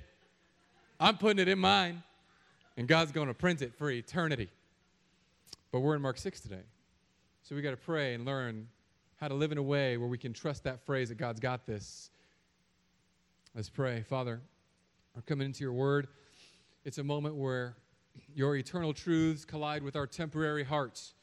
I'm 0.98 1.18
putting 1.18 1.38
it 1.38 1.48
in 1.48 1.58
mine, 1.58 2.02
and 2.78 2.88
God's 2.88 3.12
going 3.12 3.28
to 3.28 3.34
print 3.34 3.60
it 3.60 3.74
for 3.76 3.90
eternity. 3.90 4.48
But 5.70 5.80
we're 5.80 5.96
in 5.96 6.00
Mark 6.00 6.16
6 6.16 6.40
today. 6.40 6.62
So 7.42 7.54
we 7.54 7.60
got 7.60 7.72
to 7.72 7.76
pray 7.76 8.14
and 8.14 8.24
learn 8.24 8.68
how 9.20 9.28
to 9.28 9.34
live 9.34 9.52
in 9.52 9.58
a 9.58 9.62
way 9.62 9.98
where 9.98 10.08
we 10.08 10.16
can 10.16 10.32
trust 10.32 10.64
that 10.64 10.80
phrase 10.86 11.10
that 11.10 11.18
God's 11.18 11.40
got 11.40 11.66
this. 11.66 12.08
Let's 13.54 13.68
pray. 13.68 14.02
Father, 14.08 14.40
we're 15.14 15.20
coming 15.22 15.44
into 15.44 15.62
your 15.62 15.74
word. 15.74 16.08
It's 16.86 16.96
a 16.96 17.04
moment 17.04 17.34
where 17.34 17.76
your 18.34 18.56
eternal 18.56 18.92
truths 18.92 19.44
collide 19.44 19.82
with 19.82 19.96
our 19.96 20.06
temporary 20.06 20.64
hearts. 20.64 21.14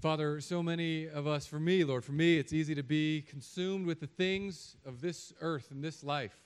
Father, 0.00 0.40
so 0.40 0.62
many 0.62 1.08
of 1.08 1.26
us, 1.26 1.46
for 1.46 1.58
me, 1.58 1.82
Lord, 1.82 2.04
for 2.04 2.12
me, 2.12 2.38
it's 2.38 2.52
easy 2.52 2.74
to 2.76 2.84
be 2.84 3.22
consumed 3.22 3.84
with 3.86 3.98
the 3.98 4.06
things 4.06 4.76
of 4.86 5.00
this 5.00 5.32
earth 5.40 5.70
and 5.70 5.82
this 5.82 6.04
life 6.04 6.40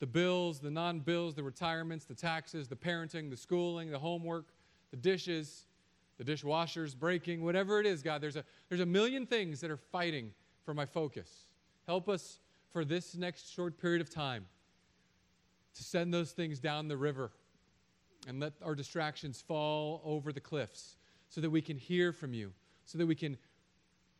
the 0.00 0.06
bills, 0.06 0.60
the 0.60 0.70
non 0.70 1.00
bills, 1.00 1.34
the 1.34 1.42
retirements, 1.42 2.04
the 2.04 2.14
taxes, 2.14 2.68
the 2.68 2.76
parenting, 2.76 3.30
the 3.30 3.36
schooling, 3.36 3.90
the 3.90 3.98
homework, 3.98 4.46
the 4.90 4.96
dishes, 4.96 5.66
the 6.18 6.24
dishwashers 6.24 6.96
breaking, 6.96 7.42
whatever 7.42 7.80
it 7.80 7.86
is, 7.86 8.02
God. 8.02 8.20
There's 8.20 8.36
a, 8.36 8.44
there's 8.68 8.80
a 8.80 8.86
million 8.86 9.26
things 9.26 9.60
that 9.60 9.70
are 9.70 9.76
fighting 9.76 10.32
for 10.64 10.74
my 10.74 10.86
focus. 10.86 11.46
Help 11.86 12.08
us 12.08 12.40
for 12.70 12.84
this 12.84 13.16
next 13.16 13.52
short 13.52 13.78
period 13.80 14.00
of 14.00 14.10
time 14.10 14.46
to 15.74 15.82
send 15.82 16.12
those 16.12 16.32
things 16.32 16.58
down 16.58 16.88
the 16.88 16.96
river 16.96 17.32
and 18.26 18.40
let 18.40 18.52
our 18.62 18.74
distractions 18.74 19.42
fall 19.46 20.02
over 20.04 20.32
the 20.32 20.40
cliffs 20.40 20.96
so 21.28 21.40
that 21.40 21.50
we 21.50 21.62
can 21.62 21.76
hear 21.76 22.12
from 22.12 22.34
you, 22.34 22.52
so 22.84 22.98
that 22.98 23.06
we 23.06 23.14
can 23.14 23.36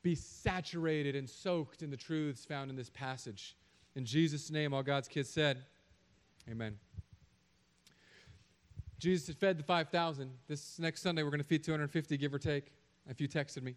be 0.03 0.15
saturated 0.15 1.17
and 1.17 1.29
soaked 1.29 1.83
in 1.83 1.91
the 1.91 1.97
truths 1.97 2.45
found 2.45 2.71
in 2.71 2.77
this 2.77 2.91
passage. 2.91 3.57
In 3.97 4.05
Jesus' 4.05 4.51
name, 4.51 4.73
all 4.73 4.83
God's 4.83 5.09
kids 5.09 5.29
said, 5.29 5.65
Amen. 6.51 6.79
Jesus 8.99 9.29
had 9.29 9.37
fed 9.37 9.59
the 9.59 9.63
5,000. 9.63 10.31
This 10.49 10.79
next 10.79 11.03
Sunday, 11.03 11.23
we're 11.23 11.31
going 11.31 11.41
to 11.41 11.47
feed 11.47 11.63
250, 11.63 12.17
give 12.17 12.35
or 12.35 12.39
take, 12.39 12.73
if 13.09 13.21
you 13.21 13.29
texted 13.29 13.63
me. 13.63 13.75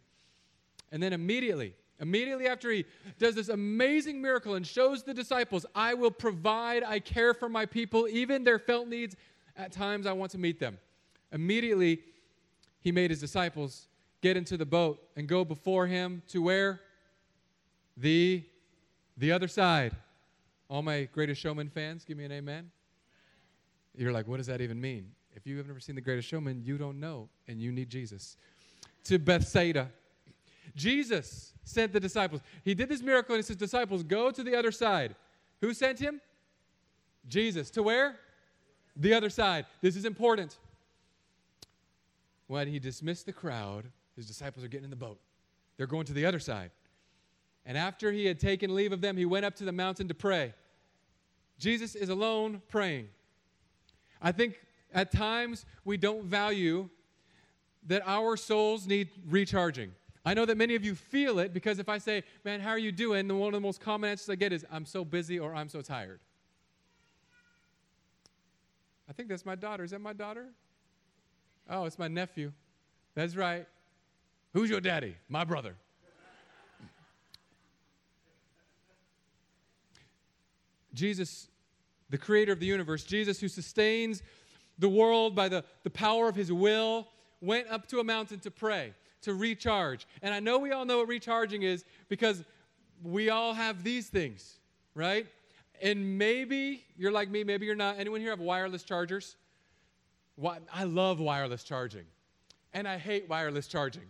And 0.91 1.01
then 1.01 1.13
immediately, 1.13 1.75
immediately 1.99 2.47
after 2.47 2.71
he 2.71 2.85
does 3.19 3.35
this 3.35 3.49
amazing 3.49 4.21
miracle 4.21 4.55
and 4.55 4.65
shows 4.65 5.03
the 5.03 5.13
disciples, 5.13 5.65
I 5.75 5.93
will 5.93 6.11
provide, 6.11 6.83
I 6.83 6.99
care 6.99 7.33
for 7.33 7.49
my 7.49 7.65
people, 7.65 8.07
even 8.07 8.43
their 8.43 8.59
felt 8.59 8.87
needs, 8.87 9.15
at 9.57 9.71
times 9.71 10.05
I 10.05 10.13
want 10.13 10.31
to 10.31 10.37
meet 10.37 10.59
them. 10.59 10.77
Immediately, 11.31 12.01
he 12.79 12.91
made 12.91 13.09
his 13.09 13.19
disciples 13.19 13.87
get 14.21 14.37
into 14.37 14.57
the 14.57 14.65
boat 14.65 15.01
and 15.15 15.27
go 15.27 15.43
before 15.43 15.87
him 15.87 16.21
to 16.29 16.41
where? 16.41 16.81
The 17.97 18.43
the 19.17 19.31
other 19.31 19.47
side. 19.47 19.95
All 20.69 20.81
my 20.81 21.03
greatest 21.11 21.41
showman 21.41 21.69
fans, 21.69 22.05
give 22.05 22.17
me 22.17 22.23
an 22.23 22.31
amen. 22.31 22.71
You're 23.95 24.13
like, 24.13 24.27
what 24.27 24.37
does 24.37 24.47
that 24.47 24.61
even 24.61 24.79
mean? 24.79 25.11
If 25.35 25.45
you 25.45 25.57
have 25.57 25.67
never 25.67 25.79
seen 25.79 25.95
the 25.95 26.01
greatest 26.01 26.27
showman, 26.27 26.61
you 26.63 26.77
don't 26.77 26.99
know, 26.99 27.29
and 27.47 27.61
you 27.61 27.71
need 27.71 27.89
Jesus. 27.89 28.37
To 29.05 29.19
Bethsaida. 29.19 29.89
Jesus 30.75 31.53
sent 31.63 31.91
the 31.91 31.99
disciples. 31.99 32.41
He 32.63 32.73
did 32.73 32.89
this 32.89 33.01
miracle, 33.01 33.35
and 33.35 33.43
he 33.43 33.45
says, 33.45 33.57
Disciples, 33.57 34.03
go 34.03 34.31
to 34.31 34.43
the 34.43 34.55
other 34.55 34.71
side. 34.71 35.15
Who 35.59 35.73
sent 35.73 35.99
him? 35.99 36.21
Jesus. 37.27 37.69
To 37.71 37.83
where? 37.83 38.17
The 38.95 39.13
other 39.13 39.29
side. 39.29 39.65
This 39.81 39.95
is 39.95 40.05
important. 40.05 40.57
When 42.47 42.67
he 42.67 42.79
dismissed 42.79 43.25
the 43.25 43.33
crowd, 43.33 43.85
his 44.15 44.27
disciples 44.27 44.65
are 44.65 44.67
getting 44.67 44.85
in 44.85 44.89
the 44.89 44.95
boat. 44.95 45.19
They're 45.77 45.87
going 45.87 46.05
to 46.05 46.13
the 46.13 46.25
other 46.25 46.39
side. 46.39 46.71
And 47.65 47.77
after 47.77 48.11
he 48.11 48.25
had 48.25 48.39
taken 48.39 48.75
leave 48.75 48.91
of 48.91 49.01
them, 49.01 49.17
he 49.17 49.25
went 49.25 49.45
up 49.45 49.55
to 49.55 49.63
the 49.63 49.71
mountain 49.71 50.07
to 50.07 50.13
pray. 50.13 50.53
Jesus 51.59 51.95
is 51.95 52.09
alone 52.09 52.61
praying. 52.69 53.07
I 54.21 54.31
think 54.31 54.59
at 54.93 55.11
times 55.11 55.65
we 55.85 55.97
don't 55.97 56.25
value 56.25 56.89
that 57.87 58.03
our 58.05 58.35
souls 58.35 58.85
need 58.85 59.09
recharging. 59.27 59.91
I 60.23 60.33
know 60.33 60.45
that 60.45 60.57
many 60.57 60.75
of 60.75 60.83
you 60.83 60.93
feel 60.93 61.39
it 61.39 61.53
because 61.53 61.79
if 61.79 61.89
I 61.89 61.97
say, 61.97 62.23
Man, 62.45 62.59
how 62.59 62.69
are 62.71 62.77
you 62.77 62.91
doing? 62.91 63.27
then 63.27 63.37
one 63.37 63.47
of 63.47 63.53
the 63.53 63.65
most 63.65 63.81
common 63.81 64.09
answers 64.09 64.29
I 64.29 64.35
get 64.35 64.53
is, 64.53 64.65
I'm 64.71 64.85
so 64.85 65.03
busy 65.03 65.39
or 65.39 65.55
I'm 65.55 65.69
so 65.69 65.81
tired. 65.81 66.19
I 69.11 69.13
think 69.13 69.27
that's 69.27 69.45
my 69.45 69.55
daughter. 69.55 69.83
Is 69.83 69.91
that 69.91 69.99
my 69.99 70.13
daughter? 70.13 70.45
Oh, 71.69 71.83
it's 71.83 71.99
my 71.99 72.07
nephew. 72.07 72.53
That's 73.13 73.35
right. 73.35 73.67
Who's 74.53 74.69
your 74.69 74.79
daddy? 74.79 75.17
My 75.27 75.43
brother. 75.43 75.75
Jesus, 80.93 81.49
the 82.09 82.17
creator 82.17 82.53
of 82.53 82.61
the 82.61 82.65
universe, 82.65 83.03
Jesus, 83.03 83.41
who 83.41 83.49
sustains 83.49 84.23
the 84.79 84.87
world 84.87 85.35
by 85.35 85.49
the, 85.49 85.65
the 85.83 85.89
power 85.89 86.29
of 86.29 86.35
his 86.37 86.49
will, 86.49 87.09
went 87.41 87.67
up 87.67 87.87
to 87.87 87.99
a 87.99 88.05
mountain 88.05 88.39
to 88.39 88.49
pray, 88.49 88.93
to 89.23 89.33
recharge. 89.33 90.07
And 90.21 90.33
I 90.33 90.39
know 90.39 90.57
we 90.57 90.71
all 90.71 90.85
know 90.85 90.99
what 90.99 91.09
recharging 91.09 91.63
is 91.63 91.83
because 92.07 92.45
we 93.03 93.29
all 93.29 93.53
have 93.53 93.83
these 93.83 94.07
things, 94.07 94.59
right? 94.95 95.27
And 95.81 96.17
maybe 96.17 96.83
you're 96.97 97.11
like 97.11 97.29
me, 97.29 97.43
maybe 97.43 97.65
you're 97.65 97.75
not. 97.75 97.97
Anyone 97.97 98.21
here 98.21 98.29
have 98.29 98.39
wireless 98.39 98.83
chargers? 98.83 99.35
I 100.73 100.83
love 100.85 101.19
wireless 101.19 101.63
charging, 101.63 102.05
and 102.73 102.87
I 102.87 102.97
hate 102.97 103.27
wireless 103.29 103.67
charging. 103.67 104.03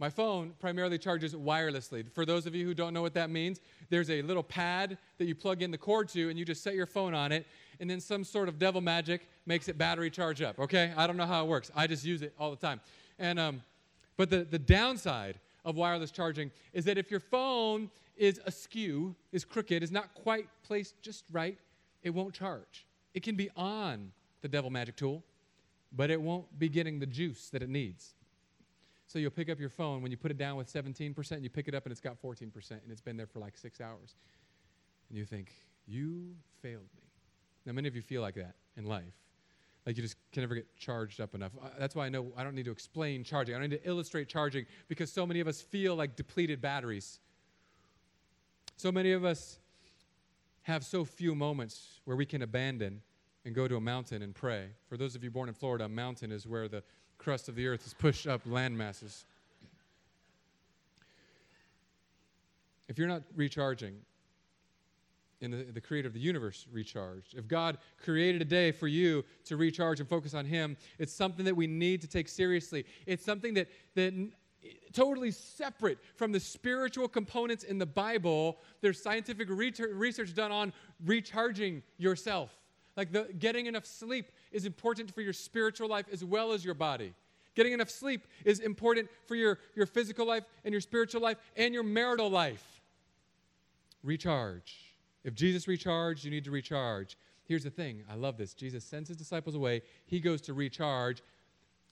My 0.00 0.10
phone 0.10 0.54
primarily 0.60 0.96
charges 0.96 1.34
wirelessly. 1.34 2.10
For 2.12 2.24
those 2.24 2.46
of 2.46 2.54
you 2.54 2.64
who 2.64 2.72
don't 2.72 2.94
know 2.94 3.02
what 3.02 3.14
that 3.14 3.30
means, 3.30 3.60
there's 3.90 4.10
a 4.10 4.22
little 4.22 4.44
pad 4.44 4.96
that 5.18 5.24
you 5.24 5.34
plug 5.34 5.60
in 5.62 5.70
the 5.70 5.78
cord 5.78 6.08
to, 6.10 6.30
and 6.30 6.38
you 6.38 6.44
just 6.44 6.62
set 6.62 6.74
your 6.74 6.86
phone 6.86 7.14
on 7.14 7.32
it, 7.32 7.46
and 7.80 7.90
then 7.90 8.00
some 8.00 8.22
sort 8.22 8.48
of 8.48 8.58
devil 8.58 8.80
magic 8.80 9.28
makes 9.46 9.68
it 9.68 9.76
battery 9.76 10.10
charge 10.10 10.40
up. 10.40 10.58
Okay? 10.58 10.92
I 10.96 11.06
don't 11.06 11.16
know 11.16 11.26
how 11.26 11.44
it 11.44 11.48
works. 11.48 11.70
I 11.74 11.86
just 11.86 12.04
use 12.04 12.22
it 12.22 12.32
all 12.38 12.50
the 12.50 12.56
time. 12.56 12.80
And 13.18 13.40
um, 13.40 13.62
but 14.16 14.30
the 14.30 14.44
the 14.44 14.58
downside 14.58 15.38
of 15.64 15.76
wireless 15.76 16.10
charging 16.10 16.50
is 16.72 16.84
that 16.84 16.96
if 16.96 17.10
your 17.10 17.20
phone 17.20 17.90
is 18.18 18.40
askew, 18.46 19.14
is 19.32 19.44
crooked, 19.44 19.82
is 19.82 19.90
not 19.90 20.14
quite 20.14 20.48
placed 20.62 21.00
just 21.02 21.24
right, 21.30 21.58
it 22.02 22.10
won't 22.10 22.34
charge. 22.34 22.86
It 23.14 23.22
can 23.22 23.36
be 23.36 23.50
on 23.56 24.12
the 24.42 24.48
devil 24.48 24.70
magic 24.70 24.96
tool, 24.96 25.24
but 25.92 26.10
it 26.10 26.20
won't 26.20 26.58
be 26.58 26.68
getting 26.68 26.98
the 26.98 27.06
juice 27.06 27.48
that 27.50 27.62
it 27.62 27.68
needs. 27.68 28.14
So 29.06 29.18
you'll 29.18 29.30
pick 29.30 29.48
up 29.48 29.58
your 29.58 29.70
phone 29.70 30.02
when 30.02 30.10
you 30.10 30.18
put 30.18 30.30
it 30.30 30.36
down 30.36 30.56
with 30.56 30.70
17%, 30.70 31.42
you 31.42 31.48
pick 31.48 31.66
it 31.66 31.74
up 31.74 31.84
and 31.84 31.92
it's 31.92 32.00
got 32.00 32.20
14%, 32.20 32.70
and 32.70 32.80
it's 32.90 33.00
been 33.00 33.16
there 33.16 33.26
for 33.26 33.38
like 33.38 33.56
six 33.56 33.80
hours. 33.80 34.14
And 35.08 35.16
you 35.16 35.24
think, 35.24 35.52
You 35.86 36.34
failed 36.60 36.88
me. 36.94 37.02
Now, 37.64 37.72
many 37.72 37.88
of 37.88 37.96
you 37.96 38.02
feel 38.02 38.20
like 38.20 38.34
that 38.34 38.54
in 38.76 38.84
life. 38.84 39.14
Like 39.86 39.96
you 39.96 40.02
just 40.02 40.16
can 40.32 40.42
never 40.42 40.54
get 40.54 40.76
charged 40.76 41.18
up 41.18 41.34
enough. 41.34 41.52
That's 41.78 41.94
why 41.94 42.04
I 42.04 42.08
know 42.10 42.30
I 42.36 42.44
don't 42.44 42.54
need 42.54 42.66
to 42.66 42.70
explain 42.70 43.24
charging. 43.24 43.54
I 43.54 43.58
don't 43.58 43.70
need 43.70 43.82
to 43.82 43.88
illustrate 43.88 44.28
charging 44.28 44.66
because 44.86 45.10
so 45.10 45.26
many 45.26 45.40
of 45.40 45.48
us 45.48 45.62
feel 45.62 45.96
like 45.96 46.14
depleted 46.14 46.60
batteries. 46.60 47.20
So 48.78 48.92
many 48.92 49.10
of 49.10 49.24
us 49.24 49.58
have 50.62 50.84
so 50.84 51.04
few 51.04 51.34
moments 51.34 51.98
where 52.04 52.16
we 52.16 52.24
can 52.24 52.42
abandon 52.42 53.02
and 53.44 53.52
go 53.52 53.66
to 53.66 53.74
a 53.74 53.80
mountain 53.80 54.22
and 54.22 54.32
pray. 54.32 54.68
For 54.88 54.96
those 54.96 55.16
of 55.16 55.24
you 55.24 55.32
born 55.32 55.48
in 55.48 55.54
Florida, 55.56 55.86
a 55.86 55.88
mountain 55.88 56.30
is 56.30 56.46
where 56.46 56.68
the 56.68 56.84
crust 57.18 57.48
of 57.48 57.56
the 57.56 57.66
earth 57.66 57.84
is 57.84 57.92
pushed 57.92 58.28
up 58.28 58.42
land 58.46 58.78
masses. 58.78 59.24
If 62.86 62.98
you're 62.98 63.08
not 63.08 63.24
recharging, 63.34 63.96
in 65.40 65.50
the, 65.50 65.64
the 65.64 65.80
creator 65.80 66.08
of 66.08 66.14
the 66.14 66.20
universe 66.20 66.66
recharged. 66.72 67.34
If 67.34 67.46
God 67.46 67.78
created 68.02 68.42
a 68.42 68.44
day 68.44 68.72
for 68.72 68.88
you 68.88 69.24
to 69.44 69.56
recharge 69.56 70.00
and 70.00 70.08
focus 70.08 70.34
on 70.34 70.44
Him, 70.44 70.76
it's 70.98 71.12
something 71.12 71.44
that 71.44 71.56
we 71.56 71.66
need 71.66 72.00
to 72.00 72.08
take 72.08 72.28
seriously. 72.28 72.84
It's 73.06 73.24
something 73.24 73.54
that, 73.54 73.68
that 73.94 74.14
totally 74.92 75.30
separate 75.30 75.98
from 76.16 76.32
the 76.32 76.40
spiritual 76.40 77.08
components 77.08 77.64
in 77.64 77.78
the 77.78 77.86
Bible. 77.86 78.58
There's 78.80 79.02
scientific 79.02 79.48
research 79.50 80.34
done 80.34 80.52
on 80.52 80.72
recharging 81.04 81.82
yourself. 81.96 82.50
Like 82.96 83.12
the, 83.12 83.28
getting 83.38 83.66
enough 83.66 83.86
sleep 83.86 84.32
is 84.50 84.64
important 84.64 85.14
for 85.14 85.20
your 85.20 85.32
spiritual 85.32 85.88
life 85.88 86.06
as 86.12 86.24
well 86.24 86.52
as 86.52 86.64
your 86.64 86.74
body. 86.74 87.14
Getting 87.54 87.72
enough 87.72 87.90
sleep 87.90 88.26
is 88.44 88.60
important 88.60 89.08
for 89.26 89.34
your, 89.34 89.58
your 89.74 89.86
physical 89.86 90.26
life 90.26 90.44
and 90.64 90.72
your 90.72 90.80
spiritual 90.80 91.20
life 91.20 91.38
and 91.56 91.74
your 91.74 91.82
marital 91.82 92.28
life. 92.28 92.80
Recharge. 94.02 94.76
If 95.24 95.34
Jesus 95.34 95.68
recharged, 95.68 96.24
you 96.24 96.30
need 96.30 96.44
to 96.44 96.50
recharge. 96.50 97.16
Here's 97.44 97.64
the 97.64 97.70
thing 97.70 98.04
I 98.10 98.14
love 98.14 98.36
this. 98.36 98.54
Jesus 98.54 98.84
sends 98.84 99.08
his 99.08 99.16
disciples 99.16 99.54
away, 99.54 99.82
he 100.06 100.20
goes 100.20 100.40
to 100.42 100.54
recharge. 100.54 101.22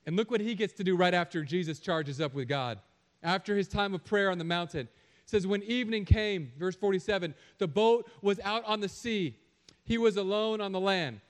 And 0.06 0.16
look 0.16 0.30
what 0.30 0.40
he 0.40 0.54
gets 0.54 0.72
to 0.74 0.84
do 0.84 0.96
right 0.96 1.12
after 1.12 1.42
Jesus 1.42 1.80
charges 1.80 2.20
up 2.20 2.32
with 2.32 2.48
God. 2.48 2.78
After 3.22 3.56
his 3.56 3.66
time 3.66 3.92
of 3.92 4.04
prayer 4.04 4.30
on 4.30 4.38
the 4.38 4.44
mountain. 4.44 4.88
Says, 5.24 5.46
When 5.46 5.62
evening 5.64 6.04
came, 6.04 6.52
verse 6.58 6.76
47, 6.76 7.34
the 7.58 7.66
boat 7.66 8.08
was 8.22 8.38
out 8.44 8.64
on 8.64 8.80
the 8.80 8.88
sea. 8.88 9.36
He 9.84 9.98
was 9.98 10.16
alone 10.16 10.60
on 10.60 10.72
the 10.72 10.80
land. 10.80 11.20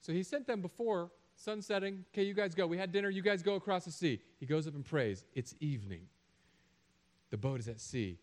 So 0.00 0.12
he 0.12 0.22
sent 0.22 0.46
them 0.46 0.60
before 0.60 1.10
sun 1.36 1.62
setting. 1.62 2.04
Okay, 2.12 2.24
you 2.24 2.34
guys 2.34 2.54
go. 2.54 2.66
We 2.66 2.76
had 2.76 2.92
dinner. 2.92 3.08
You 3.08 3.22
guys 3.22 3.42
go 3.42 3.54
across 3.54 3.86
the 3.86 3.90
sea. 3.90 4.20
He 4.38 4.46
goes 4.46 4.66
up 4.66 4.74
and 4.74 4.84
prays. 4.84 5.24
It's 5.34 5.54
evening. 5.60 6.02
The 7.30 7.38
boat 7.38 7.60
is 7.60 7.68
at 7.68 7.80
sea. 7.80 8.18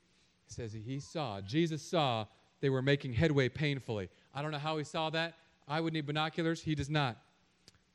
It 0.47 0.53
says 0.53 0.73
he 0.73 0.99
saw, 0.99 1.41
Jesus 1.41 1.81
saw 1.81 2.25
they 2.59 2.69
were 2.69 2.81
making 2.81 3.13
headway 3.13 3.49
painfully. 3.49 4.09
I 4.33 4.41
don't 4.41 4.51
know 4.51 4.59
how 4.59 4.77
he 4.77 4.83
saw 4.83 5.09
that. 5.09 5.35
I 5.67 5.81
would 5.81 5.93
need 5.93 6.05
binoculars. 6.05 6.61
He 6.61 6.75
does 6.75 6.89
not. 6.89 7.17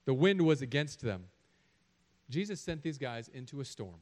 The 0.04 0.14
wind 0.14 0.42
was 0.42 0.62
against 0.62 1.00
them. 1.02 1.24
Jesus 2.28 2.60
sent 2.60 2.82
these 2.82 2.98
guys 2.98 3.28
into 3.28 3.60
a 3.60 3.64
storm. 3.64 4.00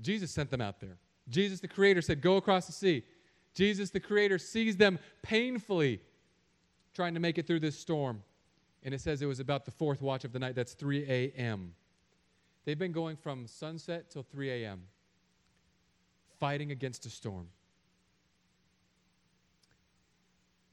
Jesus 0.00 0.30
sent 0.30 0.50
them 0.50 0.60
out 0.60 0.80
there. 0.80 0.96
Jesus, 1.28 1.60
the 1.60 1.68
Creator, 1.68 2.02
said, 2.02 2.20
Go 2.20 2.36
across 2.36 2.66
the 2.66 2.72
sea. 2.72 3.04
Jesus, 3.54 3.90
the 3.90 4.00
Creator, 4.00 4.38
sees 4.38 4.76
them 4.76 4.98
painfully 5.22 6.00
trying 6.94 7.14
to 7.14 7.20
make 7.20 7.38
it 7.38 7.46
through 7.46 7.60
this 7.60 7.78
storm. 7.78 8.22
And 8.82 8.92
it 8.94 9.00
says 9.00 9.22
it 9.22 9.26
was 9.26 9.40
about 9.40 9.64
the 9.64 9.70
fourth 9.70 10.02
watch 10.02 10.24
of 10.24 10.32
the 10.32 10.38
night. 10.38 10.54
That's 10.54 10.74
3 10.74 11.04
a.m. 11.08 11.74
They've 12.64 12.78
been 12.78 12.92
going 12.92 13.16
from 13.16 13.46
sunset 13.46 14.10
till 14.10 14.22
3 14.22 14.50
a.m., 14.64 14.82
fighting 16.38 16.70
against 16.70 17.06
a 17.06 17.10
storm. 17.10 17.48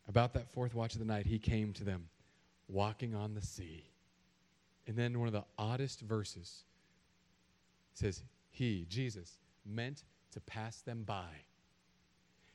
About 0.08 0.34
that 0.34 0.52
fourth 0.52 0.74
watch 0.74 0.94
of 0.94 1.00
the 1.00 1.06
night, 1.06 1.28
he 1.28 1.38
came 1.38 1.72
to 1.74 1.84
them, 1.84 2.10
walking 2.68 3.14
on 3.14 3.36
the 3.36 3.42
sea. 3.42 3.86
And 4.88 4.96
then 4.96 5.20
one 5.20 5.28
of 5.28 5.34
the 5.34 5.46
oddest 5.58 6.02
verses 6.02 6.64
says, 7.94 8.24
He, 8.50 8.86
Jesus, 8.90 9.38
meant 9.66 10.04
to 10.32 10.40
pass 10.42 10.82
them 10.82 11.04
by. 11.04 11.28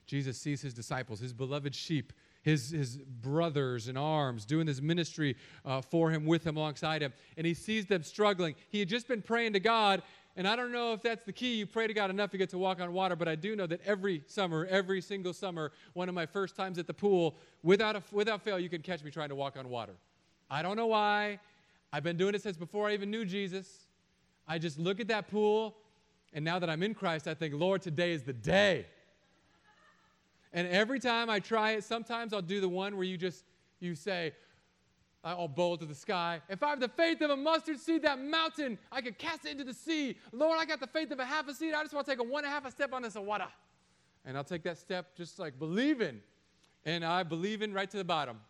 Jesus 0.06 0.38
sees 0.38 0.60
his 0.60 0.74
disciples, 0.74 1.20
his 1.20 1.32
beloved 1.32 1.74
sheep, 1.74 2.12
his, 2.42 2.70
his 2.70 2.98
brothers 2.98 3.88
in 3.88 3.96
arms, 3.96 4.44
doing 4.44 4.66
this 4.66 4.82
ministry 4.82 5.36
uh, 5.64 5.80
for 5.80 6.10
him, 6.10 6.26
with 6.26 6.46
him, 6.46 6.56
alongside 6.56 7.00
him, 7.00 7.12
and 7.38 7.46
he 7.46 7.54
sees 7.54 7.86
them 7.86 8.02
struggling. 8.02 8.54
He 8.68 8.80
had 8.80 8.88
just 8.88 9.08
been 9.08 9.22
praying 9.22 9.54
to 9.54 9.60
God, 9.60 10.02
and 10.36 10.46
I 10.46 10.56
don't 10.56 10.72
know 10.72 10.92
if 10.92 11.00
that's 11.00 11.24
the 11.24 11.32
key. 11.32 11.54
You 11.54 11.66
pray 11.66 11.86
to 11.86 11.94
God 11.94 12.10
enough 12.10 12.30
to 12.32 12.38
get 12.38 12.50
to 12.50 12.58
walk 12.58 12.80
on 12.80 12.92
water, 12.92 13.16
but 13.16 13.28
I 13.28 13.34
do 13.34 13.56
know 13.56 13.66
that 13.66 13.80
every 13.86 14.22
summer, 14.26 14.66
every 14.66 15.00
single 15.00 15.32
summer, 15.32 15.72
one 15.94 16.10
of 16.10 16.14
my 16.14 16.26
first 16.26 16.54
times 16.54 16.78
at 16.78 16.86
the 16.86 16.94
pool, 16.94 17.36
without, 17.62 17.96
a, 17.96 18.02
without 18.12 18.42
fail, 18.42 18.58
you 18.58 18.68
can 18.68 18.82
catch 18.82 19.02
me 19.02 19.10
trying 19.10 19.30
to 19.30 19.34
walk 19.34 19.56
on 19.56 19.70
water. 19.70 19.94
I 20.50 20.60
don't 20.60 20.76
know 20.76 20.88
why. 20.88 21.40
I've 21.94 22.02
been 22.02 22.16
doing 22.16 22.34
it 22.34 22.42
since 22.42 22.56
before 22.56 22.88
I 22.88 22.94
even 22.94 23.08
knew 23.08 23.24
Jesus. 23.24 23.86
I 24.48 24.58
just 24.58 24.80
look 24.80 24.98
at 24.98 25.06
that 25.06 25.28
pool, 25.30 25.76
and 26.32 26.44
now 26.44 26.58
that 26.58 26.68
I'm 26.68 26.82
in 26.82 26.92
Christ, 26.92 27.28
I 27.28 27.34
think, 27.34 27.54
Lord, 27.54 27.82
today 27.82 28.10
is 28.10 28.24
the 28.24 28.32
day. 28.32 28.86
And 30.52 30.66
every 30.66 30.98
time 30.98 31.30
I 31.30 31.38
try 31.38 31.70
it, 31.72 31.84
sometimes 31.84 32.32
I'll 32.32 32.42
do 32.42 32.60
the 32.60 32.68
one 32.68 32.96
where 32.96 33.04
you 33.04 33.16
just 33.16 33.44
you 33.78 33.94
say, 33.94 34.32
I'll 35.22 35.46
bowl 35.46 35.76
to 35.76 35.84
the 35.84 35.94
sky. 35.94 36.40
If 36.48 36.64
I 36.64 36.70
have 36.70 36.80
the 36.80 36.88
faith 36.88 37.20
of 37.20 37.30
a 37.30 37.36
mustard 37.36 37.78
seed, 37.78 38.02
that 38.02 38.20
mountain, 38.20 38.76
I 38.90 39.00
could 39.00 39.16
cast 39.16 39.44
it 39.44 39.52
into 39.52 39.62
the 39.62 39.72
sea. 39.72 40.16
Lord, 40.32 40.58
I 40.60 40.64
got 40.64 40.80
the 40.80 40.88
faith 40.88 41.12
of 41.12 41.20
a 41.20 41.24
half 41.24 41.46
a 41.46 41.54
seed. 41.54 41.74
I 41.74 41.82
just 41.82 41.94
want 41.94 42.08
to 42.08 42.12
take 42.12 42.18
a 42.18 42.24
one 42.24 42.42
and 42.42 42.50
a 42.50 42.54
half 42.56 42.66
a 42.66 42.72
step 42.72 42.92
on 42.92 43.02
this 43.02 43.14
water. 43.14 43.46
And 44.24 44.36
I'll 44.36 44.42
take 44.42 44.64
that 44.64 44.78
step 44.78 45.16
just 45.16 45.38
like 45.38 45.60
believing. 45.60 46.22
And 46.84 47.04
I 47.04 47.22
believe 47.22 47.62
in 47.62 47.72
right 47.72 47.88
to 47.88 47.96
the 47.96 48.04
bottom. 48.04 48.40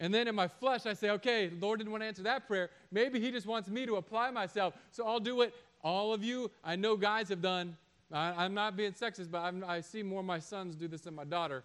And 0.00 0.14
then 0.14 0.28
in 0.28 0.34
my 0.34 0.46
flesh, 0.46 0.86
I 0.86 0.94
say, 0.94 1.10
okay, 1.10 1.50
Lord 1.60 1.80
didn't 1.80 1.90
want 1.90 2.02
to 2.02 2.06
answer 2.06 2.22
that 2.22 2.46
prayer. 2.46 2.70
Maybe 2.92 3.20
He 3.20 3.30
just 3.30 3.46
wants 3.46 3.68
me 3.68 3.84
to 3.86 3.96
apply 3.96 4.30
myself. 4.30 4.74
So 4.92 5.06
I'll 5.06 5.20
do 5.20 5.36
what 5.36 5.52
all 5.82 6.12
of 6.12 6.22
you, 6.24 6.50
I 6.64 6.76
know 6.76 6.96
guys 6.96 7.28
have 7.28 7.42
done. 7.42 7.76
I, 8.10 8.44
am 8.44 8.54
not 8.54 8.76
being 8.76 8.92
sexist, 8.92 9.30
but 9.30 9.38
I'm, 9.38 9.64
I 9.66 9.80
see 9.80 10.02
more 10.02 10.20
of 10.20 10.26
my 10.26 10.38
sons 10.38 10.74
do 10.74 10.88
this 10.88 11.02
than 11.02 11.14
my 11.14 11.24
daughter, 11.24 11.62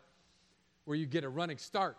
where 0.85 0.97
you 0.97 1.05
get 1.05 1.23
a 1.23 1.29
running 1.29 1.57
start. 1.57 1.97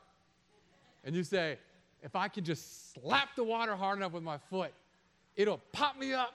And 1.03 1.15
you 1.15 1.23
say, 1.23 1.59
if 2.03 2.15
I 2.15 2.29
can 2.29 2.45
just 2.45 2.93
slap 2.93 3.35
the 3.37 3.45
water 3.45 3.75
hard 3.75 3.99
enough 3.99 4.13
with 4.13 4.23
my 4.23 4.39
foot, 4.51 4.73
it'll 5.37 5.61
pop 5.73 5.99
me 5.99 6.13
up. 6.13 6.35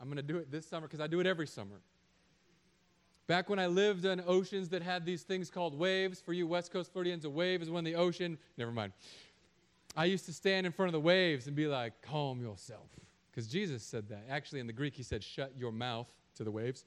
I'm 0.00 0.08
going 0.08 0.16
to 0.16 0.22
do 0.22 0.38
it 0.38 0.50
this 0.50 0.66
summer 0.66 0.86
because 0.86 1.00
I 1.00 1.06
do 1.06 1.20
it 1.20 1.26
every 1.26 1.46
summer. 1.46 1.76
Back 3.26 3.48
when 3.48 3.58
I 3.58 3.66
lived 3.66 4.04
on 4.04 4.22
oceans 4.26 4.68
that 4.70 4.82
had 4.82 5.06
these 5.06 5.22
things 5.22 5.50
called 5.50 5.78
waves, 5.78 6.20
for 6.20 6.32
you 6.32 6.46
West 6.46 6.70
Coast 6.70 6.92
Floridians, 6.92 7.24
a 7.24 7.30
wave 7.30 7.62
is 7.62 7.70
when 7.70 7.84
the 7.84 7.94
ocean, 7.94 8.36
never 8.58 8.70
mind. 8.70 8.92
I 9.96 10.04
used 10.06 10.26
to 10.26 10.32
stand 10.32 10.66
in 10.66 10.72
front 10.72 10.88
of 10.88 10.92
the 10.92 11.00
waves 11.00 11.46
and 11.46 11.56
be 11.56 11.66
like, 11.66 12.02
calm 12.02 12.42
yourself. 12.42 12.88
Because 13.30 13.46
Jesus 13.46 13.82
said 13.82 14.08
that. 14.10 14.24
Actually, 14.28 14.60
in 14.60 14.66
the 14.66 14.72
Greek, 14.72 14.94
he 14.94 15.02
said, 15.02 15.24
shut 15.24 15.52
your 15.56 15.72
mouth 15.72 16.06
to 16.36 16.44
the 16.44 16.50
waves. 16.50 16.84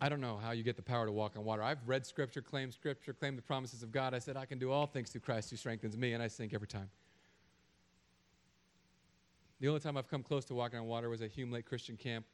I 0.00 0.08
don't 0.08 0.20
know 0.20 0.36
how 0.36 0.50
you 0.50 0.62
get 0.62 0.76
the 0.76 0.82
power 0.82 1.06
to 1.06 1.12
walk 1.12 1.36
on 1.36 1.44
water. 1.44 1.62
I've 1.62 1.78
read 1.86 2.04
scripture, 2.04 2.42
claimed 2.42 2.74
scripture, 2.74 3.12
claimed 3.12 3.38
the 3.38 3.42
promises 3.42 3.82
of 3.82 3.92
God. 3.92 4.14
I 4.14 4.18
said, 4.18 4.36
I 4.36 4.44
can 4.44 4.58
do 4.58 4.70
all 4.70 4.86
things 4.86 5.10
through 5.10 5.20
Christ 5.22 5.50
who 5.50 5.56
strengthens 5.56 5.96
me, 5.96 6.12
and 6.12 6.22
I 6.22 6.28
sink 6.28 6.52
every 6.52 6.66
time. 6.66 6.90
The 9.60 9.68
only 9.68 9.80
time 9.80 9.96
I've 9.96 10.08
come 10.08 10.24
close 10.24 10.44
to 10.46 10.54
walking 10.54 10.80
on 10.80 10.86
water 10.86 11.08
was 11.08 11.22
at 11.22 11.30
Hume 11.30 11.52
Lake 11.52 11.66
Christian 11.66 11.96
Camp 11.96 12.26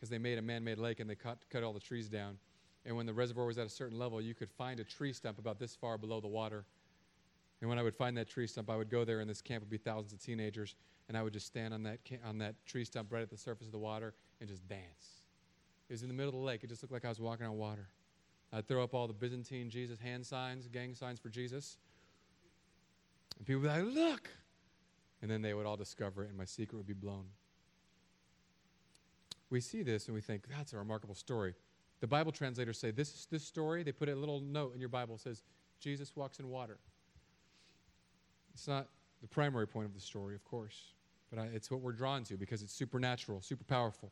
because 0.00 0.08
they 0.08 0.18
made 0.18 0.38
a 0.38 0.42
man 0.42 0.64
made 0.64 0.78
lake 0.78 0.98
and 0.98 1.10
they 1.10 1.14
cut, 1.14 1.38
cut 1.50 1.62
all 1.62 1.74
the 1.74 1.80
trees 1.80 2.08
down. 2.08 2.38
And 2.86 2.96
when 2.96 3.04
the 3.04 3.12
reservoir 3.12 3.44
was 3.44 3.58
at 3.58 3.66
a 3.66 3.70
certain 3.70 3.98
level, 3.98 4.22
you 4.22 4.34
could 4.34 4.50
find 4.50 4.80
a 4.80 4.84
tree 4.84 5.12
stump 5.12 5.38
about 5.38 5.58
this 5.58 5.76
far 5.76 5.98
below 5.98 6.20
the 6.20 6.28
water. 6.28 6.64
And 7.60 7.68
when 7.68 7.78
I 7.78 7.82
would 7.82 7.94
find 7.94 8.16
that 8.16 8.26
tree 8.26 8.46
stump, 8.46 8.70
I 8.70 8.76
would 8.76 8.88
go 8.88 9.04
there, 9.04 9.20
and 9.20 9.28
this 9.28 9.42
camp 9.42 9.62
would 9.62 9.68
be 9.68 9.76
thousands 9.76 10.14
of 10.14 10.22
teenagers, 10.22 10.76
and 11.08 11.18
I 11.18 11.22
would 11.22 11.34
just 11.34 11.46
stand 11.46 11.74
on 11.74 11.82
that, 11.82 11.98
on 12.24 12.38
that 12.38 12.54
tree 12.64 12.84
stump 12.84 13.12
right 13.12 13.20
at 13.20 13.28
the 13.28 13.36
surface 13.36 13.66
of 13.66 13.72
the 13.72 13.78
water 13.78 14.14
and 14.40 14.48
just 14.48 14.66
dance. 14.66 15.20
It 15.90 15.92
was 15.92 16.02
in 16.02 16.08
the 16.08 16.14
middle 16.14 16.30
of 16.30 16.36
the 16.36 16.46
lake. 16.46 16.64
It 16.64 16.68
just 16.68 16.82
looked 16.82 16.94
like 16.94 17.04
I 17.04 17.10
was 17.10 17.20
walking 17.20 17.44
on 17.44 17.58
water. 17.58 17.88
I'd 18.52 18.66
throw 18.66 18.82
up 18.82 18.94
all 18.94 19.06
the 19.06 19.12
Byzantine 19.12 19.68
Jesus 19.68 19.98
hand 19.98 20.24
signs, 20.24 20.66
gang 20.68 20.94
signs 20.94 21.20
for 21.20 21.28
Jesus. 21.28 21.76
And 23.36 23.46
people 23.46 23.60
would 23.60 23.68
be 23.68 23.82
like, 23.82 23.94
look. 23.94 24.30
And 25.20 25.30
then 25.30 25.42
they 25.42 25.52
would 25.52 25.66
all 25.66 25.76
discover 25.76 26.24
it, 26.24 26.28
and 26.30 26.38
my 26.38 26.46
secret 26.46 26.78
would 26.78 26.86
be 26.86 26.94
blown. 26.94 27.26
We 29.50 29.60
see 29.60 29.82
this 29.82 30.06
and 30.06 30.14
we 30.14 30.20
think, 30.20 30.44
that's 30.48 30.72
a 30.72 30.78
remarkable 30.78 31.14
story. 31.14 31.54
The 32.00 32.06
Bible 32.06 32.32
translators 32.32 32.78
say 32.78 32.92
this, 32.92 33.26
this 33.26 33.44
story, 33.44 33.82
they 33.82 33.92
put 33.92 34.08
a 34.08 34.14
little 34.14 34.40
note 34.40 34.74
in 34.74 34.80
your 34.80 34.88
Bible 34.88 35.16
that 35.16 35.22
says, 35.22 35.42
Jesus 35.80 36.14
walks 36.16 36.38
in 36.38 36.48
water. 36.48 36.78
It's 38.54 38.68
not 38.68 38.88
the 39.20 39.28
primary 39.28 39.66
point 39.66 39.86
of 39.86 39.94
the 39.94 40.00
story, 40.00 40.34
of 40.34 40.44
course, 40.44 40.94
but 41.30 41.38
I, 41.38 41.46
it's 41.46 41.70
what 41.70 41.80
we're 41.80 41.92
drawn 41.92 42.24
to 42.24 42.36
because 42.36 42.62
it's 42.62 42.72
supernatural, 42.72 43.42
super 43.42 43.64
powerful. 43.64 44.10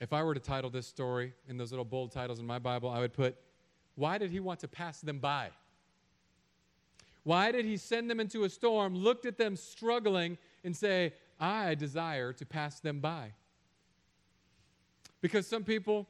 If 0.00 0.12
I 0.12 0.22
were 0.22 0.34
to 0.34 0.40
title 0.40 0.70
this 0.70 0.86
story 0.86 1.32
in 1.48 1.56
those 1.56 1.70
little 1.70 1.84
bold 1.84 2.10
titles 2.10 2.40
in 2.40 2.46
my 2.46 2.58
Bible, 2.58 2.90
I 2.90 2.98
would 2.98 3.12
put, 3.12 3.36
Why 3.94 4.18
did 4.18 4.30
he 4.30 4.40
want 4.40 4.60
to 4.60 4.68
pass 4.68 5.00
them 5.00 5.18
by? 5.18 5.50
Why 7.24 7.52
did 7.52 7.64
he 7.64 7.76
send 7.76 8.10
them 8.10 8.18
into 8.18 8.42
a 8.42 8.50
storm, 8.50 8.96
looked 8.96 9.26
at 9.26 9.38
them 9.38 9.54
struggling, 9.54 10.38
and 10.64 10.76
say, 10.76 11.12
I 11.38 11.76
desire 11.76 12.32
to 12.32 12.44
pass 12.44 12.80
them 12.80 12.98
by? 12.98 13.32
Because 15.22 15.46
some 15.46 15.64
people 15.64 16.06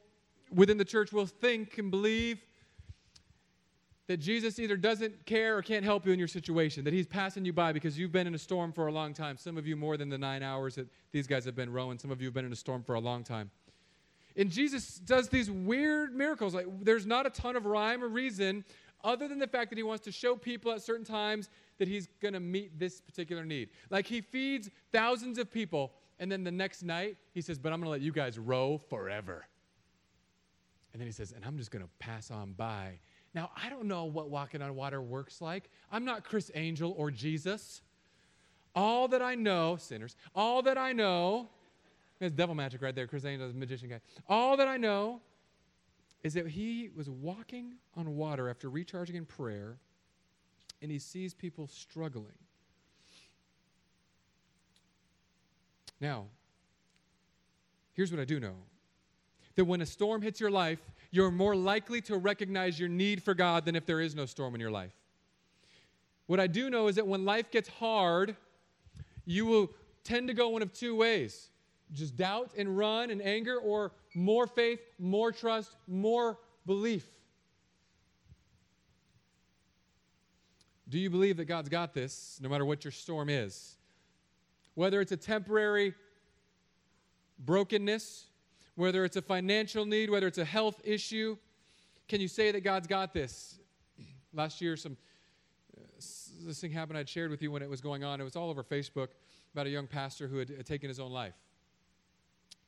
within 0.51 0.77
the 0.77 0.85
church 0.85 1.13
will 1.13 1.25
think 1.25 1.77
and 1.77 1.89
believe 1.89 2.43
that 4.07 4.17
Jesus 4.17 4.59
either 4.59 4.75
doesn't 4.75 5.25
care 5.25 5.57
or 5.57 5.61
can't 5.61 5.85
help 5.85 6.05
you 6.05 6.11
in 6.11 6.19
your 6.19 6.27
situation, 6.27 6.83
that 6.83 6.93
he's 6.93 7.07
passing 7.07 7.45
you 7.45 7.53
by 7.53 7.71
because 7.71 7.97
you've 7.97 8.11
been 8.11 8.27
in 8.27 8.35
a 8.35 8.39
storm 8.39 8.73
for 8.73 8.87
a 8.87 8.91
long 8.91 9.13
time. 9.13 9.37
Some 9.37 9.57
of 9.57 9.65
you 9.65 9.77
more 9.77 9.95
than 9.95 10.09
the 10.09 10.17
nine 10.17 10.43
hours 10.43 10.75
that 10.75 10.87
these 11.13 11.25
guys 11.25 11.45
have 11.45 11.55
been 11.55 11.71
rowing, 11.71 11.97
some 11.97 12.11
of 12.11 12.21
you 12.21 12.27
have 12.27 12.33
been 12.33 12.45
in 12.45 12.51
a 12.51 12.57
storm 12.57 12.83
for 12.83 12.95
a 12.95 12.99
long 12.99 13.23
time. 13.23 13.49
And 14.35 14.49
Jesus 14.49 14.95
does 14.95 15.29
these 15.29 15.49
weird 15.49 16.15
miracles. 16.15 16.53
Like 16.53 16.65
there's 16.81 17.05
not 17.05 17.25
a 17.25 17.29
ton 17.29 17.55
of 17.55 17.65
rhyme 17.65 18.03
or 18.03 18.09
reason 18.09 18.65
other 19.03 19.27
than 19.27 19.39
the 19.39 19.47
fact 19.47 19.69
that 19.69 19.77
he 19.77 19.83
wants 19.83 20.03
to 20.05 20.11
show 20.11 20.35
people 20.35 20.71
at 20.71 20.81
certain 20.81 21.05
times 21.05 21.49
that 21.77 21.87
he's 21.87 22.07
going 22.21 22.33
to 22.33 22.39
meet 22.39 22.77
this 22.79 23.01
particular 23.01 23.45
need. 23.45 23.69
Like 23.89 24.07
he 24.07 24.21
feeds 24.21 24.69
thousands 24.91 25.37
of 25.37 25.51
people, 25.51 25.93
and 26.23 26.31
then 26.31 26.45
the 26.45 26.51
next 26.51 26.83
night 26.83 27.17
he 27.33 27.41
says, 27.41 27.59
But 27.59 27.73
I'm 27.73 27.81
going 27.81 27.87
to 27.87 27.91
let 27.91 27.99
you 27.99 28.13
guys 28.13 28.39
row 28.39 28.77
forever. 28.77 29.45
And 30.93 31.01
then 31.01 31.05
he 31.05 31.11
says, 31.11 31.33
And 31.33 31.43
I'm 31.43 31.57
just 31.57 31.69
going 31.69 31.83
to 31.83 31.89
pass 31.99 32.31
on 32.31 32.53
by. 32.53 32.99
Now, 33.35 33.51
I 33.61 33.69
don't 33.69 33.89
know 33.89 34.05
what 34.05 34.29
walking 34.29 34.61
on 34.61 34.73
water 34.73 35.01
works 35.01 35.41
like. 35.41 35.69
I'm 35.91 36.05
not 36.05 36.23
Criss 36.23 36.49
Angel 36.55 36.95
or 36.97 37.11
Jesus. 37.11 37.81
All 38.73 39.09
that 39.09 39.21
I 39.21 39.35
know, 39.35 39.75
sinners, 39.75 40.15
all 40.33 40.61
that 40.61 40.77
I 40.77 40.93
know, 40.93 41.49
it's 42.21 42.33
devil 42.33 42.55
magic 42.55 42.81
right 42.81 42.95
there. 42.95 43.05
Criss 43.05 43.25
Angel 43.25 43.49
is 43.49 43.53
a 43.53 43.57
magician 43.57 43.89
guy. 43.89 43.99
All 44.29 44.55
that 44.55 44.69
I 44.69 44.77
know 44.77 45.19
is 46.23 46.35
that 46.35 46.47
he 46.47 46.89
was 46.95 47.09
walking 47.09 47.73
on 47.97 48.15
water 48.15 48.49
after 48.49 48.69
recharging 48.69 49.17
in 49.17 49.25
prayer 49.25 49.77
and 50.81 50.89
he 50.89 50.99
sees 50.99 51.33
people 51.33 51.67
struggling. 51.67 52.37
Now, 56.03 56.25
here's 57.93 58.11
what 58.11 58.19
I 58.19 58.25
do 58.25 58.37
know 58.37 58.55
that 59.55 59.63
when 59.63 59.79
a 59.79 59.85
storm 59.85 60.21
hits 60.21 60.37
your 60.37 60.51
life, 60.51 60.79
you're 61.11 61.31
more 61.31 61.55
likely 61.55 62.01
to 62.01 62.17
recognize 62.17 62.77
your 62.77 62.89
need 62.89 63.23
for 63.23 63.33
God 63.33 63.63
than 63.63 63.73
if 63.73 63.85
there 63.85 64.01
is 64.01 64.13
no 64.13 64.25
storm 64.25 64.53
in 64.53 64.59
your 64.59 64.69
life. 64.69 64.91
What 66.25 66.41
I 66.41 66.47
do 66.47 66.69
know 66.69 66.87
is 66.87 66.97
that 66.97 67.07
when 67.07 67.23
life 67.23 67.49
gets 67.51 67.69
hard, 67.69 68.35
you 69.25 69.45
will 69.45 69.71
tend 70.03 70.27
to 70.27 70.33
go 70.33 70.49
one 70.49 70.61
of 70.61 70.73
two 70.73 70.93
ways 70.93 71.49
just 71.93 72.17
doubt 72.17 72.49
and 72.57 72.77
run 72.77 73.09
and 73.09 73.21
anger, 73.21 73.57
or 73.57 73.91
more 74.13 74.47
faith, 74.47 74.81
more 74.99 75.31
trust, 75.31 75.75
more 75.87 76.39
belief. 76.65 77.07
Do 80.89 80.99
you 80.99 81.09
believe 81.09 81.37
that 81.37 81.45
God's 81.45 81.69
got 81.69 81.93
this 81.93 82.39
no 82.41 82.49
matter 82.49 82.65
what 82.65 82.83
your 82.83 82.91
storm 82.91 83.29
is? 83.29 83.77
Whether 84.75 85.01
it's 85.01 85.11
a 85.11 85.17
temporary 85.17 85.93
brokenness, 87.39 88.27
whether 88.75 89.05
it's 89.05 89.17
a 89.17 89.21
financial 89.21 89.85
need, 89.85 90.09
whether 90.09 90.27
it's 90.27 90.37
a 90.37 90.45
health 90.45 90.81
issue, 90.83 91.37
can 92.07 92.21
you 92.21 92.27
say 92.27 92.51
that 92.51 92.61
God's 92.61 92.87
got 92.87 93.13
this? 93.13 93.59
Last 94.33 94.61
year, 94.61 94.75
some 94.75 94.97
uh, 95.77 95.83
this 96.45 96.59
thing 96.59 96.71
happened 96.71 96.97
I'd 96.97 97.07
shared 97.07 97.31
with 97.31 97.41
you 97.41 97.51
when 97.51 97.61
it 97.61 97.69
was 97.69 97.81
going 97.81 98.03
on. 98.03 98.19
It 98.19 98.23
was 98.23 98.35
all 98.35 98.49
over 98.49 98.63
Facebook 98.63 99.09
about 99.53 99.67
a 99.67 99.69
young 99.69 99.87
pastor 99.87 100.27
who 100.27 100.37
had, 100.37 100.49
had 100.49 100.65
taken 100.65 100.89
his 100.89 100.99
own 100.99 101.11
life. 101.11 101.35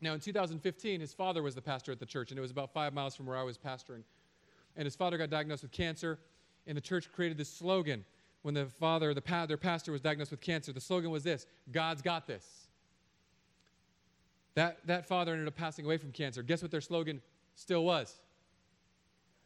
Now, 0.01 0.13
in 0.13 0.19
2015, 0.19 0.99
his 0.99 1.13
father 1.13 1.41
was 1.41 1.55
the 1.55 1.61
pastor 1.61 1.91
at 1.91 1.99
the 1.99 2.05
church, 2.05 2.31
and 2.31 2.37
it 2.37 2.41
was 2.41 2.51
about 2.51 2.73
five 2.73 2.93
miles 2.93 3.15
from 3.15 3.25
where 3.25 3.37
I 3.37 3.43
was 3.43 3.57
pastoring. 3.57 4.03
And 4.75 4.85
his 4.85 4.95
father 4.95 5.17
got 5.17 5.29
diagnosed 5.29 5.63
with 5.63 5.71
cancer, 5.71 6.19
and 6.67 6.77
the 6.77 6.81
church 6.81 7.11
created 7.11 7.37
this 7.37 7.49
slogan 7.49 8.05
when 8.45 8.53
the 8.53 8.67
father, 8.67 9.11
the 9.15 9.23
pa- 9.23 9.47
their 9.47 9.57
pastor, 9.57 9.91
was 9.91 10.01
diagnosed 10.01 10.29
with 10.29 10.39
cancer. 10.39 10.71
The 10.71 10.79
slogan 10.79 11.09
was 11.09 11.23
this 11.23 11.47
God's 11.71 12.03
got 12.03 12.27
this. 12.27 12.45
That, 14.53 14.85
that 14.85 15.07
father 15.07 15.31
ended 15.31 15.47
up 15.47 15.55
passing 15.55 15.83
away 15.83 15.97
from 15.97 16.11
cancer. 16.11 16.43
Guess 16.43 16.61
what 16.61 16.69
their 16.69 16.79
slogan 16.79 17.23
still 17.55 17.83
was? 17.83 18.19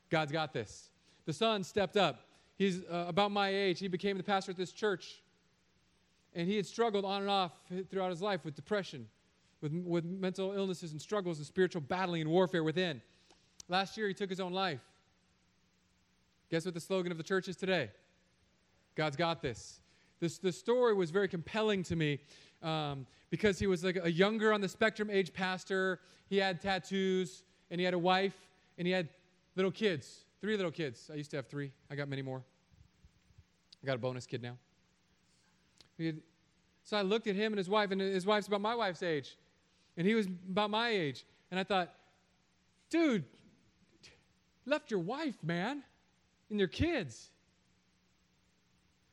God's 0.09 0.33
got 0.33 0.51
this. 0.51 0.89
The 1.25 1.31
son 1.31 1.63
stepped 1.63 1.95
up. 1.95 2.25
He's 2.57 2.83
uh, 2.91 3.05
about 3.07 3.31
my 3.31 3.47
age. 3.47 3.79
He 3.79 3.87
became 3.87 4.17
the 4.17 4.23
pastor 4.23 4.51
at 4.51 4.57
this 4.57 4.73
church. 4.73 5.21
And 6.35 6.45
he 6.45 6.57
had 6.57 6.65
struggled 6.65 7.05
on 7.05 7.21
and 7.21 7.29
off 7.29 7.53
throughout 7.89 8.09
his 8.09 8.21
life 8.21 8.43
with 8.43 8.53
depression, 8.53 9.07
with, 9.61 9.71
with 9.71 10.03
mental 10.03 10.51
illnesses 10.51 10.91
and 10.91 11.01
struggles 11.01 11.37
and 11.37 11.47
spiritual 11.47 11.81
battling 11.81 12.19
and 12.19 12.29
warfare 12.29 12.65
within. 12.65 13.01
Last 13.69 13.97
year, 13.97 14.09
he 14.09 14.13
took 14.13 14.29
his 14.29 14.41
own 14.41 14.51
life. 14.51 14.81
Guess 16.51 16.65
what 16.65 16.73
the 16.73 16.81
slogan 16.81 17.13
of 17.13 17.17
the 17.17 17.23
church 17.23 17.47
is 17.47 17.55
today? 17.55 17.91
God's 18.95 19.15
got 19.15 19.41
this. 19.41 19.81
This 20.19 20.37
the 20.37 20.51
story 20.51 20.93
was 20.93 21.11
very 21.11 21.27
compelling 21.27 21.83
to 21.83 21.95
me 21.95 22.19
um, 22.61 23.05
because 23.29 23.59
he 23.59 23.67
was 23.67 23.83
like 23.83 23.97
a 24.01 24.11
younger 24.11 24.51
on 24.51 24.61
the 24.61 24.67
spectrum 24.67 25.09
age 25.09 25.33
pastor. 25.33 25.99
He 26.27 26.37
had 26.37 26.61
tattoos 26.61 27.43
and 27.71 27.79
he 27.79 27.85
had 27.85 27.93
a 27.93 27.99
wife 27.99 28.35
and 28.77 28.85
he 28.85 28.93
had 28.93 29.09
little 29.55 29.71
kids, 29.71 30.25
three 30.41 30.57
little 30.57 30.71
kids. 30.71 31.09
I 31.11 31.15
used 31.15 31.31
to 31.31 31.37
have 31.37 31.47
three. 31.47 31.71
I 31.89 31.95
got 31.95 32.09
many 32.09 32.21
more. 32.21 32.43
I 33.83 33.85
got 33.85 33.95
a 33.95 33.99
bonus 33.99 34.25
kid 34.25 34.41
now. 34.41 34.57
Had, 35.97 36.21
so 36.83 36.97
I 36.97 37.01
looked 37.01 37.27
at 37.27 37.35
him 37.35 37.51
and 37.51 37.57
his 37.57 37.69
wife, 37.69 37.91
and 37.91 38.01
his 38.01 38.25
wife's 38.25 38.47
about 38.47 38.61
my 38.61 38.75
wife's 38.75 39.03
age, 39.03 39.37
and 39.97 40.07
he 40.07 40.15
was 40.15 40.27
about 40.27 40.69
my 40.69 40.89
age. 40.89 41.25
And 41.51 41.59
I 41.59 41.63
thought, 41.63 41.93
dude, 42.89 43.25
left 44.65 44.91
your 44.91 44.99
wife, 44.99 45.35
man, 45.43 45.83
and 46.49 46.57
your 46.57 46.67
kids. 46.67 47.31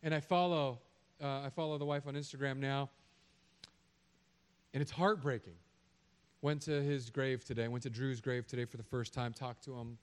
And 0.07 0.15
I 0.15 0.21
follow, 0.21 0.79
uh, 1.21 1.41
I 1.41 1.51
follow 1.51 1.79
the 1.79 1.85
wife 1.85 2.07
on 2.07 2.15
Instagram 2.15 2.59
now, 2.59 2.91
and 4.73 4.81
it's 4.81 4.93
heartbreaking. 4.93 5.57
Went 6.43 6.63
to 6.63 6.81
his 6.81 7.11
grave 7.11 7.45
today, 7.45 7.67
went 7.67 7.83
to 7.83 7.91
Drew's 7.91 8.21
grave 8.21 8.47
today 8.47 8.67
for 8.67 8.77
the 8.77 8.85
first 8.85 9.13
time, 9.13 9.33
talked 9.33 9.65
to 9.65 9.75
him, 9.75 9.99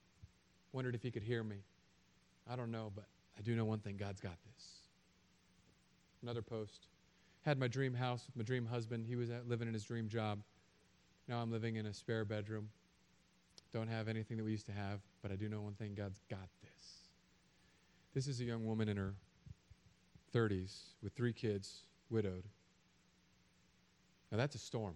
wondered 0.72 0.94
if 0.94 1.02
he 1.02 1.10
could 1.10 1.22
hear 1.22 1.42
me. 1.42 1.56
I 2.46 2.54
don't 2.54 2.70
know, 2.70 2.92
but 2.94 3.06
I 3.38 3.40
do 3.40 3.56
know 3.56 3.64
one 3.64 3.78
thing 3.78 3.96
God's 3.96 4.20
got 4.20 4.36
this. 4.52 4.66
Another 6.22 6.42
post. 6.42 6.86
Had 7.40 7.58
my 7.58 7.66
dream 7.66 7.94
house 7.94 8.26
with 8.26 8.36
my 8.36 8.42
dream 8.42 8.66
husband. 8.66 9.06
He 9.06 9.16
was 9.16 9.30
living 9.48 9.68
in 9.68 9.72
his 9.72 9.84
dream 9.84 10.06
job. 10.06 10.38
Now 11.28 11.38
I'm 11.38 11.50
living 11.50 11.76
in 11.76 11.86
a 11.86 11.94
spare 11.94 12.26
bedroom. 12.26 12.68
Don't 13.72 13.88
have 13.88 14.08
anything 14.08 14.36
that 14.36 14.44
we 14.44 14.50
used 14.50 14.66
to 14.66 14.72
have, 14.72 15.00
but 15.22 15.32
I 15.32 15.36
do 15.36 15.48
know 15.48 15.62
one 15.62 15.72
thing 15.72 15.94
God's 15.94 16.20
got 16.28 16.46
this. 16.60 17.08
This 18.12 18.26
is 18.26 18.42
a 18.42 18.44
young 18.44 18.66
woman 18.66 18.90
in 18.90 18.98
her 18.98 19.14
30s 20.34 20.78
with 21.02 21.12
three 21.14 21.32
kids, 21.32 21.84
widowed. 22.10 22.44
Now, 24.30 24.38
that's 24.38 24.54
a 24.54 24.58
storm. 24.58 24.94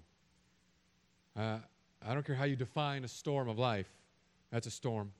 Uh, 1.37 1.59
I 2.07 2.15
don't 2.15 2.27
care 2.27 2.35
how 2.35 2.45
you 2.45 2.57
define 2.57 3.05
a 3.05 3.09
storm 3.09 3.49
of 3.49 3.59
life, 3.59 3.89
that's 4.51 4.67
a 4.67 4.71
storm. 4.71 5.13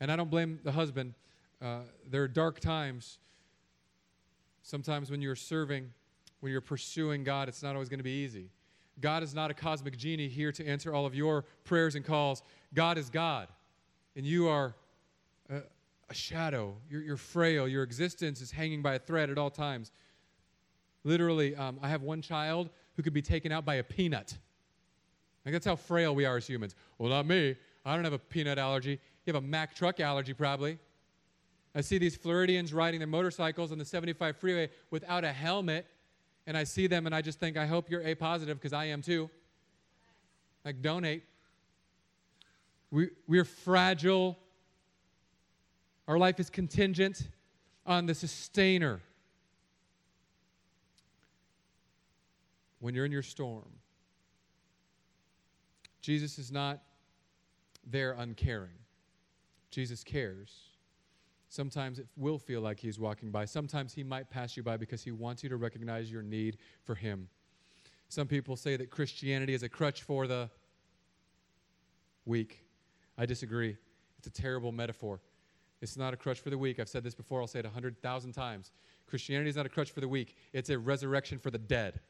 And 0.00 0.12
I 0.12 0.16
don't 0.16 0.30
blame 0.30 0.60
the 0.62 0.72
husband. 0.72 1.14
Uh, 1.60 1.80
there 2.08 2.22
are 2.22 2.28
dark 2.28 2.60
times. 2.60 3.18
Sometimes 4.62 5.10
when 5.10 5.20
you're 5.20 5.34
serving, 5.34 5.90
when 6.40 6.52
you're 6.52 6.60
pursuing 6.60 7.24
God, 7.24 7.48
it's 7.48 7.62
not 7.62 7.74
always 7.74 7.88
going 7.88 7.98
to 7.98 8.04
be 8.04 8.22
easy. 8.22 8.50
God 9.00 9.22
is 9.22 9.34
not 9.34 9.50
a 9.50 9.54
cosmic 9.54 9.96
genie 9.96 10.28
here 10.28 10.52
to 10.52 10.66
answer 10.66 10.92
all 10.92 11.06
of 11.06 11.14
your 11.14 11.44
prayers 11.64 11.94
and 11.94 12.04
calls. 12.04 12.42
God 12.74 12.98
is 12.98 13.10
God, 13.10 13.48
and 14.14 14.26
you 14.26 14.48
are 14.48 14.74
a, 16.08 16.14
shadow. 16.14 16.76
You're, 16.90 17.02
you're, 17.02 17.16
frail. 17.16 17.68
Your 17.68 17.82
existence 17.82 18.40
is 18.40 18.50
hanging 18.50 18.82
by 18.82 18.94
a 18.94 18.98
thread 18.98 19.30
at 19.30 19.38
all 19.38 19.50
times. 19.50 19.92
Literally, 21.04 21.54
um, 21.56 21.78
I 21.82 21.88
have 21.88 22.02
one 22.02 22.22
child 22.22 22.70
who 22.96 23.02
could 23.02 23.12
be 23.12 23.22
taken 23.22 23.52
out 23.52 23.64
by 23.64 23.76
a 23.76 23.82
peanut. 23.82 24.36
Like 25.44 25.52
that's 25.52 25.66
how 25.66 25.76
frail 25.76 26.14
we 26.14 26.24
are 26.24 26.36
as 26.36 26.46
humans. 26.46 26.74
Well, 26.98 27.10
not 27.10 27.26
me. 27.26 27.56
I 27.84 27.94
don't 27.94 28.04
have 28.04 28.12
a 28.12 28.18
peanut 28.18 28.58
allergy. 28.58 29.00
You 29.24 29.32
have 29.32 29.42
a 29.42 29.46
Mack 29.46 29.74
truck 29.74 30.00
allergy, 30.00 30.34
probably. 30.34 30.78
I 31.74 31.80
see 31.80 31.98
these 31.98 32.16
Floridians 32.16 32.72
riding 32.74 32.98
their 32.98 33.06
motorcycles 33.06 33.72
on 33.72 33.78
the 33.78 33.84
75 33.84 34.36
freeway 34.36 34.70
without 34.90 35.24
a 35.24 35.32
helmet, 35.32 35.86
and 36.46 36.56
I 36.56 36.64
see 36.64 36.86
them 36.86 37.06
and 37.06 37.14
I 37.14 37.22
just 37.22 37.38
think, 37.38 37.56
I 37.56 37.66
hope 37.66 37.90
you're 37.90 38.02
A 38.02 38.14
positive 38.14 38.58
because 38.58 38.72
I 38.72 38.86
am 38.86 39.00
too. 39.02 39.30
Like, 40.64 40.82
donate. 40.82 41.24
We, 42.90 43.10
we're 43.26 43.44
fragile. 43.44 44.38
Our 46.08 46.18
life 46.18 46.40
is 46.40 46.50
contingent 46.50 47.28
on 47.86 48.06
the 48.06 48.14
sustainer. 48.14 49.02
when 52.80 52.94
you're 52.94 53.04
in 53.04 53.12
your 53.12 53.22
storm, 53.22 53.68
Jesus 56.00 56.38
is 56.38 56.52
not 56.52 56.80
there 57.84 58.12
uncaring. 58.12 58.78
Jesus 59.70 60.04
cares. 60.04 60.54
Sometimes 61.48 61.98
it 61.98 62.06
will 62.16 62.38
feel 62.38 62.60
like 62.60 62.78
he's 62.78 62.98
walking 62.98 63.30
by. 63.30 63.44
Sometimes 63.46 63.92
he 63.92 64.02
might 64.02 64.30
pass 64.30 64.56
you 64.56 64.62
by 64.62 64.76
because 64.76 65.02
he 65.02 65.10
wants 65.10 65.42
you 65.42 65.48
to 65.48 65.56
recognize 65.56 66.10
your 66.10 66.22
need 66.22 66.58
for 66.84 66.94
him. 66.94 67.28
Some 68.08 68.26
people 68.26 68.56
say 68.56 68.76
that 68.76 68.90
Christianity 68.90 69.54
is 69.54 69.62
a 69.62 69.68
crutch 69.68 70.02
for 70.02 70.26
the 70.26 70.48
weak. 72.24 72.64
I 73.16 73.26
disagree. 73.26 73.76
It's 74.18 74.26
a 74.26 74.30
terrible 74.30 74.72
metaphor. 74.72 75.20
It's 75.80 75.96
not 75.96 76.12
a 76.12 76.16
crutch 76.16 76.40
for 76.40 76.50
the 76.50 76.58
weak. 76.58 76.80
I've 76.80 76.88
said 76.88 77.04
this 77.04 77.14
before, 77.14 77.40
I'll 77.40 77.46
say 77.46 77.60
it 77.60 77.64
a 77.64 77.68
100,000 77.68 78.32
times. 78.32 78.72
Christianity 79.06 79.50
is 79.50 79.56
not 79.56 79.66
a 79.66 79.68
crutch 79.68 79.90
for 79.90 80.00
the 80.00 80.08
weak, 80.08 80.36
it's 80.52 80.70
a 80.70 80.78
resurrection 80.78 81.38
for 81.38 81.50
the 81.50 81.58
dead. 81.58 82.00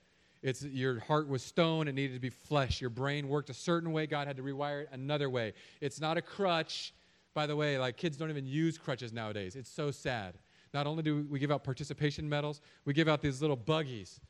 It's 0.41 0.63
your 0.63 1.01
heart 1.01 1.29
was 1.29 1.43
stone, 1.43 1.89
it 1.89 1.95
needed 1.95 2.15
to 2.15 2.21
be 2.21 2.31
flesh. 2.31 2.81
Your 2.81 2.91
brain 2.91 3.29
worked 3.29 3.51
a 3.51 3.55
certain 3.55 3.93
way, 3.93 4.07
God 4.07 4.27
had 4.27 4.37
to 4.37 4.43
rewire 4.43 4.83
it 4.83 4.89
another 4.93 5.29
way. 5.29 5.53
It's 5.81 6.01
not 6.01 6.17
a 6.17 6.23
crutch 6.23 6.95
By 7.35 7.47
the 7.47 7.55
way, 7.55 7.79
like 7.79 7.97
kids 7.97 8.17
don't 8.17 8.31
even 8.31 8.47
use 8.47 8.77
crutches 8.79 9.13
nowadays. 9.13 9.55
It's 9.55 9.71
so 9.71 9.93
sad. 9.93 10.35
Not 10.75 10.87
only 10.87 11.05
do 11.05 11.25
we 11.31 11.39
give 11.39 11.53
out 11.53 11.63
participation 11.63 12.29
medals, 12.29 12.61
we 12.85 12.93
give 12.93 13.07
out 13.07 13.23
these 13.23 13.41
little 13.41 13.57
buggies. 13.57 14.21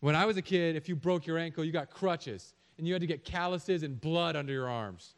When 0.00 0.14
I 0.14 0.26
was 0.26 0.36
a 0.36 0.42
kid, 0.42 0.76
if 0.76 0.88
you 0.88 0.96
broke 0.96 1.26
your 1.26 1.38
ankle, 1.38 1.64
you 1.64 1.72
got 1.72 1.88
crutches 1.90 2.52
and 2.76 2.86
you 2.86 2.92
had 2.92 3.00
to 3.00 3.06
get 3.06 3.24
calluses 3.24 3.82
and 3.84 4.00
blood 4.00 4.36
under 4.36 4.52
your 4.52 4.68
arms. 4.68 5.14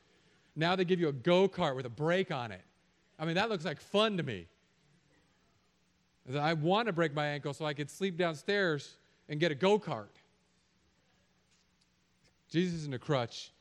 Now 0.54 0.76
they 0.76 0.84
give 0.84 1.00
you 1.00 1.08
a 1.08 1.12
go 1.12 1.48
kart 1.48 1.74
with 1.74 1.86
a 1.86 1.90
brake 1.90 2.30
on 2.30 2.52
it. 2.52 2.62
I 3.18 3.24
mean, 3.24 3.34
that 3.36 3.48
looks 3.48 3.64
like 3.64 3.80
fun 3.80 4.16
to 4.16 4.22
me. 4.22 4.46
I 6.38 6.54
want 6.54 6.86
to 6.86 6.92
break 6.92 7.14
my 7.14 7.26
ankle 7.26 7.52
so 7.52 7.64
I 7.64 7.74
could 7.74 7.90
sleep 7.90 8.16
downstairs 8.16 8.96
and 9.28 9.38
get 9.38 9.52
a 9.52 9.54
go 9.54 9.78
kart. 9.78 10.08
Jesus 12.50 12.80
isn't 12.80 12.94
a 12.94 12.98
crutch. 12.98 13.52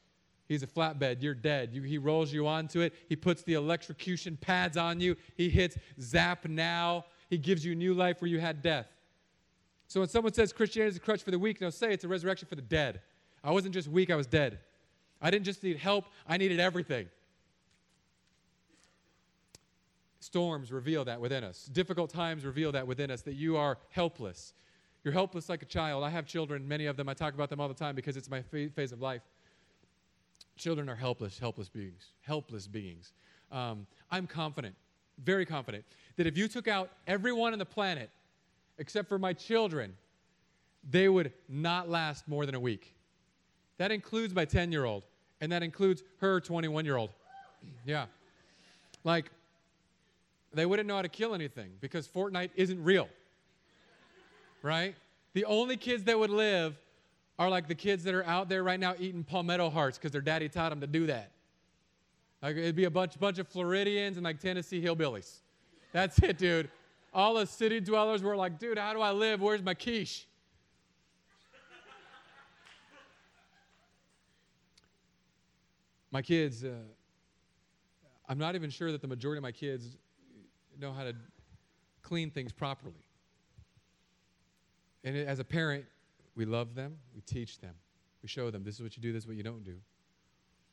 He's 0.48 0.64
a 0.64 0.68
flatbed. 0.68 1.22
You're 1.22 1.34
dead. 1.34 1.72
You, 1.74 1.82
he 1.82 1.98
rolls 1.98 2.32
you 2.32 2.48
onto 2.48 2.82
it. 2.82 2.94
He 3.10 3.16
puts 3.16 3.44
the 3.44 3.54
electrocution 3.54 4.38
pads 4.38 4.78
on 4.78 5.00
you. 5.00 5.16
He 5.36 5.50
hits 5.50 5.78
zap 6.00 6.46
now. 6.48 7.06
He 7.30 7.38
gives 7.38 7.66
you 7.66 7.76
new 7.76 7.94
life 7.94 8.22
where 8.22 8.30
you 8.30 8.40
had 8.40 8.62
death. 8.62 8.88
So 9.88 10.00
when 10.00 10.10
someone 10.10 10.34
says 10.34 10.54
Christianity 10.54 10.92
is 10.92 10.98
a 10.98 11.00
crutch 11.00 11.24
for 11.24 11.32
the 11.32 11.40
weak, 11.40 11.62
no, 11.62 11.70
say 11.70 11.92
it's 11.94 12.04
a 12.04 12.08
resurrection 12.08 12.48
for 12.48 12.56
the 12.56 12.62
dead. 12.62 13.02
I 13.44 13.52
wasn't 13.52 13.74
just 13.74 13.88
weak, 13.88 14.10
I 14.10 14.16
was 14.16 14.28
dead. 14.28 14.60
I 15.22 15.30
didn't 15.32 15.46
just 15.46 15.64
need 15.64 15.78
help, 15.78 16.06
I 16.28 16.38
needed 16.38 16.60
everything. 16.60 17.08
Storms 20.24 20.72
reveal 20.72 21.04
that 21.06 21.20
within 21.20 21.44
us. 21.44 21.66
Difficult 21.74 22.10
times 22.10 22.46
reveal 22.46 22.72
that 22.72 22.88
within 22.88 23.12
us, 23.12 23.22
that 23.24 23.34
you 23.34 23.58
are 23.58 23.78
helpless. 23.90 24.54
You're 25.04 25.14
helpless 25.14 25.50
like 25.50 25.62
a 25.62 25.66
child. 25.66 26.04
I 26.04 26.10
have 26.10 26.26
children, 26.26 26.66
many 26.66 26.86
of 26.86 26.96
them. 26.96 27.10
I 27.10 27.14
talk 27.14 27.34
about 27.34 27.50
them 27.50 27.60
all 27.60 27.68
the 27.68 27.74
time 27.74 27.94
because 27.94 28.16
it's 28.16 28.30
my 28.30 28.42
phase 28.42 28.94
of 28.94 29.02
life. 29.02 29.22
Children 30.56 30.88
are 30.88 30.96
helpless, 30.96 31.38
helpless 31.38 31.68
beings, 31.68 32.14
helpless 32.22 32.68
beings. 32.68 33.12
Um, 33.52 33.86
I'm 34.10 34.26
confident, 34.26 34.76
very 35.24 35.46
confident, 35.46 35.84
that 36.16 36.26
if 36.26 36.38
you 36.38 36.48
took 36.48 36.70
out 36.70 36.90
everyone 37.06 37.52
on 37.52 37.60
the 37.60 37.66
planet 37.66 38.10
except 38.78 39.10
for 39.10 39.20
my 39.20 39.34
children, 39.34 39.94
they 40.90 41.10
would 41.10 41.34
not 41.50 41.90
last 41.90 42.30
more 42.30 42.46
than 42.46 42.56
a 42.56 42.60
week. 42.60 42.96
That 43.78 43.92
includes 43.92 44.34
my 44.34 44.46
10 44.46 44.72
year 44.72 44.86
old, 44.86 45.04
and 45.42 45.52
that 45.52 45.64
includes 45.64 46.02
her 46.20 46.40
21 46.40 46.86
year 46.86 46.96
old. 46.96 47.10
yeah. 47.86 48.06
Like, 49.04 49.30
they 50.54 50.66
wouldn't 50.66 50.88
know 50.88 50.96
how 50.96 51.02
to 51.02 51.10
kill 51.10 51.34
anything 51.34 51.72
because 51.82 52.08
Fortnite 52.08 52.52
isn't 52.56 52.84
real. 52.84 53.10
right? 54.62 54.96
The 55.34 55.46
only 55.46 55.78
kids 55.78 56.04
that 56.04 56.18
would 56.18 56.30
live 56.30 56.76
are 57.40 57.50
like 57.50 57.68
the 57.68 57.76
kids 57.76 58.04
that 58.04 58.14
are 58.14 58.26
out 58.26 58.50
there 58.50 58.64
right 58.64 58.80
now 58.80 58.94
eating 59.00 59.24
palmetto 59.24 59.70
hearts 59.70 59.98
because 59.98 60.12
their 60.12 60.22
daddy 60.22 60.48
taught 60.48 60.70
them 60.70 60.82
to 60.82 60.88
do 60.88 61.08
that. 61.08 61.32
Like 62.42 62.58
it'd 62.58 62.76
be 62.76 62.84
a 62.84 62.92
bunch, 62.92 63.20
bunch 63.20 63.40
of 63.40 63.48
Floridians 63.48 64.18
and 64.18 64.24
like 64.24 64.40
Tennessee 64.40 64.82
hillbillies. 64.82 65.40
That's 65.92 66.20
it, 66.20 66.38
dude. 66.38 66.70
All 67.14 67.36
the 67.36 67.46
city 67.46 67.80
dwellers 67.80 68.22
were 68.22 68.36
like, 68.36 68.60
dude, 68.60 68.78
how 68.78 68.94
do 68.94 69.02
I 69.02 69.12
live? 69.12 69.42
Where's 69.42 69.64
my 69.64 69.74
quiche? 69.74 70.28
my 76.12 76.22
kids, 76.22 76.64
uh, 76.64 76.70
I'm 78.30 78.38
not 78.38 78.54
even 78.56 78.70
sure 78.70 78.92
that 78.92 79.02
the 79.02 79.08
majority 79.08 79.40
of 79.40 79.44
my 79.44 79.52
kids 79.52 79.98
know 80.84 80.94
how 80.94 81.04
to 81.04 81.16
clean 82.02 82.30
things 82.30 82.52
properly. 82.52 83.08
And 85.04 85.18
as 85.18 85.40
a 85.40 85.44
parent, 85.44 85.86
we 86.36 86.46
love 86.46 86.76
them, 86.76 86.98
we 87.16 87.22
teach 87.22 87.60
them, 87.60 87.74
we 88.22 88.30
show 88.30 88.52
them 88.52 88.64
this 88.64 88.76
is 88.76 88.82
what 88.82 88.96
you 88.96 89.02
do, 89.02 89.12
this 89.12 89.24
is 89.24 89.28
what 89.28 89.36
you 89.36 89.44
don't 89.44 89.64
do. 89.64 89.78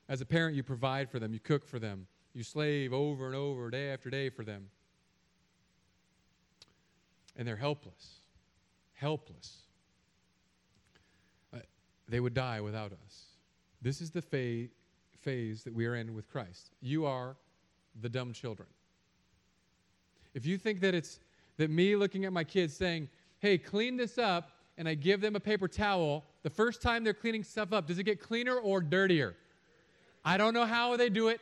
As 0.09 0.21
a 0.21 0.26
parent, 0.26 0.57
you 0.57 0.62
provide 0.62 1.09
for 1.09 1.19
them, 1.19 1.33
you 1.33 1.40
cook 1.40 1.67
for 1.67 1.79
them, 1.79 2.07
you 2.35 2.43
slave 2.43 2.93
over 2.93 3.26
and 3.26 3.35
over, 3.35 3.71
day 3.71 3.90
after 3.90 4.11
day 4.11 4.29
for 4.29 4.45
them. 4.45 4.67
And 7.37 7.47
they're 7.47 7.57
helpless. 7.57 8.21
Helpless. 8.95 9.63
Uh, 11.54 11.58
they 12.08 12.21
would 12.21 12.35
die 12.35 12.61
without 12.61 12.93
us. 12.93 13.25
This 13.80 14.00
is 14.00 14.11
the 14.11 14.23
fa- 14.23 14.69
phase 15.17 15.63
that 15.65 15.73
we 15.73 15.87
are 15.87 15.95
in 15.95 16.15
with 16.15 16.28
Christ. 16.28 16.71
You 16.80 17.06
are 17.06 17.37
the 18.00 18.08
dumb 18.08 18.32
children. 18.32 18.69
If 20.34 20.47
you 20.47 20.58
think 20.58 20.80
that 20.80 20.95
it's 20.95 21.21
that 21.56 21.71
me 21.71 21.97
looking 21.97 22.25
at 22.25 22.32
my 22.32 22.45
kids 22.45 22.75
saying, 22.75 23.08
hey, 23.40 23.58
clean 23.58 23.97
this 23.97 24.19
up, 24.19 24.52
and 24.78 24.88
I 24.88 24.95
give 24.95 25.21
them 25.21 25.36
a 25.36 25.40
paper 25.40 25.69
towel, 25.69 26.25
the 26.43 26.49
first 26.49 26.80
time 26.80 27.04
they're 27.04 27.12
cleaning 27.12 27.45
stuff 27.45 27.73
up, 27.73 27.86
does 27.86 27.99
it 27.99 28.04
get 28.04 28.21
cleaner 28.21 28.56
or 28.56 28.80
dirtier? 28.80 29.36
I 30.25 30.38
don't 30.38 30.54
know 30.54 30.64
how 30.64 30.97
they 30.97 31.10
do 31.10 31.28
it. 31.28 31.40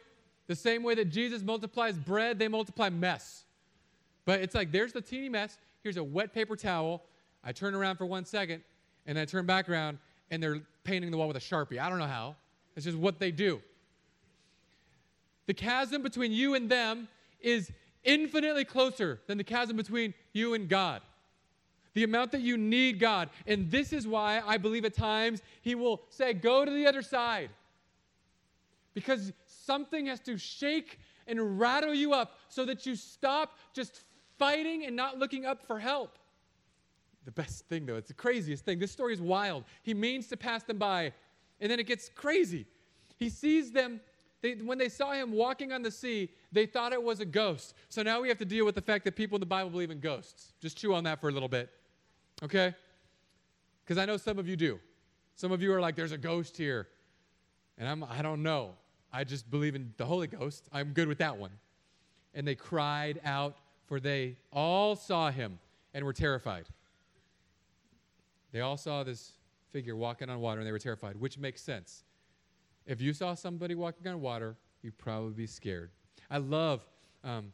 The 0.48 0.56
same 0.56 0.82
way 0.82 0.94
that 0.96 1.06
Jesus 1.06 1.42
multiplies 1.42 1.96
bread, 1.96 2.38
they 2.38 2.48
multiply 2.48 2.88
mess. 2.88 3.44
But 4.24 4.40
it's 4.40 4.54
like, 4.54 4.72
there's 4.72 4.92
the 4.92 5.00
teeny 5.00 5.28
mess. 5.28 5.58
Here's 5.82 5.98
a 5.98 6.04
wet 6.04 6.34
paper 6.34 6.56
towel. 6.56 7.04
I 7.44 7.52
turn 7.52 7.74
around 7.74 7.96
for 7.96 8.06
one 8.06 8.24
second, 8.24 8.62
and 9.06 9.18
I 9.18 9.24
turn 9.24 9.46
back 9.46 9.68
around, 9.68 9.98
and 10.30 10.42
they're 10.42 10.60
painting 10.82 11.10
the 11.10 11.16
wall 11.16 11.28
with 11.28 11.36
a 11.36 11.40
Sharpie. 11.40 11.78
I 11.78 11.88
don't 11.88 11.98
know 11.98 12.06
how. 12.06 12.34
It's 12.74 12.86
just 12.86 12.98
what 12.98 13.18
they 13.18 13.30
do. 13.30 13.60
The 15.46 15.54
chasm 15.54 16.02
between 16.02 16.32
you 16.32 16.54
and 16.54 16.68
them 16.68 17.08
is 17.40 17.70
infinitely 18.04 18.64
closer 18.64 19.20
than 19.26 19.38
the 19.38 19.44
chasm 19.44 19.76
between 19.76 20.14
you 20.32 20.54
and 20.54 20.68
God. 20.68 21.02
The 21.94 22.04
amount 22.04 22.32
that 22.32 22.42
you 22.42 22.56
need 22.56 23.00
God. 23.00 23.30
And 23.46 23.70
this 23.70 23.92
is 23.92 24.06
why 24.06 24.42
I 24.46 24.58
believe 24.58 24.84
at 24.84 24.94
times 24.94 25.42
He 25.62 25.74
will 25.74 26.02
say, 26.10 26.32
Go 26.32 26.64
to 26.64 26.70
the 26.70 26.86
other 26.86 27.02
side. 27.02 27.50
Because 28.94 29.32
something 29.46 30.06
has 30.06 30.20
to 30.20 30.36
shake 30.38 30.98
and 31.26 31.60
rattle 31.60 31.94
you 31.94 32.12
up 32.12 32.38
so 32.48 32.64
that 32.64 32.86
you 32.86 32.96
stop 32.96 33.56
just 33.72 34.04
fighting 34.38 34.86
and 34.86 34.96
not 34.96 35.18
looking 35.18 35.44
up 35.44 35.66
for 35.66 35.78
help. 35.78 36.18
The 37.24 37.32
best 37.32 37.66
thing, 37.66 37.84
though, 37.84 37.96
it's 37.96 38.08
the 38.08 38.14
craziest 38.14 38.64
thing. 38.64 38.78
This 38.78 38.90
story 38.90 39.12
is 39.12 39.20
wild. 39.20 39.64
He 39.82 39.92
means 39.92 40.28
to 40.28 40.36
pass 40.36 40.62
them 40.62 40.78
by, 40.78 41.12
and 41.60 41.70
then 41.70 41.78
it 41.78 41.86
gets 41.86 42.08
crazy. 42.08 42.66
He 43.18 43.28
sees 43.28 43.70
them 43.70 44.00
they, 44.40 44.54
when 44.54 44.78
they 44.78 44.88
saw 44.88 45.12
him 45.12 45.32
walking 45.32 45.72
on 45.72 45.82
the 45.82 45.90
sea, 45.90 46.30
they 46.52 46.66
thought 46.66 46.92
it 46.92 47.02
was 47.02 47.20
a 47.20 47.24
ghost. 47.24 47.74
So 47.88 48.02
now 48.02 48.20
we 48.20 48.28
have 48.28 48.38
to 48.38 48.44
deal 48.44 48.64
with 48.64 48.74
the 48.74 48.82
fact 48.82 49.04
that 49.04 49.16
people 49.16 49.36
in 49.36 49.40
the 49.40 49.46
Bible 49.46 49.70
believe 49.70 49.90
in 49.90 49.98
ghosts. 49.98 50.52
Just 50.60 50.78
chew 50.78 50.94
on 50.94 51.04
that 51.04 51.20
for 51.20 51.28
a 51.28 51.32
little 51.32 51.48
bit. 51.48 51.70
Okay? 52.42 52.74
Because 53.84 53.98
I 53.98 54.04
know 54.04 54.16
some 54.16 54.38
of 54.38 54.48
you 54.48 54.56
do. 54.56 54.78
Some 55.34 55.50
of 55.50 55.62
you 55.62 55.72
are 55.72 55.80
like, 55.80 55.96
there's 55.96 56.12
a 56.12 56.18
ghost 56.18 56.56
here. 56.56 56.88
And 57.78 57.88
I'm, 57.88 58.04
I 58.04 58.22
don't 58.22 58.42
know. 58.42 58.74
I 59.12 59.24
just 59.24 59.50
believe 59.50 59.74
in 59.74 59.92
the 59.96 60.04
Holy 60.04 60.26
Ghost. 60.26 60.68
I'm 60.72 60.92
good 60.92 61.08
with 61.08 61.18
that 61.18 61.36
one. 61.36 61.52
And 62.34 62.46
they 62.46 62.54
cried 62.54 63.20
out, 63.24 63.56
for 63.86 63.98
they 63.98 64.36
all 64.52 64.94
saw 64.94 65.30
him 65.30 65.58
and 65.94 66.04
were 66.04 66.12
terrified. 66.12 66.66
They 68.52 68.60
all 68.60 68.76
saw 68.76 69.02
this 69.02 69.32
figure 69.72 69.96
walking 69.96 70.28
on 70.28 70.40
water 70.40 70.60
and 70.60 70.66
they 70.66 70.72
were 70.72 70.78
terrified, 70.78 71.16
which 71.16 71.38
makes 71.38 71.62
sense. 71.62 72.04
If 72.88 73.02
you 73.02 73.12
saw 73.12 73.34
somebody 73.34 73.74
walking 73.74 74.08
on 74.08 74.20
water, 74.20 74.56
you'd 74.82 74.96
probably 74.96 75.34
be 75.34 75.46
scared. 75.46 75.90
I 76.30 76.38
love, 76.38 76.80
um, 77.22 77.52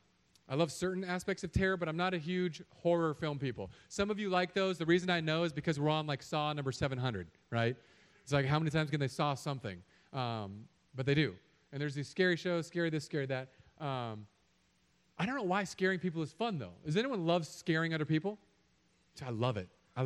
I 0.49 0.55
love 0.55 0.71
certain 0.71 1.03
aspects 1.05 1.43
of 1.43 1.53
terror, 1.53 1.77
but 1.77 1.89
I'm 1.89 1.97
not 1.97 2.15
a 2.15 2.19
huge 2.19 2.63
horror 2.83 3.15
film 3.15 3.41
people. 3.41 3.71
Some 3.89 4.11
of 4.11 4.19
you 4.21 4.31
like 4.31 4.55
those. 4.55 4.79
The 4.79 4.87
reason 4.87 5.11
I 5.11 5.21
know 5.21 5.43
is 5.43 5.53
because 5.53 5.81
we're 5.81 5.91
on 5.91 6.07
like 6.07 6.23
Saw 6.23 6.53
number 6.53 6.71
700, 6.71 7.27
right? 7.51 7.77
It's 8.23 8.33
like 8.33 8.47
how 8.47 8.61
many 8.61 8.71
times 8.71 8.91
can 8.91 9.01
they 9.01 9.09
saw 9.09 9.35
something? 9.35 9.83
Um, 10.13 10.67
but 10.95 11.05
they 11.05 11.15
do. 11.15 11.35
And 11.73 11.81
there's 11.81 11.97
these 11.97 12.09
scary 12.09 12.37
shows, 12.37 12.69
scary 12.69 12.89
this, 12.89 13.05
scary 13.05 13.27
that. 13.27 13.49
Um, 13.81 14.27
I 15.19 15.27
don't 15.27 15.35
know 15.35 15.43
why 15.43 15.65
scaring 15.65 15.99
people 15.99 16.23
is 16.23 16.33
fun 16.33 16.61
though. 16.61 16.75
Does 16.87 16.97
anyone 16.97 17.27
love 17.27 17.45
scaring 17.45 17.93
other 17.93 18.05
people? 18.05 18.39
I 19.25 19.31
love 19.31 19.57
it. 19.57 19.69
I, 19.97 20.03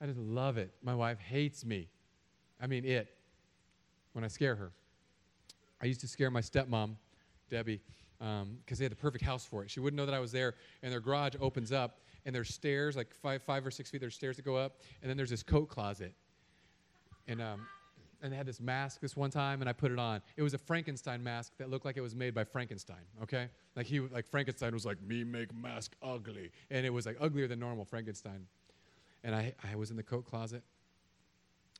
I 0.00 0.06
just 0.06 0.18
love 0.18 0.58
it. 0.58 0.72
My 0.82 0.96
wife 0.96 1.18
hates 1.20 1.64
me. 1.64 1.88
I 2.60 2.66
mean, 2.66 2.84
it 2.84 3.08
when 4.12 4.24
I 4.24 4.28
scare 4.28 4.56
her. 4.56 4.72
I 5.80 5.86
used 5.86 6.00
to 6.00 6.08
scare 6.08 6.30
my 6.30 6.40
stepmom, 6.40 6.96
Debbie, 7.50 7.80
because 8.18 8.42
um, 8.42 8.58
they 8.68 8.84
had 8.84 8.92
the 8.92 8.96
perfect 8.96 9.24
house 9.24 9.44
for 9.44 9.64
it. 9.64 9.70
She 9.70 9.80
wouldn't 9.80 9.96
know 9.96 10.06
that 10.06 10.14
I 10.14 10.20
was 10.20 10.32
there, 10.32 10.54
and 10.82 10.92
their 10.92 11.00
garage 11.00 11.34
opens 11.40 11.72
up, 11.72 12.00
and 12.24 12.34
there's 12.34 12.54
stairs, 12.54 12.94
like 12.94 13.12
five, 13.14 13.42
five 13.42 13.66
or 13.66 13.70
six 13.70 13.90
feet, 13.90 14.00
there's 14.00 14.14
stairs 14.14 14.36
that 14.36 14.44
go 14.44 14.56
up, 14.56 14.80
and 15.02 15.10
then 15.10 15.16
there's 15.16 15.30
this 15.30 15.42
coat 15.42 15.68
closet. 15.68 16.14
And, 17.26 17.42
um, 17.42 17.66
and 18.22 18.32
they 18.32 18.36
had 18.36 18.46
this 18.46 18.60
mask 18.60 19.00
this 19.00 19.16
one 19.16 19.30
time, 19.30 19.60
and 19.60 19.68
I 19.68 19.72
put 19.72 19.90
it 19.90 19.98
on. 19.98 20.22
It 20.36 20.42
was 20.42 20.54
a 20.54 20.58
Frankenstein 20.58 21.22
mask 21.24 21.52
that 21.58 21.68
looked 21.68 21.84
like 21.84 21.96
it 21.96 22.00
was 22.00 22.14
made 22.14 22.32
by 22.32 22.44
Frankenstein, 22.44 23.02
okay? 23.24 23.48
Like, 23.74 23.86
he, 23.86 23.98
like 23.98 24.28
Frankenstein 24.28 24.72
was 24.72 24.86
like, 24.86 25.02
me 25.02 25.24
make 25.24 25.52
mask 25.52 25.96
ugly. 26.00 26.52
And 26.70 26.86
it 26.86 26.90
was 26.90 27.06
like 27.06 27.16
uglier 27.20 27.48
than 27.48 27.58
normal 27.58 27.84
Frankenstein. 27.84 28.46
And 29.24 29.34
I, 29.34 29.54
I 29.68 29.74
was 29.74 29.90
in 29.90 29.96
the 29.96 30.02
coat 30.04 30.24
closet, 30.24 30.62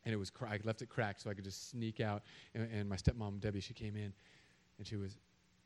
and 0.04 0.12
it 0.12 0.16
was 0.16 0.32
I 0.46 0.58
left 0.64 0.82
it 0.82 0.88
cracked 0.88 1.22
so 1.22 1.30
I 1.30 1.34
could 1.34 1.44
just 1.44 1.70
sneak 1.70 2.00
out. 2.00 2.22
And, 2.54 2.68
and, 2.72 2.88
my 2.88 2.96
stepmom 2.96 3.40
Debbie, 3.40 3.60
she 3.60 3.74
came 3.74 3.96
in, 3.96 4.12
and 4.78 4.86
she 4.86 4.96
was 4.96 5.18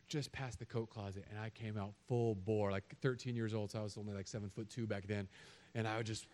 just 0.08 0.30
past 0.32 0.58
the 0.58 0.66
coat 0.66 0.90
closet, 0.90 1.24
and 1.30 1.38
I 1.38 1.50
came 1.50 1.76
out 1.76 1.92
full 2.06 2.34
bore, 2.34 2.70
like 2.70 2.84
13 3.02 3.34
years 3.34 3.54
old, 3.54 3.70
so 3.70 3.80
I 3.80 3.82
was 3.82 3.96
only 3.98 4.14
like 4.14 4.28
seven 4.28 4.48
foot 4.48 4.70
two 4.70 4.86
back 4.86 5.06
then, 5.06 5.26
and 5.74 5.88
I 5.88 5.96
would 5.96 6.06
just, 6.06 6.26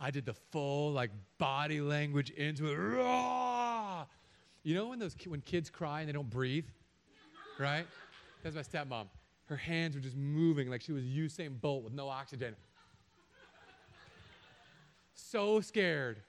I 0.00 0.10
did 0.10 0.26
the 0.26 0.34
full 0.34 0.92
like 0.92 1.10
body 1.38 1.80
language 1.80 2.30
into 2.30 2.66
it. 2.66 4.06
You 4.62 4.74
know 4.74 4.88
when 4.88 4.98
those 4.98 5.16
when 5.26 5.40
kids 5.40 5.70
cry 5.70 6.00
and 6.00 6.08
they 6.08 6.12
don't 6.12 6.28
breathe, 6.28 6.66
right? 7.58 7.86
That's 8.42 8.56
my 8.56 8.62
stepmom. 8.62 9.06
Her 9.46 9.56
hands 9.56 9.96
were 9.96 10.02
just 10.02 10.16
moving 10.16 10.68
like 10.68 10.82
she 10.82 10.92
was 10.92 11.04
Usain 11.04 11.60
Bolt 11.60 11.82
with 11.82 11.92
no 11.92 12.08
oxygen. 12.08 12.54
So 15.14 15.60
scared. 15.60 16.22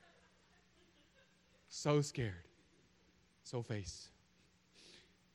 So 1.72 2.02
scared. 2.02 2.34
So 3.44 3.64
face. 3.64 4.10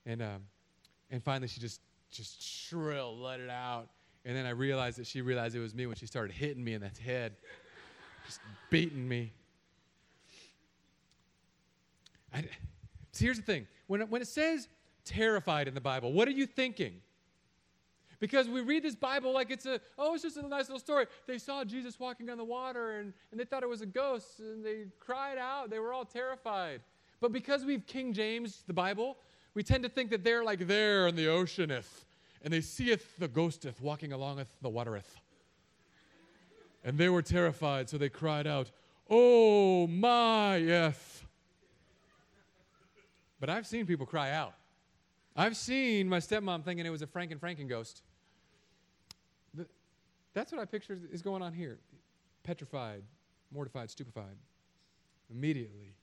And 0.05 0.23
um, 0.23 0.43
and 1.11 1.23
finally 1.25 1.49
she 1.49 1.61
just 1.61 1.81
just 2.13 2.41
shrill 2.41 3.19
let 3.19 3.41
it 3.41 3.51
out. 3.51 3.89
And 4.25 4.37
then 4.37 4.45
I 4.45 4.51
realized 4.51 4.99
that 4.99 5.07
she 5.07 5.23
realized 5.23 5.57
it 5.57 5.61
was 5.61 5.75
me 5.75 5.87
when 5.87 5.97
she 5.97 6.07
started 6.07 6.35
hitting 6.35 6.63
me 6.63 6.75
in 6.75 6.83
the 6.83 6.91
head, 7.03 7.33
just 8.27 8.41
beating 8.71 9.09
me. 9.09 9.33
I, 12.35 12.43
so 13.13 13.25
here's 13.25 13.39
the 13.39 13.43
thing 13.43 13.67
when 13.87 14.03
it, 14.03 14.11
when 14.11 14.21
it 14.21 14.29
says 14.29 14.69
terrified 15.05 15.69
in 15.69 15.75
the 15.75 15.81
Bible, 15.81 16.13
what 16.13 16.29
are 16.29 16.33
you 16.33 16.47
thinking? 16.47 17.01
Because 18.19 18.49
we 18.49 18.63
read 18.63 18.83
this 18.83 18.95
Bible 18.95 19.33
like 19.33 19.51
it's 19.51 19.67
a, 19.67 19.81
oh, 19.99 20.15
it's 20.15 20.23
just 20.23 20.37
a 20.37 20.47
nice 20.47 20.69
little 20.69 20.79
story. 20.79 21.07
They 21.27 21.39
saw 21.39 21.65
Jesus 21.65 22.01
walking 22.01 22.31
on 22.31 22.39
the 22.39 22.45
water 22.45 22.99
and, 22.99 23.13
and 23.31 23.39
they 23.39 23.45
thought 23.45 23.63
it 23.63 23.69
was 23.69 23.83
a 23.83 23.87
ghost 23.87 24.39
and 24.39 24.65
they 24.65 24.87
cried 24.99 25.39
out. 25.39 25.71
They 25.71 25.79
were 25.79 25.93
all 25.93 26.05
terrified. 26.05 26.81
But 27.21 27.33
because 27.33 27.65
we've 27.65 27.87
King 27.87 28.13
James 28.13 28.63
the 28.67 28.73
Bible, 28.73 29.19
we 29.55 29.63
tend 29.63 29.83
to 29.83 29.89
think 29.89 30.11
that 30.11 30.25
they're 30.25 30.45
like 30.45 30.67
there 30.67 31.09
in 31.09 31.17
the 31.17 31.29
oceaneth 31.29 32.05
and 32.43 32.53
they 32.53 32.61
seeth 32.61 33.19
the 33.19 33.29
ghosteth 33.29 33.81
walking 33.81 34.13
alongeth 34.13 34.49
the 34.63 34.69
watereth. 34.69 35.17
And 36.85 36.97
they 36.97 37.09
were 37.09 37.23
terrified, 37.23 37.89
so 37.89 37.99
they 37.99 38.09
cried 38.09 38.47
out, 38.47 38.71
Oh 39.11 39.87
my 39.87 40.61
F. 40.61 41.27
But 43.41 43.51
I've 43.51 43.67
seen 43.67 43.87
people 43.87 44.07
cry 44.07 44.31
out. 44.31 44.55
I've 45.37 45.57
seen 45.57 46.09
my 46.09 46.19
stepmom 46.19 46.65
thinking 46.65 46.87
it 46.87 46.91
was 46.91 47.03
a 47.03 47.07
Franken 47.07 47.39
Franken 47.39 47.69
ghost. 47.69 48.03
That's 50.37 50.53
what 50.53 50.61
I 50.61 50.67
picture 50.67 50.99
is 51.11 51.23
going 51.23 51.41
on 51.41 51.55
here. 51.55 51.79
Petrified, 52.43 53.03
mortified, 53.51 53.89
stupefied. 53.91 54.37
Immediately. 55.31 55.95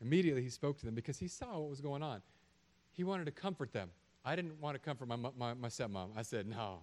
Immediately 0.00 0.42
he 0.42 0.48
spoke 0.48 0.78
to 0.78 0.86
them 0.86 0.94
because 0.94 1.18
he 1.18 1.28
saw 1.28 1.58
what 1.58 1.68
was 1.68 1.82
going 1.82 2.02
on. 2.02 2.22
He 2.92 3.04
wanted 3.04 3.26
to 3.26 3.32
comfort 3.32 3.70
them. 3.70 3.90
I 4.24 4.34
didn't 4.34 4.58
want 4.62 4.76
to 4.76 4.78
comfort 4.78 5.08
my, 5.08 5.16
my, 5.16 5.52
my 5.52 5.68
stepmom. 5.68 6.08
I 6.16 6.22
said, 6.22 6.46
no, 6.46 6.78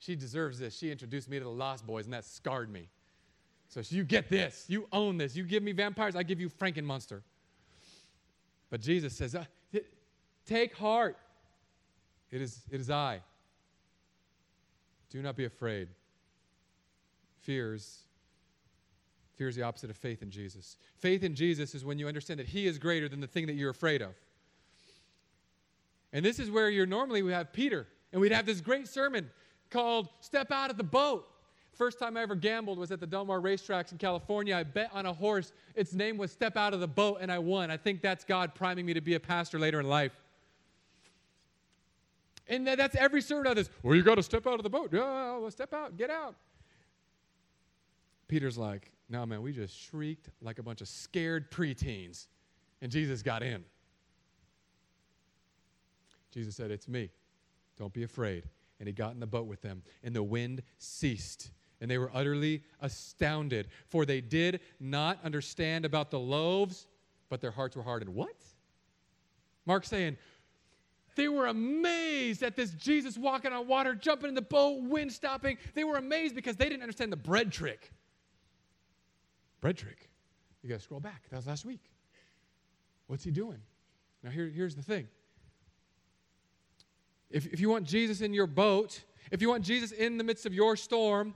she 0.00 0.16
deserves 0.16 0.58
this. 0.58 0.76
She 0.76 0.90
introduced 0.90 1.30
me 1.30 1.38
to 1.38 1.44
the 1.44 1.50
Lost 1.50 1.86
Boys, 1.86 2.06
and 2.06 2.12
that 2.12 2.24
scarred 2.24 2.68
me. 2.68 2.88
So 3.68 3.82
you 3.88 4.02
get 4.02 4.28
this. 4.28 4.64
You 4.66 4.88
own 4.90 5.16
this. 5.16 5.36
You 5.36 5.44
give 5.44 5.62
me 5.62 5.70
vampires, 5.70 6.16
I 6.16 6.24
give 6.24 6.40
you 6.40 6.50
Frankenmonster. 6.50 7.22
But 8.68 8.80
Jesus 8.80 9.14
says, 9.14 9.36
uh, 9.36 9.44
Take 10.44 10.74
heart. 10.74 11.16
It 12.32 12.42
is, 12.42 12.62
it 12.68 12.80
is 12.80 12.90
I. 12.90 13.20
Do 15.16 15.22
not 15.22 15.34
be 15.34 15.46
afraid. 15.46 15.88
Fears. 17.40 18.00
Fear 19.36 19.48
is 19.48 19.56
the 19.56 19.62
opposite 19.62 19.88
of 19.88 19.96
faith 19.96 20.20
in 20.20 20.30
Jesus. 20.30 20.76
Faith 20.98 21.22
in 21.22 21.34
Jesus 21.34 21.74
is 21.74 21.86
when 21.86 21.98
you 21.98 22.06
understand 22.06 22.38
that 22.38 22.46
He 22.46 22.66
is 22.66 22.76
greater 22.76 23.08
than 23.08 23.20
the 23.20 23.26
thing 23.26 23.46
that 23.46 23.54
you're 23.54 23.70
afraid 23.70 24.02
of. 24.02 24.10
And 26.12 26.22
this 26.22 26.38
is 26.38 26.50
where 26.50 26.68
you're 26.68 26.84
normally 26.84 27.22
we 27.22 27.32
have 27.32 27.50
Peter, 27.50 27.86
and 28.12 28.20
we'd 28.20 28.30
have 28.30 28.44
this 28.44 28.60
great 28.60 28.88
sermon 28.88 29.30
called 29.70 30.10
Step 30.20 30.50
Out 30.50 30.70
of 30.70 30.76
the 30.76 30.84
Boat. 30.84 31.26
First 31.72 31.98
time 31.98 32.18
I 32.18 32.20
ever 32.20 32.34
gambled 32.34 32.78
was 32.78 32.92
at 32.92 33.00
the 33.00 33.06
Del 33.06 33.24
Mar 33.24 33.40
racetracks 33.40 33.92
in 33.92 33.96
California. 33.96 34.54
I 34.54 34.64
bet 34.64 34.90
on 34.92 35.06
a 35.06 35.14
horse. 35.14 35.54
Its 35.74 35.94
name 35.94 36.18
was 36.18 36.30
Step 36.30 36.58
Out 36.58 36.74
of 36.74 36.80
the 36.80 36.88
Boat, 36.88 37.20
and 37.22 37.32
I 37.32 37.38
won. 37.38 37.70
I 37.70 37.78
think 37.78 38.02
that's 38.02 38.22
God 38.22 38.54
priming 38.54 38.84
me 38.84 38.92
to 38.92 39.00
be 39.00 39.14
a 39.14 39.20
pastor 39.20 39.58
later 39.58 39.80
in 39.80 39.88
life. 39.88 40.12
And 42.48 42.66
that's 42.66 42.94
every 42.94 43.20
sermon 43.20 43.48
of 43.48 43.56
this. 43.56 43.70
Well, 43.82 43.94
you 43.94 44.02
got 44.02 44.16
to 44.16 44.22
step 44.22 44.46
out 44.46 44.54
of 44.54 44.62
the 44.62 44.70
boat. 44.70 44.90
Yeah, 44.92 45.48
step 45.48 45.74
out, 45.74 45.96
get 45.96 46.10
out. 46.10 46.36
Peter's 48.28 48.58
like, 48.58 48.92
no, 49.08 49.24
man, 49.24 49.42
we 49.42 49.52
just 49.52 49.78
shrieked 49.78 50.30
like 50.40 50.58
a 50.58 50.62
bunch 50.62 50.80
of 50.80 50.88
scared 50.88 51.50
preteens, 51.50 52.26
and 52.82 52.90
Jesus 52.90 53.22
got 53.22 53.42
in. 53.42 53.64
Jesus 56.32 56.54
said, 56.54 56.70
It's 56.70 56.86
me. 56.86 57.10
Don't 57.78 57.92
be 57.92 58.02
afraid. 58.02 58.44
And 58.78 58.86
he 58.86 58.92
got 58.92 59.14
in 59.14 59.20
the 59.20 59.26
boat 59.26 59.46
with 59.46 59.62
them, 59.62 59.82
and 60.02 60.14
the 60.14 60.22
wind 60.22 60.62
ceased. 60.76 61.50
And 61.80 61.90
they 61.90 61.96
were 61.96 62.10
utterly 62.12 62.62
astounded, 62.80 63.68
for 63.88 64.04
they 64.04 64.20
did 64.20 64.60
not 64.78 65.18
understand 65.24 65.84
about 65.84 66.10
the 66.10 66.18
loaves, 66.18 66.86
but 67.30 67.40
their 67.40 67.50
hearts 67.50 67.74
were 67.74 67.82
hardened. 67.82 68.14
What? 68.14 68.36
Mark's 69.64 69.88
saying, 69.88 70.16
they 71.16 71.28
were 71.28 71.46
amazed 71.46 72.42
at 72.42 72.56
this 72.56 72.70
Jesus 72.72 73.16
walking 73.18 73.52
on 73.52 73.66
water, 73.66 73.94
jumping 73.94 74.28
in 74.28 74.34
the 74.34 74.42
boat, 74.42 74.82
wind 74.82 75.12
stopping. 75.12 75.58
They 75.74 75.84
were 75.84 75.96
amazed 75.96 76.34
because 76.34 76.56
they 76.56 76.68
didn't 76.68 76.82
understand 76.82 77.12
the 77.12 77.16
bread 77.16 77.50
trick. 77.50 77.90
Bread 79.60 79.76
trick. 79.76 80.08
You 80.62 80.68
got 80.68 80.76
to 80.76 80.82
scroll 80.82 81.00
back. 81.00 81.22
That 81.30 81.36
was 81.36 81.46
last 81.46 81.64
week. 81.64 81.90
What's 83.06 83.24
he 83.24 83.30
doing? 83.30 83.58
Now, 84.22 84.30
here, 84.30 84.48
here's 84.48 84.74
the 84.74 84.82
thing 84.82 85.08
if, 87.30 87.46
if 87.46 87.60
you 87.60 87.68
want 87.68 87.84
Jesus 87.84 88.20
in 88.20 88.32
your 88.32 88.46
boat, 88.46 89.02
if 89.30 89.40
you 89.42 89.48
want 89.48 89.64
Jesus 89.64 89.92
in 89.92 90.18
the 90.18 90.24
midst 90.24 90.46
of 90.46 90.54
your 90.54 90.76
storm, 90.76 91.34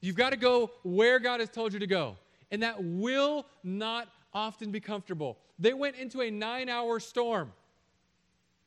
you've 0.00 0.16
got 0.16 0.30
to 0.30 0.36
go 0.36 0.70
where 0.82 1.18
God 1.18 1.40
has 1.40 1.48
told 1.48 1.72
you 1.72 1.78
to 1.78 1.86
go. 1.86 2.16
And 2.50 2.62
that 2.62 2.82
will 2.82 3.46
not 3.62 4.08
often 4.34 4.70
be 4.70 4.80
comfortable. 4.80 5.38
They 5.58 5.72
went 5.72 5.96
into 5.96 6.20
a 6.20 6.30
nine 6.30 6.68
hour 6.68 7.00
storm. 7.00 7.52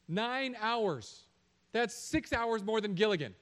Nine 0.08 0.56
hours. 0.62 1.24
That's 1.72 1.94
six 1.94 2.32
hours 2.32 2.64
more 2.64 2.82
than 2.82 2.94
Gilligan. 2.94 3.34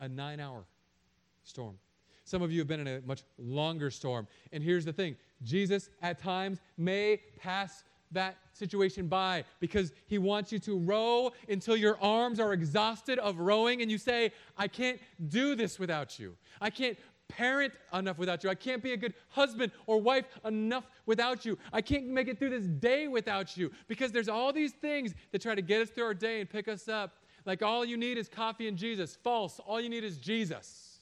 A 0.00 0.08
nine 0.08 0.40
hour 0.40 0.64
storm. 1.44 1.76
Some 2.24 2.42
of 2.42 2.50
you 2.50 2.58
have 2.58 2.68
been 2.68 2.80
in 2.80 2.88
a 2.88 3.00
much 3.06 3.22
longer 3.38 3.90
storm. 3.90 4.26
And 4.52 4.62
here's 4.62 4.84
the 4.84 4.92
thing 4.92 5.16
Jesus 5.42 5.90
at 6.02 6.18
times 6.18 6.60
may 6.76 7.20
pass 7.38 7.84
that 8.12 8.36
situation 8.52 9.08
by 9.08 9.44
because 9.60 9.92
he 10.06 10.18
wants 10.18 10.52
you 10.52 10.58
to 10.60 10.78
row 10.78 11.32
until 11.48 11.76
your 11.76 11.98
arms 12.00 12.40
are 12.40 12.52
exhausted 12.52 13.18
of 13.18 13.38
rowing 13.38 13.82
and 13.82 13.90
you 13.90 13.98
say, 13.98 14.32
I 14.56 14.68
can't 14.68 15.00
do 15.28 15.54
this 15.54 15.78
without 15.78 16.18
you. 16.18 16.36
I 16.60 16.70
can't 16.70 16.96
parent 17.28 17.74
enough 17.92 18.18
without 18.18 18.44
you. 18.44 18.50
I 18.50 18.54
can't 18.54 18.82
be 18.82 18.92
a 18.92 18.96
good 18.96 19.14
husband 19.28 19.72
or 19.86 20.00
wife 20.00 20.24
enough 20.44 20.84
without 21.06 21.44
you. 21.44 21.58
I 21.72 21.82
can't 21.82 22.06
make 22.06 22.28
it 22.28 22.38
through 22.38 22.50
this 22.50 22.66
day 22.66 23.08
without 23.08 23.56
you 23.56 23.70
because 23.88 24.12
there's 24.12 24.28
all 24.28 24.52
these 24.52 24.72
things 24.72 25.14
that 25.32 25.42
try 25.42 25.54
to 25.54 25.62
get 25.62 25.80
us 25.82 25.90
through 25.90 26.04
our 26.04 26.14
day 26.14 26.40
and 26.40 26.48
pick 26.48 26.68
us 26.68 26.88
up. 26.88 27.16
Like 27.44 27.62
all 27.62 27.84
you 27.84 27.96
need 27.96 28.18
is 28.18 28.28
coffee 28.28 28.68
and 28.68 28.76
Jesus. 28.76 29.16
False. 29.22 29.60
All 29.60 29.80
you 29.80 29.88
need 29.88 30.04
is 30.04 30.18
Jesus. 30.18 30.98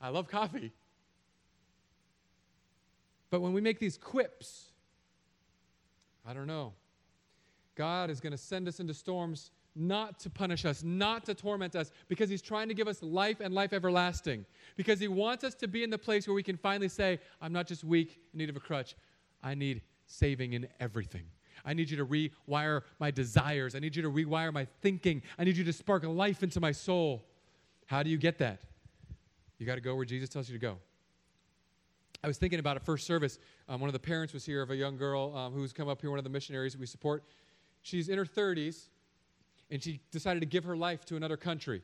I 0.00 0.08
love 0.08 0.28
coffee. 0.28 0.72
But 3.30 3.40
when 3.40 3.52
we 3.52 3.60
make 3.60 3.80
these 3.80 3.98
quips, 3.98 4.66
I 6.26 6.32
don't 6.34 6.46
know. 6.46 6.72
God 7.74 8.10
is 8.10 8.20
going 8.20 8.30
to 8.30 8.38
send 8.38 8.68
us 8.68 8.78
into 8.78 8.94
storms 8.94 9.50
not 9.76 10.18
to 10.20 10.30
punish 10.30 10.64
us, 10.64 10.82
not 10.82 11.24
to 11.26 11.34
torment 11.34 11.74
us, 11.74 11.90
because 12.08 12.30
He's 12.30 12.42
trying 12.42 12.68
to 12.68 12.74
give 12.74 12.88
us 12.88 13.02
life 13.02 13.40
and 13.40 13.54
life 13.54 13.72
everlasting. 13.72 14.44
Because 14.76 15.00
He 15.00 15.08
wants 15.08 15.44
us 15.44 15.54
to 15.56 15.68
be 15.68 15.82
in 15.82 15.90
the 15.90 15.98
place 15.98 16.26
where 16.26 16.34
we 16.34 16.42
can 16.42 16.56
finally 16.56 16.88
say, 16.88 17.18
I'm 17.40 17.52
not 17.52 17.66
just 17.66 17.84
weak, 17.84 18.20
in 18.32 18.38
need 18.38 18.50
of 18.50 18.56
a 18.56 18.60
crutch. 18.60 18.96
I 19.42 19.54
need 19.54 19.82
saving 20.06 20.52
in 20.52 20.68
everything. 20.80 21.24
I 21.64 21.72
need 21.72 21.90
you 21.90 21.96
to 21.96 22.06
rewire 22.06 22.82
my 22.98 23.10
desires. 23.10 23.74
I 23.74 23.78
need 23.78 23.96
you 23.96 24.02
to 24.02 24.10
rewire 24.10 24.52
my 24.52 24.66
thinking. 24.82 25.22
I 25.38 25.44
need 25.44 25.56
you 25.56 25.64
to 25.64 25.72
spark 25.72 26.04
life 26.04 26.42
into 26.42 26.60
my 26.60 26.72
soul. 26.72 27.24
How 27.86 28.02
do 28.02 28.10
you 28.10 28.18
get 28.18 28.38
that? 28.38 28.62
You 29.58 29.66
got 29.66 29.76
to 29.76 29.80
go 29.80 29.94
where 29.94 30.04
Jesus 30.04 30.28
tells 30.28 30.48
you 30.48 30.54
to 30.54 30.60
go. 30.60 30.78
I 32.22 32.26
was 32.26 32.38
thinking 32.38 32.58
about 32.58 32.76
it 32.76 32.82
first 32.82 33.06
service. 33.06 33.38
Um, 33.68 33.80
one 33.80 33.88
of 33.88 33.92
the 33.92 33.98
parents 33.98 34.32
was 34.32 34.46
here 34.46 34.62
of 34.62 34.70
a 34.70 34.76
young 34.76 34.96
girl 34.96 35.36
um, 35.36 35.52
who's 35.52 35.72
come 35.72 35.88
up 35.88 36.00
here, 36.00 36.10
one 36.10 36.18
of 36.18 36.24
the 36.24 36.30
missionaries 36.30 36.76
we 36.76 36.86
support. 36.86 37.22
She's 37.82 38.08
in 38.08 38.16
her 38.16 38.24
30s, 38.24 38.88
and 39.70 39.82
she 39.82 40.00
decided 40.10 40.40
to 40.40 40.46
give 40.46 40.64
her 40.64 40.76
life 40.76 41.04
to 41.06 41.16
another 41.16 41.36
country. 41.36 41.82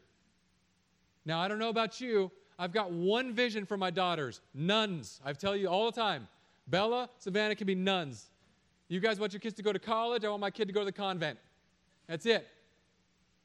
Now, 1.24 1.40
I 1.40 1.48
don't 1.48 1.58
know 1.58 1.68
about 1.68 2.00
you. 2.00 2.30
I've 2.58 2.72
got 2.72 2.92
one 2.92 3.32
vision 3.32 3.64
for 3.64 3.76
my 3.76 3.90
daughters 3.90 4.40
nuns. 4.54 5.20
I 5.24 5.32
tell 5.32 5.56
you 5.56 5.68
all 5.68 5.90
the 5.90 5.98
time 5.98 6.28
Bella, 6.66 7.10
Savannah 7.18 7.56
can 7.56 7.66
be 7.66 7.74
nuns. 7.74 8.26
You 8.88 9.00
guys 9.00 9.20
want 9.20 9.32
your 9.32 9.40
kids 9.40 9.54
to 9.56 9.62
go 9.62 9.72
to 9.72 9.78
college? 9.78 10.24
I 10.24 10.28
want 10.28 10.40
my 10.40 10.50
kid 10.50 10.66
to 10.66 10.72
go 10.72 10.80
to 10.80 10.86
the 10.86 10.92
convent. 10.92 11.38
That's 12.06 12.26
it. 12.26 12.46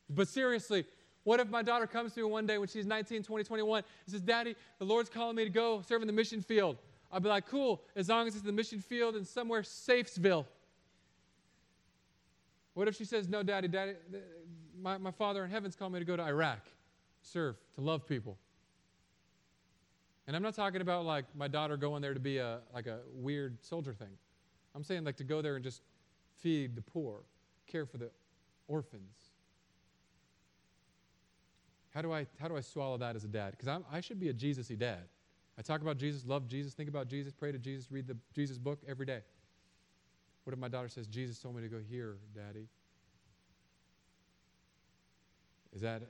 But 0.09 0.27
seriously, 0.27 0.85
what 1.23 1.39
if 1.39 1.49
my 1.49 1.61
daughter 1.61 1.87
comes 1.87 2.13
to 2.13 2.21
me 2.21 2.25
one 2.25 2.45
day 2.45 2.57
when 2.57 2.67
she's 2.67 2.85
19, 2.85 3.23
20, 3.23 3.43
21 3.43 3.77
and 3.77 4.11
says, 4.11 4.21
Daddy, 4.21 4.55
the 4.79 4.85
Lord's 4.85 5.09
calling 5.09 5.35
me 5.35 5.43
to 5.43 5.49
go 5.49 5.81
serve 5.87 6.01
in 6.01 6.07
the 6.07 6.13
mission 6.13 6.41
field? 6.41 6.77
I'd 7.11 7.23
be 7.23 7.29
like, 7.29 7.47
cool, 7.47 7.81
as 7.95 8.09
long 8.09 8.27
as 8.27 8.35
it's 8.35 8.43
the 8.43 8.51
mission 8.51 8.79
field 8.79 9.15
in 9.15 9.23
somewhere 9.23 9.61
Safesville. 9.61 10.45
What 12.75 12.87
if 12.87 12.95
she 12.95 13.05
says, 13.05 13.27
no, 13.27 13.41
Daddy, 13.41 13.67
Daddy, 13.67 13.93
my, 14.79 14.97
my 14.97 15.11
Father 15.11 15.43
in 15.43 15.49
heaven's 15.49 15.75
called 15.75 15.93
me 15.93 15.99
to 15.99 16.05
go 16.05 16.15
to 16.15 16.23
Iraq, 16.23 16.59
serve, 17.23 17.55
to 17.73 17.81
love 17.81 18.05
people? 18.05 18.37
And 20.27 20.35
I'm 20.35 20.43
not 20.43 20.55
talking 20.55 20.81
about 20.81 21.05
like 21.05 21.25
my 21.35 21.47
daughter 21.47 21.77
going 21.77 22.01
there 22.01 22.13
to 22.13 22.19
be 22.19 22.37
a 22.37 22.59
like 22.73 22.87
a 22.87 22.99
weird 23.13 23.63
soldier 23.63 23.93
thing. 23.93 24.17
I'm 24.75 24.83
saying 24.83 25.03
like 25.03 25.17
to 25.17 25.23
go 25.23 25.41
there 25.41 25.55
and 25.55 25.63
just 25.63 25.81
feed 26.37 26.75
the 26.75 26.81
poor, 26.81 27.21
care 27.67 27.85
for 27.85 27.97
the 27.97 28.09
orphans. 28.67 29.31
How 31.93 32.01
do 32.01 32.11
I, 32.11 32.27
how 32.41 32.49
do 32.49 32.57
I 32.57 32.61
swallow 32.61 32.97
that 32.97 33.15
as 33.15 33.23
a 33.23 33.27
dad? 33.27 33.55
Because 33.57 33.81
I 33.89 34.01
should 34.01 34.19
be 34.19 34.27
a 34.27 34.33
Jesus 34.33 34.69
y 34.69 34.75
dad. 34.75 35.07
I 35.57 35.61
talk 35.61 35.81
about 35.81 35.97
Jesus, 35.97 36.25
love 36.25 36.47
Jesus, 36.49 36.73
think 36.73 36.89
about 36.89 37.07
Jesus, 37.07 37.31
pray 37.31 37.53
to 37.53 37.57
Jesus, 37.57 37.89
read 37.89 38.05
the 38.05 38.17
Jesus 38.33 38.57
book 38.57 38.79
every 38.85 39.05
day. 39.05 39.21
What 40.45 40.53
if 40.53 40.59
my 40.59 40.67
daughter 40.67 40.87
says, 40.87 41.07
Jesus 41.07 41.39
told 41.39 41.55
me 41.55 41.63
to 41.63 41.67
go 41.67 41.79
here, 41.79 42.17
Daddy? 42.33 42.67
Is 45.73 45.81
that, 45.81 46.03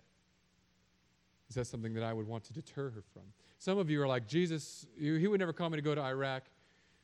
is 1.50 1.56
that 1.56 1.66
something 1.66 1.94
that 1.94 2.04
I 2.04 2.14
would 2.14 2.28
want 2.28 2.44
to 2.46 2.54
deter 2.54 2.90
her 2.90 3.04
from? 3.14 3.24
Some 3.60 3.78
of 3.78 3.90
you 3.90 4.02
are 4.02 4.08
like, 4.08 4.28
Jesus, 4.28 4.86
you, 4.98 5.16
he 5.16 5.28
would 5.28 5.40
never 5.40 5.54
call 5.54 5.70
me 5.70 5.78
to 5.78 5.82
go 5.82 5.96
to 5.96 6.02
Iraq. 6.02 6.44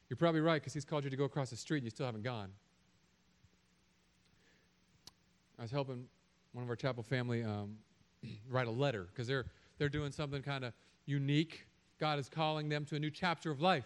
You're 0.10 0.18
probably 0.18 0.42
right 0.42 0.62
because 0.62 0.74
he's 0.74 0.84
called 0.84 1.06
you 1.06 1.10
to 1.10 1.16
go 1.16 1.24
across 1.24 1.50
the 1.50 1.56
street 1.56 1.78
and 1.78 1.86
you 1.86 1.90
still 1.90 2.06
haven't 2.06 2.24
gone. 2.24 2.50
I 5.58 5.62
was 5.62 5.72
helping 5.72 6.06
one 6.52 6.64
of 6.64 6.70
our 6.70 6.76
chapel 6.76 7.02
family 7.02 7.44
um, 7.44 7.78
write 8.50 8.68
a 8.68 8.72
letter 8.72 9.08
because 9.10 9.26
they're, 9.26 9.46
they're 9.78 9.90
doing 9.90 10.12
something 10.12 10.42
kind 10.42 10.66
of 10.66 10.74
unique. 11.06 11.66
God 11.98 12.20
is 12.20 12.28
calling 12.28 12.68
them 12.68 12.84
to 12.86 12.96
a 12.96 13.00
new 13.00 13.10
chapter 13.10 13.52
of 13.52 13.62
life. 13.62 13.86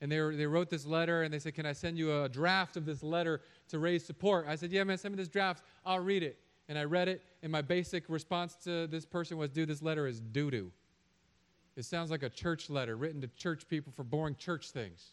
And 0.00 0.12
they, 0.12 0.20
were, 0.20 0.34
they 0.34 0.46
wrote 0.46 0.70
this 0.70 0.86
letter 0.86 1.22
and 1.22 1.34
they 1.34 1.38
said, 1.38 1.54
Can 1.54 1.66
I 1.66 1.72
send 1.72 1.98
you 1.98 2.22
a 2.22 2.28
draft 2.28 2.76
of 2.76 2.84
this 2.84 3.02
letter 3.02 3.40
to 3.68 3.78
raise 3.78 4.04
support? 4.04 4.46
I 4.48 4.54
said, 4.54 4.70
Yeah, 4.70 4.84
man, 4.84 4.98
send 4.98 5.14
me 5.14 5.16
this 5.16 5.28
draft. 5.28 5.64
I'll 5.84 6.00
read 6.00 6.22
it. 6.22 6.38
And 6.68 6.78
I 6.78 6.84
read 6.84 7.08
it, 7.08 7.24
and 7.42 7.50
my 7.50 7.62
basic 7.62 8.04
response 8.08 8.54
to 8.64 8.86
this 8.86 9.06
person 9.06 9.38
was, 9.38 9.50
Dude, 9.50 9.68
this 9.68 9.82
letter 9.82 10.06
is 10.06 10.20
doo 10.20 10.50
doo. 10.50 10.70
It 11.76 11.84
sounds 11.84 12.10
like 12.10 12.22
a 12.22 12.28
church 12.28 12.68
letter 12.68 12.96
written 12.96 13.20
to 13.22 13.28
church 13.28 13.66
people 13.68 13.92
for 13.92 14.04
boring 14.04 14.34
church 14.36 14.70
things. 14.70 15.12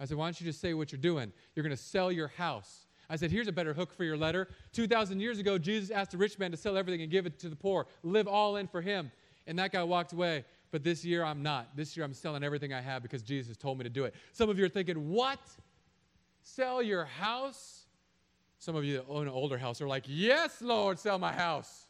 I 0.00 0.04
said, 0.04 0.16
Why 0.16 0.26
don't 0.26 0.40
you 0.40 0.46
just 0.46 0.60
say 0.60 0.74
what 0.74 0.92
you're 0.92 1.00
doing? 1.00 1.32
You're 1.54 1.64
going 1.64 1.76
to 1.76 1.82
sell 1.82 2.12
your 2.12 2.28
house. 2.28 2.86
I 3.10 3.16
said, 3.16 3.30
Here's 3.30 3.48
a 3.48 3.52
better 3.52 3.74
hook 3.74 3.92
for 3.92 4.04
your 4.04 4.16
letter. 4.16 4.48
2,000 4.72 5.20
years 5.20 5.38
ago, 5.38 5.58
Jesus 5.58 5.90
asked 5.90 6.14
a 6.14 6.18
rich 6.18 6.38
man 6.38 6.50
to 6.52 6.56
sell 6.56 6.76
everything 6.76 7.02
and 7.02 7.10
give 7.10 7.26
it 7.26 7.38
to 7.40 7.48
the 7.48 7.56
poor, 7.56 7.86
live 8.02 8.28
all 8.28 8.56
in 8.56 8.68
for 8.68 8.80
him. 8.80 9.10
And 9.46 9.58
that 9.58 9.72
guy 9.72 9.82
walked 9.82 10.12
away. 10.12 10.44
But 10.70 10.84
this 10.84 11.04
year, 11.04 11.24
I'm 11.24 11.42
not. 11.42 11.76
This 11.76 11.96
year, 11.96 12.04
I'm 12.04 12.12
selling 12.12 12.44
everything 12.44 12.74
I 12.74 12.80
have 12.80 13.02
because 13.02 13.22
Jesus 13.22 13.56
told 13.56 13.78
me 13.78 13.84
to 13.84 13.90
do 13.90 14.04
it. 14.04 14.14
Some 14.32 14.50
of 14.50 14.58
you 14.58 14.64
are 14.64 14.70
thinking, 14.70 15.10
What? 15.10 15.40
Sell 16.42 16.82
your 16.82 17.04
house? 17.04 17.84
Some 18.58 18.74
of 18.74 18.84
you 18.84 18.96
that 18.98 19.06
own 19.08 19.28
an 19.28 19.32
older 19.32 19.58
house 19.58 19.80
are 19.80 19.88
like, 19.88 20.04
Yes, 20.06 20.60
Lord, 20.60 20.98
sell 20.98 21.18
my 21.18 21.32
house. 21.32 21.86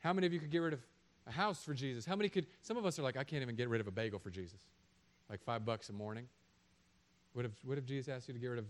How 0.00 0.12
many 0.12 0.26
of 0.26 0.32
you 0.32 0.40
could 0.40 0.50
get 0.50 0.58
rid 0.58 0.72
of 0.72 0.80
a 1.26 1.30
house 1.30 1.62
for 1.62 1.74
Jesus? 1.74 2.04
How 2.04 2.16
many 2.16 2.28
could, 2.28 2.46
some 2.62 2.76
of 2.76 2.86
us 2.86 2.98
are 2.98 3.02
like, 3.02 3.16
I 3.16 3.24
can't 3.24 3.42
even 3.42 3.54
get 3.54 3.68
rid 3.68 3.80
of 3.80 3.86
a 3.86 3.90
bagel 3.90 4.18
for 4.18 4.30
Jesus. 4.30 4.60
Like 5.28 5.42
five 5.42 5.64
bucks 5.64 5.88
a 5.90 5.92
morning. 5.92 6.26
What 7.34 7.44
if, 7.44 7.52
what 7.64 7.78
if 7.78 7.84
Jesus 7.84 8.08
asked 8.08 8.28
you 8.28 8.34
to 8.34 8.40
get 8.40 8.48
rid 8.48 8.58
of 8.58 8.66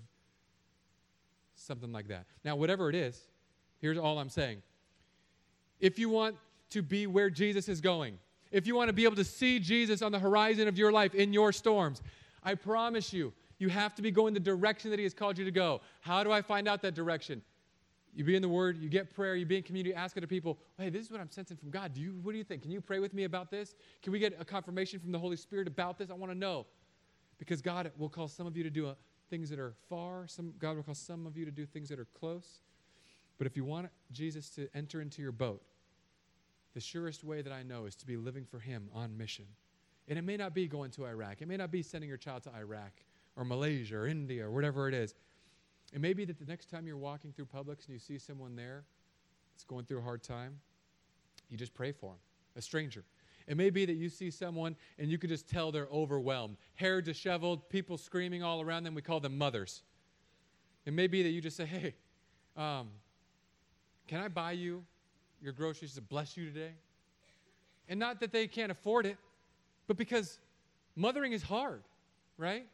something 1.54 1.92
like 1.92 2.08
that? 2.08 2.26
Now, 2.44 2.56
whatever 2.56 2.90
it 2.90 2.94
is, 2.94 3.18
here's 3.80 3.96
all 3.96 4.18
I'm 4.18 4.28
saying. 4.28 4.60
If 5.78 5.98
you 5.98 6.10
want 6.10 6.36
to 6.70 6.82
be 6.82 7.06
where 7.06 7.30
Jesus 7.30 7.68
is 7.68 7.80
going, 7.80 8.18
if 8.50 8.66
you 8.66 8.74
want 8.74 8.88
to 8.88 8.92
be 8.92 9.04
able 9.04 9.16
to 9.16 9.24
see 9.24 9.58
Jesus 9.58 10.02
on 10.02 10.12
the 10.12 10.18
horizon 10.18 10.68
of 10.68 10.76
your 10.76 10.92
life 10.92 11.14
in 11.14 11.32
your 11.32 11.52
storms, 11.52 12.02
I 12.42 12.54
promise 12.54 13.12
you, 13.12 13.32
you 13.58 13.68
have 13.68 13.94
to 13.96 14.02
be 14.02 14.10
going 14.10 14.34
the 14.34 14.40
direction 14.40 14.90
that 14.90 14.98
He 14.98 15.04
has 15.04 15.14
called 15.14 15.38
you 15.38 15.44
to 15.44 15.50
go. 15.50 15.82
How 16.00 16.24
do 16.24 16.32
I 16.32 16.42
find 16.42 16.66
out 16.66 16.82
that 16.82 16.94
direction? 16.94 17.42
You 18.14 18.24
be 18.24 18.34
in 18.34 18.42
the 18.42 18.48
Word, 18.48 18.78
you 18.78 18.88
get 18.88 19.14
prayer, 19.14 19.36
you 19.36 19.46
be 19.46 19.58
in 19.58 19.62
community, 19.62 19.94
ask 19.94 20.16
other 20.16 20.26
people, 20.26 20.58
hey, 20.78 20.88
this 20.88 21.04
is 21.04 21.10
what 21.12 21.20
I'm 21.20 21.30
sensing 21.30 21.56
from 21.56 21.70
God. 21.70 21.94
Do 21.94 22.00
you, 22.00 22.18
what 22.22 22.32
do 22.32 22.38
you 22.38 22.44
think? 22.44 22.62
Can 22.62 22.70
you 22.70 22.80
pray 22.80 22.98
with 22.98 23.14
me 23.14 23.24
about 23.24 23.50
this? 23.50 23.74
Can 24.02 24.12
we 24.12 24.18
get 24.18 24.36
a 24.40 24.44
confirmation 24.44 24.98
from 24.98 25.12
the 25.12 25.18
Holy 25.18 25.36
Spirit 25.36 25.68
about 25.68 25.98
this? 25.98 26.10
I 26.10 26.14
want 26.14 26.32
to 26.32 26.38
know. 26.38 26.66
Because 27.38 27.62
God 27.62 27.90
will 27.96 28.08
call 28.08 28.28
some 28.28 28.46
of 28.46 28.56
you 28.56 28.64
to 28.64 28.70
do 28.70 28.88
uh, 28.88 28.94
things 29.30 29.48
that 29.50 29.58
are 29.58 29.74
far, 29.88 30.26
some, 30.26 30.52
God 30.58 30.76
will 30.76 30.82
call 30.82 30.94
some 30.94 31.26
of 31.26 31.36
you 31.36 31.44
to 31.44 31.50
do 31.50 31.64
things 31.64 31.88
that 31.88 31.98
are 31.98 32.08
close. 32.18 32.60
But 33.38 33.46
if 33.46 33.56
you 33.56 33.64
want 33.64 33.88
Jesus 34.12 34.50
to 34.50 34.68
enter 34.74 35.00
into 35.00 35.22
your 35.22 35.32
boat, 35.32 35.62
the 36.74 36.80
surest 36.80 37.24
way 37.24 37.42
that 37.42 37.52
I 37.52 37.62
know 37.62 37.86
is 37.86 37.96
to 37.96 38.06
be 38.06 38.16
living 38.16 38.44
for 38.44 38.58
Him 38.58 38.88
on 38.94 39.16
mission. 39.16 39.46
And 40.08 40.18
it 40.18 40.22
may 40.22 40.36
not 40.36 40.54
be 40.54 40.66
going 40.66 40.90
to 40.92 41.06
Iraq, 41.06 41.42
it 41.42 41.48
may 41.48 41.56
not 41.56 41.70
be 41.70 41.82
sending 41.82 42.08
your 42.08 42.18
child 42.18 42.42
to 42.44 42.54
Iraq 42.54 42.92
or 43.36 43.44
Malaysia 43.44 43.96
or 43.96 44.06
India 44.06 44.44
or 44.44 44.50
whatever 44.50 44.88
it 44.88 44.94
is. 44.94 45.14
It 45.92 46.00
may 46.00 46.12
be 46.12 46.24
that 46.24 46.38
the 46.38 46.44
next 46.44 46.70
time 46.70 46.86
you're 46.86 46.96
walking 46.96 47.32
through 47.32 47.46
Publix 47.46 47.86
and 47.86 47.90
you 47.90 47.98
see 47.98 48.18
someone 48.18 48.54
there 48.54 48.84
that's 49.52 49.64
going 49.64 49.84
through 49.84 49.98
a 49.98 50.02
hard 50.02 50.22
time, 50.22 50.58
you 51.48 51.56
just 51.56 51.74
pray 51.74 51.92
for 51.92 52.10
them, 52.10 52.18
a 52.56 52.62
stranger. 52.62 53.04
It 53.48 53.56
may 53.56 53.70
be 53.70 53.84
that 53.86 53.94
you 53.94 54.08
see 54.08 54.30
someone 54.30 54.76
and 54.98 55.10
you 55.10 55.18
can 55.18 55.28
just 55.28 55.48
tell 55.48 55.72
they're 55.72 55.88
overwhelmed, 55.92 56.56
hair 56.74 57.02
disheveled, 57.02 57.68
people 57.68 57.98
screaming 57.98 58.44
all 58.44 58.60
around 58.60 58.84
them. 58.84 58.94
We 58.94 59.02
call 59.02 59.18
them 59.18 59.36
mothers. 59.36 59.82
It 60.86 60.92
may 60.92 61.08
be 61.08 61.22
that 61.24 61.30
you 61.30 61.40
just 61.40 61.56
say, 61.56 61.66
hey, 61.66 61.94
um, 62.56 62.90
can 64.06 64.20
I 64.20 64.28
buy 64.28 64.52
you 64.52 64.84
your 65.42 65.52
groceries 65.52 65.94
to 65.94 66.00
bless 66.00 66.36
you 66.36 66.46
today? 66.46 66.72
And 67.88 67.98
not 67.98 68.20
that 68.20 68.32
they 68.32 68.46
can't 68.46 68.70
afford 68.70 69.06
it, 69.06 69.16
but 69.86 69.96
because 69.96 70.38
mothering 70.96 71.32
is 71.32 71.42
hard, 71.42 71.82
right? 72.38 72.66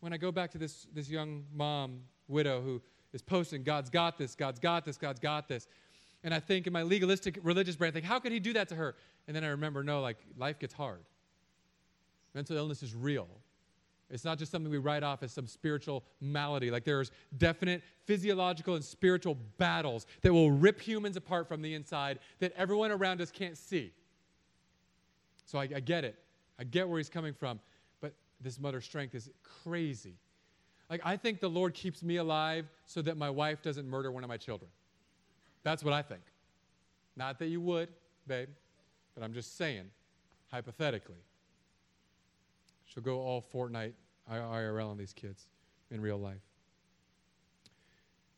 When 0.00 0.12
I 0.12 0.16
go 0.16 0.32
back 0.32 0.50
to 0.52 0.58
this, 0.58 0.86
this 0.94 1.08
young 1.08 1.44
mom, 1.54 2.00
widow, 2.26 2.60
who 2.60 2.80
is 3.12 3.22
posting, 3.22 3.62
God's 3.62 3.90
got 3.90 4.18
this, 4.18 4.34
God's 4.34 4.58
got 4.58 4.84
this, 4.84 4.96
God's 4.96 5.20
got 5.20 5.48
this. 5.48 5.66
And 6.22 6.34
I 6.34 6.40
think 6.40 6.66
in 6.66 6.72
my 6.72 6.82
legalistic 6.82 7.38
religious 7.42 7.76
brain, 7.76 7.90
I 7.90 7.92
think, 7.92 8.04
how 8.04 8.18
could 8.18 8.32
he 8.32 8.40
do 8.40 8.52
that 8.54 8.68
to 8.68 8.74
her? 8.74 8.94
And 9.26 9.36
then 9.36 9.44
I 9.44 9.48
remember, 9.48 9.82
no, 9.82 10.00
like 10.00 10.18
life 10.36 10.58
gets 10.58 10.74
hard. 10.74 11.00
Mental 12.34 12.56
illness 12.56 12.82
is 12.82 12.94
real. 12.94 13.28
It's 14.10 14.24
not 14.24 14.38
just 14.38 14.50
something 14.50 14.70
we 14.70 14.78
write 14.78 15.02
off 15.02 15.22
as 15.22 15.32
some 15.32 15.46
spiritual 15.46 16.04
malady. 16.20 16.70
Like 16.70 16.84
there's 16.84 17.12
definite 17.38 17.82
physiological 18.04 18.74
and 18.74 18.84
spiritual 18.84 19.36
battles 19.56 20.06
that 20.22 20.32
will 20.32 20.50
rip 20.50 20.80
humans 20.80 21.16
apart 21.16 21.46
from 21.46 21.62
the 21.62 21.74
inside 21.74 22.18
that 22.40 22.52
everyone 22.56 22.90
around 22.90 23.20
us 23.20 23.30
can't 23.30 23.56
see. 23.56 23.92
So 25.44 25.58
I, 25.58 25.68
I 25.74 25.80
get 25.80 26.04
it. 26.04 26.16
I 26.58 26.64
get 26.64 26.88
where 26.88 26.98
he's 26.98 27.08
coming 27.08 27.32
from. 27.32 27.60
But 28.00 28.14
this 28.40 28.58
mother 28.58 28.80
strength 28.80 29.14
is 29.14 29.30
crazy. 29.64 30.16
Like 30.88 31.00
I 31.04 31.16
think 31.16 31.40
the 31.40 31.50
Lord 31.50 31.72
keeps 31.72 32.02
me 32.02 32.16
alive 32.16 32.66
so 32.86 33.02
that 33.02 33.16
my 33.16 33.30
wife 33.30 33.62
doesn't 33.62 33.88
murder 33.88 34.10
one 34.10 34.24
of 34.24 34.28
my 34.28 34.36
children. 34.36 34.70
That's 35.62 35.84
what 35.84 35.94
I 35.94 36.02
think. 36.02 36.22
Not 37.16 37.38
that 37.38 37.46
you 37.46 37.60
would, 37.60 37.88
babe, 38.26 38.48
but 39.14 39.22
I'm 39.22 39.32
just 39.32 39.56
saying, 39.56 39.84
hypothetically. 40.50 41.22
She'll 42.92 43.02
go 43.02 43.20
all 43.20 43.44
Fortnite 43.54 43.92
IRL 44.30 44.90
on 44.90 44.98
these 44.98 45.12
kids 45.12 45.46
in 45.90 46.00
real 46.00 46.18
life. 46.18 46.42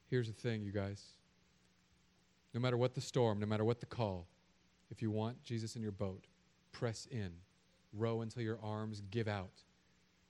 Here's 0.09 0.27
the 0.27 0.35
thing, 0.35 0.63
you 0.63 0.73
guys. 0.73 1.03
No 2.53 2.61
matter 2.61 2.77
what 2.77 2.95
the 2.95 3.01
storm, 3.01 3.41
no 3.41 3.47
matter 3.47 3.65
what 3.65 3.81
the 3.81 3.87
call, 3.87 4.27
if 4.91 5.01
you 5.01 5.11
want 5.11 5.43
Jesus 5.43 5.75
in 5.75 5.83
your 5.83 5.93
boat, 5.93 6.27
press 6.71 7.09
in. 7.11 7.31
Row 7.95 8.21
until 8.21 8.43
your 8.43 8.59
arms 8.63 9.03
give 9.11 9.27
out. 9.27 9.63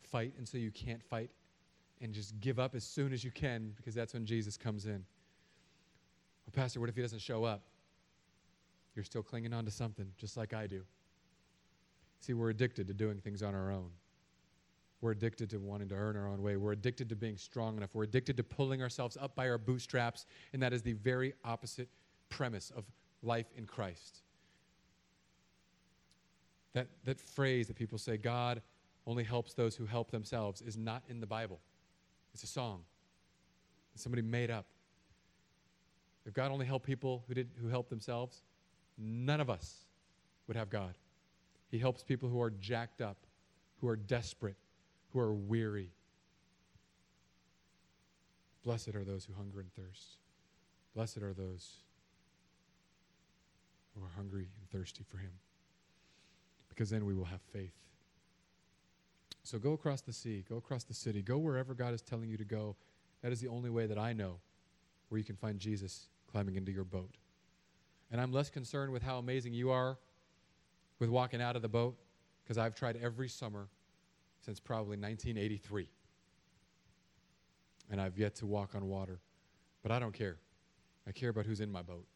Fight 0.02 0.34
until 0.38 0.60
you 0.60 0.70
can't 0.70 1.02
fight. 1.02 1.30
And 2.00 2.12
just 2.12 2.38
give 2.40 2.60
up 2.60 2.76
as 2.76 2.84
soon 2.84 3.12
as 3.12 3.24
you 3.24 3.32
can 3.32 3.72
because 3.76 3.94
that's 3.94 4.14
when 4.14 4.24
Jesus 4.24 4.56
comes 4.56 4.86
in. 4.86 5.04
Well, 6.46 6.52
Pastor, 6.52 6.78
what 6.78 6.88
if 6.88 6.94
he 6.94 7.02
doesn't 7.02 7.20
show 7.20 7.42
up? 7.42 7.62
You're 8.94 9.04
still 9.04 9.22
clinging 9.22 9.52
on 9.52 9.64
to 9.64 9.70
something, 9.70 10.06
just 10.16 10.36
like 10.36 10.54
I 10.54 10.66
do. 10.68 10.82
See, 12.20 12.34
we're 12.34 12.50
addicted 12.50 12.86
to 12.86 12.94
doing 12.94 13.18
things 13.18 13.42
on 13.42 13.54
our 13.54 13.72
own. 13.72 13.90
We're 15.02 15.10
addicted 15.10 15.50
to 15.50 15.58
wanting 15.58 15.88
to 15.88 15.96
earn 15.96 16.16
our 16.16 16.28
own 16.28 16.40
way. 16.42 16.56
We're 16.56 16.72
addicted 16.72 17.08
to 17.08 17.16
being 17.16 17.36
strong 17.36 17.76
enough. 17.76 17.90
We're 17.92 18.04
addicted 18.04 18.36
to 18.36 18.44
pulling 18.44 18.80
ourselves 18.80 19.18
up 19.20 19.34
by 19.34 19.50
our 19.50 19.58
bootstraps, 19.58 20.26
and 20.52 20.62
that 20.62 20.72
is 20.72 20.80
the 20.80 20.92
very 20.92 21.34
opposite 21.44 21.88
premise 22.30 22.72
of 22.74 22.84
life 23.20 23.46
in 23.56 23.66
Christ. 23.66 24.22
That, 26.72 26.86
that 27.04 27.20
phrase 27.20 27.66
that 27.66 27.74
people 27.74 27.98
say, 27.98 28.16
God 28.16 28.62
only 29.04 29.24
helps 29.24 29.54
those 29.54 29.74
who 29.74 29.86
help 29.86 30.12
themselves, 30.12 30.62
is 30.62 30.76
not 30.76 31.02
in 31.08 31.20
the 31.20 31.26
Bible. 31.26 31.58
It's 32.32 32.44
a 32.44 32.46
song 32.46 32.84
that 33.92 34.00
somebody 34.00 34.22
made 34.22 34.52
up. 34.52 34.66
If 36.24 36.32
God 36.32 36.52
only 36.52 36.64
helped 36.64 36.86
people 36.86 37.24
who, 37.26 37.34
did, 37.34 37.50
who 37.60 37.66
helped 37.66 37.90
themselves, 37.90 38.42
none 38.96 39.40
of 39.40 39.50
us 39.50 39.86
would 40.46 40.56
have 40.56 40.70
God. 40.70 40.96
He 41.72 41.78
helps 41.78 42.04
people 42.04 42.28
who 42.28 42.40
are 42.40 42.50
jacked 42.50 43.00
up, 43.00 43.16
who 43.80 43.88
are 43.88 43.96
desperate, 43.96 44.56
who 45.12 45.20
are 45.20 45.32
weary. 45.32 45.90
Blessed 48.64 48.94
are 48.94 49.04
those 49.04 49.24
who 49.24 49.34
hunger 49.34 49.60
and 49.60 49.72
thirst. 49.74 50.16
Blessed 50.94 51.18
are 51.18 51.32
those 51.32 51.78
who 53.94 54.04
are 54.04 54.10
hungry 54.16 54.48
and 54.58 54.70
thirsty 54.70 55.04
for 55.08 55.18
Him, 55.18 55.32
because 56.68 56.90
then 56.90 57.04
we 57.04 57.14
will 57.14 57.24
have 57.24 57.40
faith. 57.52 57.74
So 59.42 59.58
go 59.58 59.72
across 59.72 60.00
the 60.00 60.12
sea, 60.12 60.44
go 60.48 60.56
across 60.56 60.84
the 60.84 60.94
city, 60.94 61.20
go 61.20 61.38
wherever 61.38 61.74
God 61.74 61.92
is 61.92 62.02
telling 62.02 62.28
you 62.28 62.36
to 62.36 62.44
go. 62.44 62.76
That 63.22 63.32
is 63.32 63.40
the 63.40 63.48
only 63.48 63.70
way 63.70 63.86
that 63.86 63.98
I 63.98 64.12
know 64.12 64.38
where 65.08 65.18
you 65.18 65.24
can 65.24 65.36
find 65.36 65.58
Jesus 65.58 66.06
climbing 66.30 66.56
into 66.56 66.72
your 66.72 66.84
boat. 66.84 67.16
And 68.10 68.20
I'm 68.20 68.32
less 68.32 68.50
concerned 68.50 68.92
with 68.92 69.02
how 69.02 69.18
amazing 69.18 69.52
you 69.52 69.70
are 69.70 69.98
with 70.98 71.10
walking 71.10 71.42
out 71.42 71.56
of 71.56 71.62
the 71.62 71.68
boat 71.68 71.96
because 72.42 72.58
I've 72.58 72.74
tried 72.74 72.96
every 73.02 73.28
summer 73.28 73.68
since 74.44 74.60
probably 74.60 74.96
1983. 74.96 75.88
and 77.90 78.00
I've 78.00 78.16
yet 78.16 78.34
to 78.36 78.46
walk 78.46 78.74
on 78.74 78.86
water. 78.88 79.20
But 79.82 79.92
I 79.92 79.98
don't 79.98 80.14
care. 80.14 80.38
I 81.06 81.12
care 81.12 81.30
about 81.30 81.46
who's 81.46 81.60
in 81.60 81.70
my 81.70 81.82
boat. 81.82 82.06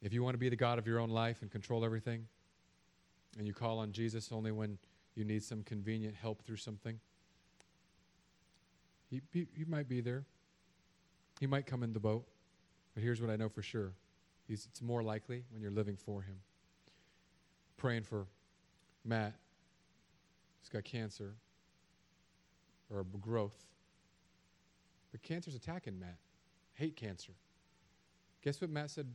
If 0.00 0.12
you 0.12 0.22
want 0.22 0.34
to 0.34 0.38
be 0.38 0.48
the 0.48 0.56
God 0.56 0.78
of 0.78 0.86
your 0.86 0.98
own 0.98 1.10
life 1.10 1.42
and 1.42 1.50
control 1.50 1.84
everything, 1.84 2.26
and 3.38 3.46
you 3.46 3.54
call 3.54 3.78
on 3.78 3.92
Jesus 3.92 4.30
only 4.32 4.50
when 4.50 4.78
you 5.14 5.24
need 5.24 5.44
some 5.44 5.62
convenient 5.62 6.16
help 6.16 6.42
through 6.42 6.56
something, 6.56 6.98
he, 9.08 9.20
he, 9.32 9.46
he 9.56 9.64
might 9.64 9.88
be 9.88 10.00
there. 10.00 10.24
He 11.38 11.46
might 11.46 11.66
come 11.66 11.82
in 11.82 11.92
the 11.92 12.00
boat. 12.00 12.24
But 12.94 13.02
here's 13.02 13.20
what 13.20 13.30
I 13.30 13.36
know 13.36 13.48
for 13.48 13.62
sure 13.62 13.92
He's, 14.48 14.66
it's 14.70 14.82
more 14.82 15.02
likely 15.02 15.44
when 15.50 15.62
you're 15.62 15.70
living 15.70 15.96
for 15.96 16.22
Him. 16.22 16.36
Praying 17.76 18.02
for 18.02 18.26
Matt. 19.04 19.34
He's 20.62 20.68
got 20.68 20.84
cancer 20.84 21.34
or 22.90 23.04
growth. 23.20 23.66
But 25.10 25.22
cancer's 25.22 25.54
attacking 25.54 25.98
Matt. 25.98 26.18
Hate 26.74 26.96
cancer. 26.96 27.32
Guess 28.42 28.60
what 28.60 28.70
Matt 28.70 28.90
said 28.90 29.06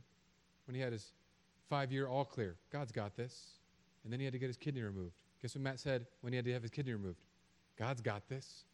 when 0.66 0.74
he 0.74 0.80
had 0.80 0.92
his 0.92 1.12
five 1.68 1.90
year 1.90 2.06
all 2.06 2.24
clear? 2.24 2.56
God's 2.72 2.92
got 2.92 3.16
this. 3.16 3.54
And 4.04 4.12
then 4.12 4.20
he 4.20 4.24
had 4.24 4.32
to 4.32 4.38
get 4.38 4.46
his 4.46 4.56
kidney 4.56 4.82
removed. 4.82 5.14
Guess 5.42 5.54
what 5.54 5.62
Matt 5.62 5.80
said 5.80 6.06
when 6.20 6.32
he 6.32 6.36
had 6.36 6.44
to 6.44 6.52
have 6.52 6.62
his 6.62 6.70
kidney 6.70 6.92
removed? 6.92 7.18
God's 7.76 8.00
got 8.00 8.28
this. 8.28 8.64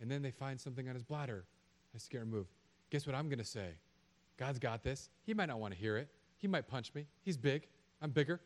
And 0.00 0.10
then 0.10 0.22
they 0.22 0.30
find 0.30 0.60
something 0.60 0.88
on 0.88 0.94
his 0.94 1.04
bladder 1.04 1.44
has 1.92 2.04
to 2.04 2.10
get 2.10 2.20
removed. 2.20 2.50
Guess 2.90 3.06
what 3.06 3.14
I'm 3.14 3.28
going 3.28 3.38
to 3.38 3.44
say? 3.44 3.70
God's 4.38 4.58
got 4.58 4.82
this. 4.82 5.10
He 5.24 5.34
might 5.34 5.46
not 5.46 5.60
want 5.60 5.74
to 5.74 5.78
hear 5.78 5.96
it. 5.96 6.08
He 6.38 6.48
might 6.48 6.66
punch 6.66 6.92
me. 6.94 7.06
He's 7.22 7.36
big. 7.36 7.68
I'm 8.00 8.10
bigger. 8.10 8.40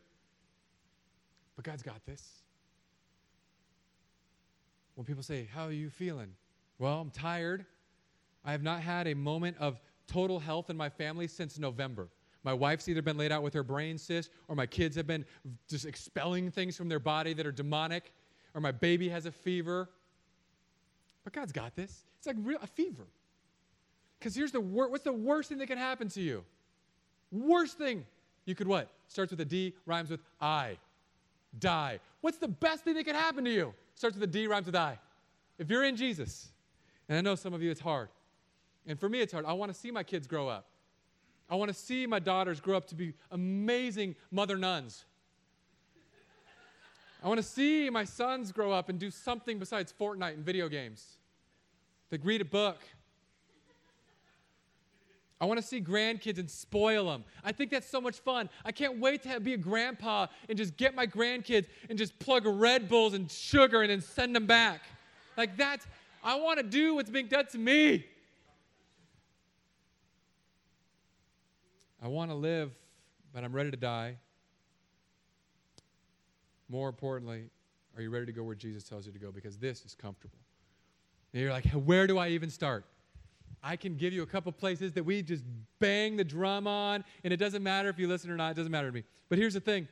But 1.55 1.65
God's 1.65 1.81
got 1.81 2.05
this. 2.05 2.43
When 4.97 5.05
people 5.05 5.21
say, 5.21 5.47
How 5.53 5.65
are 5.65 5.71
you 5.71 5.91
feeling? 5.91 6.33
Well, 6.79 6.99
I'm 6.99 7.11
tired. 7.11 7.67
I 8.43 8.51
have 8.51 8.63
not 8.63 8.81
had 8.81 9.05
a 9.05 9.13
moment 9.13 9.55
of 9.59 9.79
total 10.07 10.39
health 10.39 10.71
in 10.71 10.75
my 10.75 10.89
family 10.89 11.27
since 11.27 11.59
November. 11.59 12.09
My 12.43 12.53
wife's 12.53 12.89
either 12.89 13.03
been 13.03 13.17
laid 13.17 13.31
out 13.31 13.43
with 13.43 13.53
her 13.53 13.61
brain 13.61 13.99
cyst, 13.99 14.31
or 14.47 14.55
my 14.55 14.65
kids 14.65 14.95
have 14.95 15.05
been 15.05 15.23
just 15.69 15.85
expelling 15.85 16.49
things 16.49 16.75
from 16.75 16.89
their 16.89 16.99
body 16.99 17.33
that 17.33 17.45
are 17.45 17.51
demonic, 17.51 18.11
or 18.55 18.61
my 18.61 18.71
baby 18.71 19.07
has 19.09 19.27
a 19.27 19.31
fever. 19.31 19.87
But 21.23 21.33
God's 21.33 21.51
got 21.51 21.75
this. 21.75 22.05
It's 22.17 22.25
like 22.25 22.37
real, 22.39 22.57
a 22.63 22.67
fever. 22.67 23.05
Because 24.17 24.33
here's 24.33 24.51
the 24.51 24.61
wor- 24.61 24.89
what's 24.89 25.03
the 25.03 25.13
worst 25.13 25.49
thing 25.49 25.59
that 25.59 25.67
can 25.67 25.77
happen 25.77 26.07
to 26.09 26.21
you? 26.21 26.43
Worst 27.31 27.77
thing 27.77 28.03
you 28.45 28.55
could 28.55 28.67
what? 28.67 28.89
Starts 29.09 29.29
with 29.29 29.41
a 29.41 29.45
D, 29.45 29.75
rhymes 29.85 30.09
with 30.09 30.21
I. 30.41 30.79
Die. 31.59 31.99
What's 32.21 32.37
the 32.39 32.47
best 32.47 32.83
thing 32.83 32.95
that 32.95 33.03
could 33.03 33.15
happen 33.15 33.45
to 33.45 33.51
you? 33.51 33.75
Starts 33.97 34.15
with 34.15 34.23
a 34.23 34.31
D, 34.31 34.45
rhymes 34.45 34.67
with 34.67 34.75
I. 34.75 34.99
If 35.57 35.71
you're 35.71 35.83
in 35.83 35.95
Jesus, 35.95 36.49
and 37.09 37.17
I 37.17 37.21
know 37.21 37.33
some 37.33 37.55
of 37.55 37.63
you 37.63 37.71
it's 37.71 37.81
hard. 37.81 38.09
And 38.85 38.99
for 38.99 39.09
me, 39.09 39.21
it's 39.21 39.33
hard. 39.33 39.43
I 39.43 39.53
want 39.53 39.73
to 39.73 39.77
see 39.77 39.89
my 39.89 40.03
kids 40.03 40.27
grow 40.27 40.47
up. 40.47 40.67
I 41.49 41.55
want 41.55 41.69
to 41.69 41.73
see 41.73 42.05
my 42.05 42.19
daughters 42.19 42.59
grow 42.59 42.77
up 42.77 42.85
to 42.89 42.95
be 42.95 43.15
amazing 43.31 44.15
mother 44.29 44.55
nuns. 44.55 45.03
I 47.23 47.27
want 47.27 47.39
to 47.39 47.43
see 47.43 47.89
my 47.89 48.03
sons 48.03 48.51
grow 48.51 48.71
up 48.71 48.89
and 48.89 48.99
do 48.99 49.09
something 49.09 49.57
besides 49.57 49.91
Fortnite 49.99 50.35
and 50.35 50.45
video 50.45 50.69
games. 50.69 51.17
Like 52.11 52.21
read 52.23 52.41
a 52.41 52.45
book, 52.45 52.77
I 55.39 55.45
want 55.45 55.59
to 55.61 55.65
see 55.65 55.79
grandkids 55.79 56.39
and 56.39 56.49
spoil 56.49 57.05
them. 57.05 57.23
I 57.43 57.51
think 57.51 57.69
that's 57.69 57.87
so 57.87 58.01
much 58.01 58.19
fun. 58.19 58.49
I 58.65 58.71
can't 58.71 58.97
wait 58.97 59.21
to 59.23 59.29
have, 59.29 59.43
be 59.43 59.53
a 59.53 59.57
grandpa 59.57 60.27
and 60.49 60.57
just 60.57 60.77
get 60.77 60.95
my 60.95 61.05
grandkids 61.05 61.67
and 61.89 61.97
just 61.97 62.17
plug 62.17 62.45
Red 62.45 62.89
Bulls 62.89 63.13
and 63.13 63.29
sugar 63.29 63.81
and 63.81 63.91
then 63.91 64.01
send 64.01 64.35
them 64.35 64.47
back. 64.47 64.81
Like 65.37 65.55
that's, 65.55 65.85
I 66.23 66.39
want 66.39 66.57
to 66.57 66.63
do 66.63 66.95
what's 66.95 67.11
being 67.11 67.27
done 67.27 67.45
to 67.47 67.57
me. 67.59 68.05
I 72.01 72.07
want 72.07 72.31
to 72.31 72.35
live, 72.35 72.71
but 73.33 73.43
I'm 73.43 73.53
ready 73.53 73.69
to 73.69 73.77
die. 73.77 74.17
More 76.69 76.89
importantly, 76.89 77.49
are 77.95 78.01
you 78.01 78.09
ready 78.09 78.25
to 78.25 78.31
go 78.31 78.43
where 78.43 78.55
Jesus 78.55 78.83
tells 78.83 79.05
you 79.05 79.13
to 79.13 79.19
go? 79.19 79.31
Because 79.31 79.57
this 79.57 79.85
is 79.85 79.93
comfortable. 79.93 80.37
And 81.33 81.41
you're 81.41 81.51
like, 81.51 81.65
where 81.71 82.07
do 82.07 82.17
I 82.17 82.29
even 82.29 82.49
start? 82.49 82.85
I 83.63 83.75
can 83.75 83.95
give 83.95 84.13
you 84.13 84.23
a 84.23 84.25
couple 84.25 84.51
places 84.51 84.93
that 84.93 85.03
we 85.03 85.21
just 85.21 85.43
bang 85.79 86.15
the 86.15 86.23
drum 86.23 86.67
on, 86.67 87.03
and 87.23 87.33
it 87.33 87.37
doesn't 87.37 87.63
matter 87.63 87.89
if 87.89 87.99
you 87.99 88.07
listen 88.07 88.29
or 88.29 88.35
not, 88.35 88.51
it 88.51 88.55
doesn't 88.55 88.71
matter 88.71 88.87
to 88.87 88.93
me. 88.93 89.03
But 89.29 89.37
here's 89.37 89.53
the 89.53 89.59
thing 89.59 89.87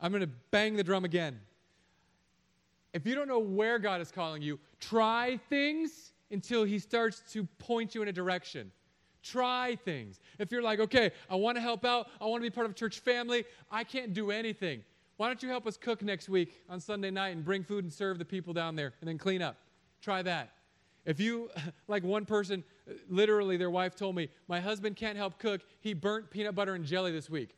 I'm 0.00 0.12
going 0.12 0.22
to 0.22 0.30
bang 0.50 0.76
the 0.76 0.84
drum 0.84 1.04
again. 1.04 1.40
If 2.94 3.06
you 3.06 3.14
don't 3.14 3.28
know 3.28 3.38
where 3.38 3.78
God 3.78 4.00
is 4.00 4.10
calling 4.10 4.42
you, 4.42 4.58
try 4.80 5.38
things 5.48 6.12
until 6.30 6.64
He 6.64 6.78
starts 6.78 7.22
to 7.32 7.44
point 7.58 7.94
you 7.94 8.02
in 8.02 8.08
a 8.08 8.12
direction. 8.12 8.72
Try 9.22 9.76
things. 9.84 10.20
If 10.38 10.52
you're 10.52 10.62
like, 10.62 10.80
okay, 10.80 11.10
I 11.28 11.34
want 11.34 11.56
to 11.56 11.60
help 11.60 11.84
out, 11.84 12.08
I 12.20 12.26
want 12.26 12.42
to 12.42 12.50
be 12.50 12.54
part 12.54 12.64
of 12.64 12.72
a 12.72 12.74
church 12.74 13.00
family, 13.00 13.44
I 13.70 13.84
can't 13.84 14.14
do 14.14 14.30
anything. 14.30 14.82
Why 15.16 15.26
don't 15.26 15.42
you 15.42 15.48
help 15.48 15.66
us 15.66 15.76
cook 15.76 16.00
next 16.02 16.28
week 16.28 16.54
on 16.70 16.80
Sunday 16.80 17.10
night 17.10 17.30
and 17.30 17.44
bring 17.44 17.64
food 17.64 17.82
and 17.82 17.92
serve 17.92 18.18
the 18.18 18.24
people 18.24 18.52
down 18.52 18.76
there 18.76 18.94
and 19.00 19.08
then 19.08 19.18
clean 19.18 19.42
up? 19.42 19.56
Try 20.00 20.22
that. 20.22 20.52
If 21.08 21.18
you, 21.18 21.48
like 21.88 22.04
one 22.04 22.26
person, 22.26 22.62
literally 23.08 23.56
their 23.56 23.70
wife 23.70 23.96
told 23.96 24.14
me, 24.14 24.28
my 24.46 24.60
husband 24.60 24.94
can't 24.94 25.16
help 25.16 25.38
cook. 25.38 25.62
He 25.80 25.94
burnt 25.94 26.30
peanut 26.30 26.54
butter 26.54 26.74
and 26.74 26.84
jelly 26.84 27.10
this 27.10 27.28
week. 27.28 27.56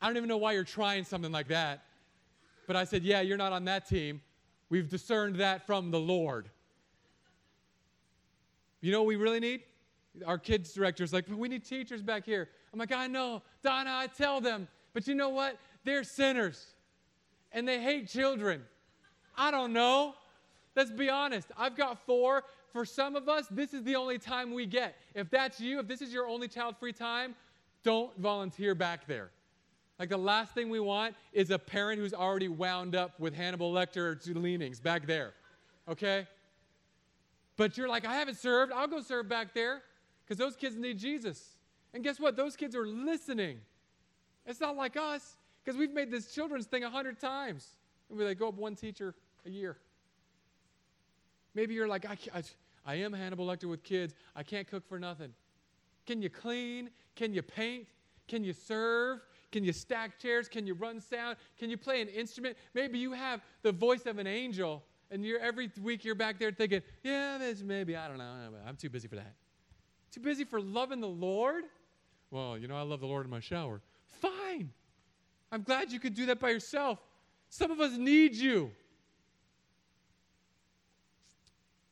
I 0.00 0.06
don't 0.06 0.16
even 0.16 0.28
know 0.28 0.36
why 0.36 0.52
you're 0.52 0.62
trying 0.62 1.04
something 1.04 1.32
like 1.32 1.48
that. 1.48 1.82
But 2.66 2.76
I 2.76 2.84
said, 2.84 3.02
yeah, 3.02 3.22
you're 3.22 3.38
not 3.38 3.52
on 3.52 3.64
that 3.64 3.88
team. 3.88 4.20
We've 4.68 4.88
discerned 4.88 5.36
that 5.36 5.66
from 5.66 5.90
the 5.90 5.98
Lord. 5.98 6.50
You 8.82 8.92
know 8.92 9.00
what 9.00 9.08
we 9.08 9.16
really 9.16 9.40
need? 9.40 9.62
Our 10.26 10.38
kids 10.38 10.72
director's 10.72 11.12
like, 11.12 11.24
we 11.28 11.48
need 11.48 11.64
teachers 11.64 12.02
back 12.02 12.26
here. 12.26 12.48
I'm 12.72 12.78
like, 12.78 12.92
I 12.92 13.06
know, 13.06 13.42
Donna, 13.62 13.90
I 13.90 14.06
tell 14.06 14.40
them. 14.40 14.68
But 14.92 15.06
you 15.08 15.14
know 15.14 15.30
what? 15.30 15.56
They're 15.84 16.04
sinners 16.04 16.74
and 17.52 17.66
they 17.66 17.80
hate 17.80 18.08
children. 18.08 18.62
I 19.36 19.50
don't 19.50 19.72
know. 19.72 20.14
Let's 20.80 20.90
be 20.90 21.10
honest. 21.10 21.52
I've 21.58 21.76
got 21.76 21.98
four. 22.06 22.42
For 22.72 22.86
some 22.86 23.14
of 23.14 23.28
us, 23.28 23.46
this 23.50 23.74
is 23.74 23.82
the 23.82 23.96
only 23.96 24.16
time 24.16 24.54
we 24.54 24.64
get. 24.64 24.96
If 25.14 25.28
that's 25.28 25.60
you, 25.60 25.78
if 25.78 25.86
this 25.86 26.00
is 26.00 26.10
your 26.10 26.26
only 26.26 26.48
child 26.48 26.74
free 26.80 26.94
time, 26.94 27.34
don't 27.84 28.16
volunteer 28.18 28.74
back 28.74 29.06
there. 29.06 29.30
Like 29.98 30.08
the 30.08 30.16
last 30.16 30.54
thing 30.54 30.70
we 30.70 30.80
want 30.80 31.16
is 31.34 31.50
a 31.50 31.58
parent 31.58 32.00
who's 32.00 32.14
already 32.14 32.48
wound 32.48 32.94
up 32.96 33.20
with 33.20 33.34
Hannibal 33.34 33.70
Lecter 33.70 34.18
leanings 34.34 34.80
back 34.80 35.06
there. 35.06 35.34
Okay? 35.86 36.26
But 37.58 37.76
you're 37.76 37.86
like, 37.86 38.06
I 38.06 38.14
haven't 38.14 38.38
served. 38.38 38.72
I'll 38.72 38.88
go 38.88 39.02
serve 39.02 39.28
back 39.28 39.52
there 39.52 39.82
because 40.24 40.38
those 40.38 40.56
kids 40.56 40.76
need 40.76 40.98
Jesus. 40.98 41.56
And 41.92 42.02
guess 42.02 42.18
what? 42.18 42.36
Those 42.36 42.56
kids 42.56 42.74
are 42.74 42.86
listening. 42.86 43.58
It's 44.46 44.62
not 44.62 44.76
like 44.76 44.96
us 44.96 45.36
because 45.62 45.78
we've 45.78 45.92
made 45.92 46.10
this 46.10 46.32
children's 46.34 46.64
thing 46.64 46.84
a 46.84 46.90
hundred 46.90 47.20
times. 47.20 47.68
And 48.08 48.18
we 48.18 48.24
like 48.24 48.38
go 48.38 48.48
up 48.48 48.54
one 48.54 48.76
teacher 48.76 49.14
a 49.44 49.50
year. 49.50 49.76
Maybe 51.54 51.74
you're 51.74 51.88
like, 51.88 52.06
I, 52.06 52.16
I, 52.34 52.42
I 52.84 52.94
am 52.96 53.12
Hannibal 53.12 53.46
Lecter 53.46 53.68
with 53.68 53.82
kids. 53.82 54.14
I 54.36 54.42
can't 54.42 54.66
cook 54.66 54.88
for 54.88 54.98
nothing. 54.98 55.32
Can 56.06 56.22
you 56.22 56.30
clean? 56.30 56.90
Can 57.16 57.32
you 57.34 57.42
paint? 57.42 57.86
Can 58.28 58.44
you 58.44 58.52
serve? 58.52 59.20
Can 59.52 59.64
you 59.64 59.72
stack 59.72 60.18
chairs? 60.18 60.48
Can 60.48 60.66
you 60.66 60.74
run 60.74 61.00
sound? 61.00 61.36
Can 61.58 61.70
you 61.70 61.76
play 61.76 62.00
an 62.00 62.08
instrument? 62.08 62.56
Maybe 62.74 62.98
you 62.98 63.12
have 63.12 63.40
the 63.62 63.72
voice 63.72 64.06
of 64.06 64.18
an 64.18 64.26
angel, 64.26 64.84
and 65.10 65.24
you're 65.24 65.40
every 65.40 65.70
week 65.82 66.04
you're 66.04 66.14
back 66.14 66.38
there 66.38 66.52
thinking, 66.52 66.82
yeah, 67.02 67.38
maybe 67.64 67.96
I 67.96 68.08
don't 68.08 68.18
know. 68.18 68.34
I'm 68.66 68.76
too 68.76 68.88
busy 68.88 69.08
for 69.08 69.16
that. 69.16 69.34
Too 70.12 70.20
busy 70.20 70.44
for 70.44 70.60
loving 70.60 71.00
the 71.00 71.08
Lord? 71.08 71.64
Well, 72.30 72.56
you 72.56 72.68
know, 72.68 72.76
I 72.76 72.82
love 72.82 73.00
the 73.00 73.06
Lord 73.06 73.24
in 73.26 73.30
my 73.30 73.40
shower. 73.40 73.80
Fine. 74.06 74.70
I'm 75.52 75.62
glad 75.62 75.90
you 75.90 75.98
could 75.98 76.14
do 76.14 76.26
that 76.26 76.38
by 76.38 76.50
yourself. 76.50 77.00
Some 77.48 77.72
of 77.72 77.80
us 77.80 77.96
need 77.96 78.34
you. 78.34 78.70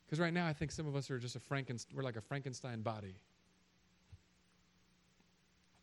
Because 0.08 0.20
right 0.20 0.32
now, 0.32 0.46
I 0.46 0.54
think 0.54 0.70
some 0.70 0.86
of 0.86 0.96
us 0.96 1.10
are 1.10 1.18
just 1.18 1.36
a 1.36 1.40
Frankenstein, 1.40 1.94
we're 1.94 2.02
like 2.02 2.16
a 2.16 2.22
Frankenstein 2.22 2.80
body. 2.80 3.14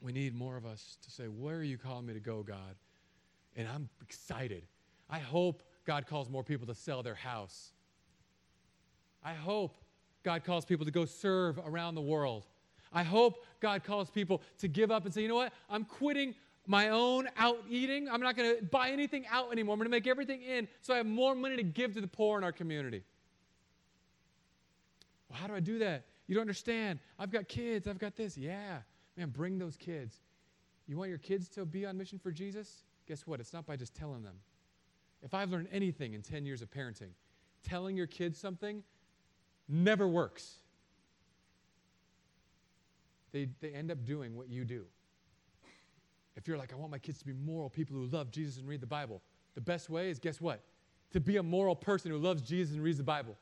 We 0.01 0.11
need 0.11 0.33
more 0.33 0.57
of 0.57 0.65
us 0.65 0.97
to 1.03 1.11
say, 1.11 1.25
Where 1.25 1.57
are 1.57 1.63
you 1.63 1.77
calling 1.77 2.07
me 2.07 2.13
to 2.13 2.19
go, 2.19 2.41
God? 2.41 2.75
And 3.55 3.67
I'm 3.67 3.87
excited. 4.01 4.63
I 5.11 5.19
hope 5.19 5.61
God 5.85 6.07
calls 6.07 6.27
more 6.27 6.43
people 6.43 6.65
to 6.65 6.73
sell 6.73 7.03
their 7.03 7.15
house. 7.15 7.71
I 9.23 9.33
hope 9.33 9.77
God 10.23 10.43
calls 10.43 10.65
people 10.65 10.85
to 10.85 10.91
go 10.91 11.05
serve 11.05 11.59
around 11.59 11.93
the 11.93 12.01
world. 12.01 12.47
I 12.91 13.03
hope 13.03 13.45
God 13.59 13.83
calls 13.83 14.09
people 14.09 14.41
to 14.57 14.67
give 14.67 14.89
up 14.89 15.05
and 15.05 15.13
say, 15.13 15.21
you 15.21 15.27
know 15.27 15.35
what? 15.35 15.53
I'm 15.69 15.85
quitting 15.85 16.33
my 16.65 16.89
own 16.89 17.29
out 17.37 17.59
eating. 17.69 18.09
I'm 18.09 18.21
not 18.21 18.35
going 18.35 18.57
to 18.57 18.63
buy 18.63 18.89
anything 18.89 19.25
out 19.29 19.51
anymore. 19.51 19.73
I'm 19.73 19.79
going 19.79 19.85
to 19.85 19.91
make 19.91 20.07
everything 20.07 20.41
in 20.41 20.67
so 20.81 20.95
I 20.95 20.97
have 20.97 21.05
more 21.05 21.35
money 21.35 21.57
to 21.57 21.63
give 21.63 21.93
to 21.93 22.01
the 22.01 22.07
poor 22.07 22.37
in 22.39 22.43
our 22.43 22.51
community. 22.51 23.03
Well, 25.29 25.39
how 25.39 25.47
do 25.47 25.55
I 25.55 25.59
do 25.59 25.79
that? 25.79 26.05
You 26.27 26.35
don't 26.35 26.41
understand. 26.41 26.99
I've 27.19 27.31
got 27.31 27.47
kids. 27.47 27.87
I've 27.87 27.99
got 27.99 28.15
this. 28.15 28.37
Yeah. 28.37 28.79
Man, 29.17 29.29
bring 29.29 29.57
those 29.57 29.77
kids. 29.77 30.17
You 30.87 30.97
want 30.97 31.09
your 31.09 31.19
kids 31.19 31.47
to 31.49 31.65
be 31.65 31.85
on 31.85 31.97
mission 31.97 32.19
for 32.19 32.31
Jesus? 32.31 32.83
Guess 33.07 33.25
what? 33.25 33.39
It's 33.39 33.53
not 33.53 33.65
by 33.65 33.75
just 33.75 33.95
telling 33.95 34.23
them. 34.23 34.35
If 35.21 35.33
I've 35.33 35.49
learned 35.49 35.69
anything 35.71 36.13
in 36.13 36.21
10 36.21 36.45
years 36.45 36.61
of 36.61 36.69
parenting, 36.69 37.09
telling 37.63 37.97
your 37.97 38.07
kids 38.07 38.39
something 38.39 38.83
never 39.67 40.07
works. 40.07 40.55
They, 43.31 43.49
they 43.59 43.69
end 43.69 43.91
up 43.91 44.05
doing 44.05 44.35
what 44.35 44.49
you 44.49 44.63
do. 44.63 44.85
If 46.35 46.47
you're 46.47 46.57
like, 46.57 46.73
I 46.73 46.75
want 46.75 46.91
my 46.91 46.99
kids 46.99 47.19
to 47.19 47.25
be 47.25 47.33
moral 47.33 47.69
people 47.69 47.95
who 47.95 48.05
love 48.05 48.29
Jesus 48.29 48.57
and 48.57 48.67
read 48.67 48.81
the 48.81 48.87
Bible, 48.87 49.21
the 49.55 49.61
best 49.61 49.89
way 49.89 50.09
is 50.09 50.19
guess 50.19 50.41
what? 50.41 50.61
To 51.11 51.19
be 51.19 51.37
a 51.37 51.43
moral 51.43 51.75
person 51.75 52.11
who 52.11 52.17
loves 52.17 52.41
Jesus 52.41 52.75
and 52.75 52.83
reads 52.83 52.97
the 52.97 53.03
Bible. 53.03 53.37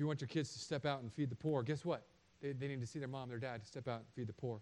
You 0.00 0.06
want 0.06 0.20
your 0.20 0.28
kids 0.28 0.52
to 0.54 0.58
step 0.58 0.86
out 0.86 1.02
and 1.02 1.12
feed 1.12 1.30
the 1.30 1.36
poor, 1.36 1.62
guess 1.62 1.84
what? 1.84 2.02
They, 2.40 2.52
they 2.52 2.68
need 2.68 2.80
to 2.80 2.86
see 2.86 2.98
their 2.98 3.08
mom, 3.08 3.28
their 3.28 3.38
dad 3.38 3.60
to 3.60 3.66
step 3.66 3.86
out 3.86 3.98
and 3.98 4.06
feed 4.14 4.26
the 4.26 4.32
poor. 4.32 4.60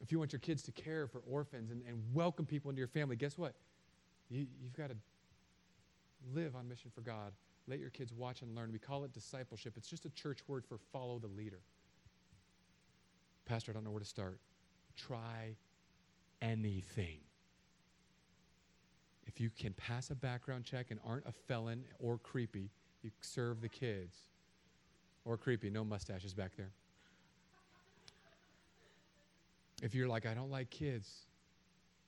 If 0.00 0.10
you 0.10 0.18
want 0.18 0.32
your 0.32 0.40
kids 0.40 0.62
to 0.62 0.72
care 0.72 1.06
for 1.06 1.22
orphans 1.30 1.70
and, 1.70 1.82
and 1.86 2.02
welcome 2.14 2.46
people 2.46 2.70
into 2.70 2.78
your 2.78 2.88
family, 2.88 3.16
guess 3.16 3.36
what? 3.36 3.54
You, 4.30 4.46
you've 4.62 4.74
got 4.74 4.90
to 4.90 4.96
live 6.34 6.56
on 6.56 6.68
mission 6.68 6.90
for 6.94 7.00
God. 7.00 7.32
Let 7.66 7.78
your 7.78 7.90
kids 7.90 8.12
watch 8.12 8.42
and 8.42 8.54
learn. 8.54 8.72
We 8.72 8.78
call 8.78 9.04
it 9.04 9.12
discipleship. 9.12 9.74
It's 9.76 9.88
just 9.88 10.06
a 10.06 10.10
church 10.10 10.40
word 10.46 10.64
for 10.66 10.78
follow 10.92 11.18
the 11.18 11.28
leader. 11.28 11.60
Pastor, 13.44 13.72
I 13.72 13.74
don't 13.74 13.84
know 13.84 13.90
where 13.90 14.00
to 14.00 14.06
start. 14.06 14.38
Try 14.96 15.56
anything. 16.40 17.18
If 19.26 19.40
you 19.40 19.50
can 19.50 19.74
pass 19.74 20.10
a 20.10 20.14
background 20.14 20.64
check 20.64 20.86
and 20.90 20.98
aren't 21.06 21.26
a 21.26 21.32
felon 21.32 21.84
or 21.98 22.18
creepy, 22.18 22.70
you 23.02 23.10
serve 23.20 23.60
the 23.60 23.68
kids. 23.68 24.16
Or 25.24 25.36
creepy, 25.36 25.70
no 25.70 25.84
mustaches 25.84 26.32
back 26.32 26.52
there. 26.56 26.70
If 29.82 29.94
you're 29.94 30.08
like, 30.08 30.26
I 30.26 30.34
don't 30.34 30.50
like 30.50 30.70
kids, 30.70 31.26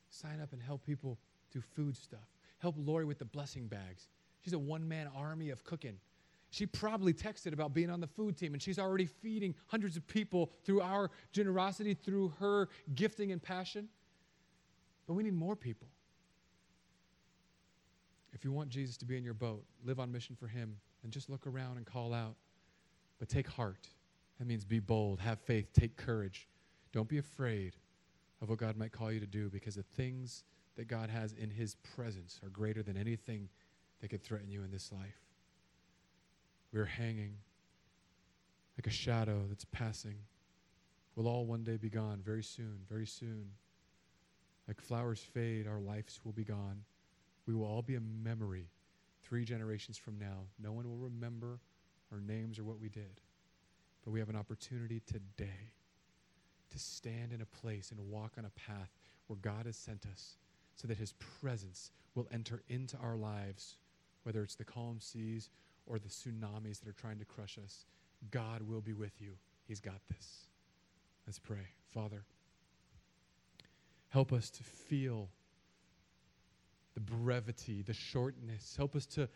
sign 0.09 0.41
up 0.41 0.53
and 0.53 0.61
help 0.61 0.85
people 0.85 1.19
do 1.53 1.61
food 1.61 1.97
stuff. 1.97 2.29
Help 2.59 2.75
Lori 2.79 3.05
with 3.05 3.19
the 3.19 3.25
blessing 3.25 3.67
bags. 3.67 4.09
She's 4.43 4.53
a 4.53 4.59
one 4.59 4.87
man 4.87 5.09
army 5.15 5.51
of 5.51 5.65
cooking. 5.65 5.97
She 6.51 6.67
probably 6.67 7.13
texted 7.13 7.53
about 7.53 7.73
being 7.73 7.91
on 7.91 8.01
the 8.01 8.09
food 8.09 8.37
team, 8.37 8.55
and 8.55 8.63
she's 8.63 8.79
already 8.79 9.07
feeding 9.07 9.55
hundreds 9.67 9.97
of 9.97 10.07
people 10.09 10.51
through 10.65 10.81
our 10.81 11.11
generosity, 11.33 11.95
through 11.95 12.33
her 12.41 12.69
gifting 12.97 13.31
and 13.31 13.41
passion. 13.41 13.89
But 15.07 15.15
we 15.15 15.23
need 15.23 15.35
more 15.35 15.55
people. 15.55 15.87
If 18.33 18.45
you 18.45 18.51
want 18.53 18.69
Jesus 18.69 18.97
to 18.99 19.05
be 19.05 19.17
in 19.17 19.25
your 19.25 19.35
boat, 19.35 19.65
live 19.85 20.01
on 20.01 20.11
mission 20.11 20.35
for 20.35 20.49
Him, 20.49 20.77
and 21.05 21.13
just 21.13 21.31
look 21.31 21.47
around 21.47 21.77
and 21.77 21.87
call 21.87 22.13
out. 22.13 22.35
But 23.21 23.29
take 23.29 23.47
heart. 23.47 23.89
That 24.39 24.47
means 24.47 24.65
be 24.65 24.81
bold, 24.81 25.21
have 25.21 25.39
faith, 25.39 25.73
take 25.73 25.97
courage. 25.97 26.49
Don't 26.93 27.09
be 27.09 27.19
afraid 27.19 27.77
of 28.43 28.49
what 28.49 28.59
God 28.59 28.77
might 28.77 28.91
call 28.91 29.13
you 29.13 29.21
to 29.21 29.27
do 29.27 29.49
because 29.51 29.77
the 29.77 29.83
things 29.83 30.43
that 30.77 30.89
God 30.89 31.11
has 31.11 31.35
in 31.35 31.51
His 31.51 31.77
presence 31.95 32.41
are 32.43 32.49
greater 32.49 32.83
than 32.83 32.97
anything 32.97 33.49
that 34.01 34.09
could 34.09 34.23
threaten 34.23 34.51
you 34.51 34.65
in 34.65 34.71
this 34.71 34.91
life. 34.91 35.21
We're 36.73 36.87
hanging 36.87 37.35
like 38.79 38.87
a 38.87 38.91
shadow 38.91 39.45
that's 39.49 39.67
passing. 39.67 40.17
We'll 41.15 41.29
all 41.29 41.45
one 41.45 41.63
day 41.63 41.77
be 41.77 41.91
gone 41.91 42.23
very 42.25 42.43
soon, 42.43 42.79
very 42.89 43.07
soon. 43.07 43.51
Like 44.67 44.81
flowers 44.81 45.21
fade, 45.21 45.67
our 45.67 45.81
lives 45.81 46.21
will 46.25 46.33
be 46.33 46.45
gone. 46.45 46.83
We 47.47 47.55
will 47.55 47.67
all 47.67 47.83
be 47.83 47.97
a 47.97 48.01
memory 48.01 48.71
three 49.23 49.45
generations 49.45 49.99
from 49.99 50.19
now. 50.19 50.47
No 50.63 50.73
one 50.73 50.89
will 50.89 50.97
remember 50.97 51.61
our 52.13 52.21
names 52.21 52.59
or 52.59 52.65
what 52.65 52.81
we 52.81 52.89
did. 52.89 53.21
But 54.05 54.13
we 54.13 54.21
have 54.21 54.29
an 54.29 54.37
opportunity 54.37 55.01
today 55.07 55.73
to 56.71 56.79
stand 56.79 57.33
in 57.33 57.43
a 57.43 57.47
place 57.47 57.91
and 57.91 58.11
walk 58.11 58.33
on 58.39 58.45
a 58.45 58.51
path 58.51 58.91
where 59.27 59.39
God 59.41 59.67
has 59.67 59.77
sent 59.77 60.07
us 60.07 60.37
so 60.77 60.89
that 60.89 60.97
his 60.97 61.15
presence 61.43 61.91
will 62.15 62.27
enter 62.33 62.63
into 62.69 62.97
our 62.99 63.17
lives, 63.17 63.77
whether 64.23 64.43
it's 64.43 64.55
the 64.55 64.65
calm 64.65 64.99
seas 65.01 65.51
or 65.87 65.99
the 65.99 66.09
tsunamis 66.09 66.81
that 66.81 66.89
are 66.89 67.01
trying 67.01 67.19
to 67.19 67.25
crush 67.25 67.59
us. 67.63 67.85
God 68.31 68.63
will 68.63 68.81
be 68.81 68.93
with 68.93 69.21
you. 69.21 69.33
He's 69.67 69.81
got 69.81 70.01
this. 70.09 70.47
Let's 71.27 71.39
pray. 71.39 71.69
Father, 71.93 72.25
help 74.09 74.33
us 74.33 74.51
to 74.51 74.63
feel 74.63 75.29
the 76.95 77.01
brevity, 77.01 77.83
the 77.83 77.95
shortness. 77.95 78.75
Help 78.77 78.97
us 78.97 79.07
to 79.07 79.29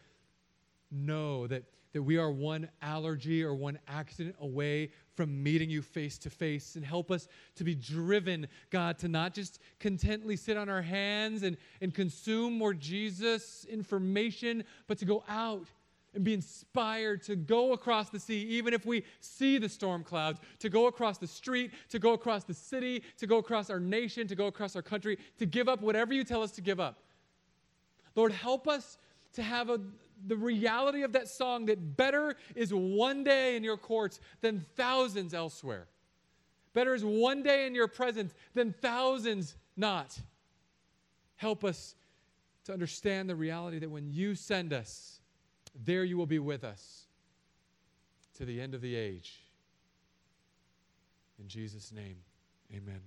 know 0.90 1.46
that, 1.46 1.64
that 1.92 2.02
we 2.02 2.16
are 2.18 2.30
one 2.30 2.68
allergy 2.82 3.42
or 3.42 3.54
one 3.54 3.78
accident 3.88 4.36
away 4.40 4.90
from 5.14 5.42
meeting 5.42 5.70
you 5.70 5.82
face 5.82 6.18
to 6.18 6.30
face 6.30 6.76
and 6.76 6.84
help 6.84 7.10
us 7.10 7.28
to 7.56 7.64
be 7.64 7.74
driven, 7.74 8.46
God, 8.70 8.98
to 8.98 9.08
not 9.08 9.34
just 9.34 9.60
contently 9.80 10.36
sit 10.38 10.56
on 10.56 10.68
our 10.68 10.82
hands 10.82 11.42
and, 11.42 11.56
and 11.80 11.94
consume 11.94 12.58
more 12.58 12.74
Jesus 12.74 13.64
information, 13.66 14.64
but 14.86 14.98
to 14.98 15.04
go 15.04 15.24
out 15.28 15.68
and 16.14 16.24
be 16.24 16.34
inspired 16.34 17.22
to 17.24 17.36
go 17.36 17.72
across 17.72 18.08
the 18.08 18.20
sea, 18.20 18.42
even 18.42 18.72
if 18.72 18.86
we 18.86 19.04
see 19.20 19.58
the 19.58 19.68
storm 19.68 20.04
clouds, 20.04 20.40
to 20.60 20.68
go 20.68 20.86
across 20.86 21.18
the 21.18 21.26
street, 21.26 21.72
to 21.88 21.98
go 21.98 22.12
across 22.12 22.44
the 22.44 22.54
city, 22.54 23.02
to 23.18 23.26
go 23.26 23.38
across 23.38 23.68
our 23.68 23.80
nation, 23.80 24.26
to 24.28 24.34
go 24.34 24.46
across 24.46 24.76
our 24.76 24.82
country, 24.82 25.18
to 25.38 25.46
give 25.46 25.68
up 25.68 25.80
whatever 25.80 26.14
you 26.14 26.24
tell 26.24 26.42
us 26.42 26.52
to 26.52 26.60
give 26.60 26.78
up. 26.80 26.98
Lord, 28.14 28.32
help 28.32 28.68
us 28.68 28.96
to 29.32 29.42
have 29.42 29.70
a, 29.70 29.80
the 30.26 30.36
reality 30.36 31.02
of 31.02 31.12
that 31.12 31.28
song 31.28 31.66
that 31.66 31.96
better 31.96 32.36
is 32.54 32.72
one 32.72 33.24
day 33.24 33.56
in 33.56 33.64
your 33.64 33.76
courts 33.76 34.20
than 34.40 34.64
thousands 34.76 35.34
elsewhere. 35.34 35.86
Better 36.72 36.94
is 36.94 37.04
one 37.04 37.42
day 37.42 37.66
in 37.66 37.74
your 37.74 37.88
presence 37.88 38.34
than 38.54 38.72
thousands 38.72 39.56
not. 39.76 40.18
Help 41.36 41.64
us 41.64 41.94
to 42.64 42.72
understand 42.72 43.28
the 43.28 43.36
reality 43.36 43.78
that 43.78 43.90
when 43.90 44.08
you 44.10 44.34
send 44.34 44.72
us, 44.72 45.20
there 45.84 46.04
you 46.04 46.16
will 46.16 46.26
be 46.26 46.38
with 46.38 46.64
us 46.64 47.06
to 48.36 48.44
the 48.44 48.60
end 48.60 48.74
of 48.74 48.80
the 48.80 48.94
age. 48.94 49.40
In 51.38 51.48
Jesus' 51.48 51.92
name, 51.92 52.16
amen. 52.72 53.00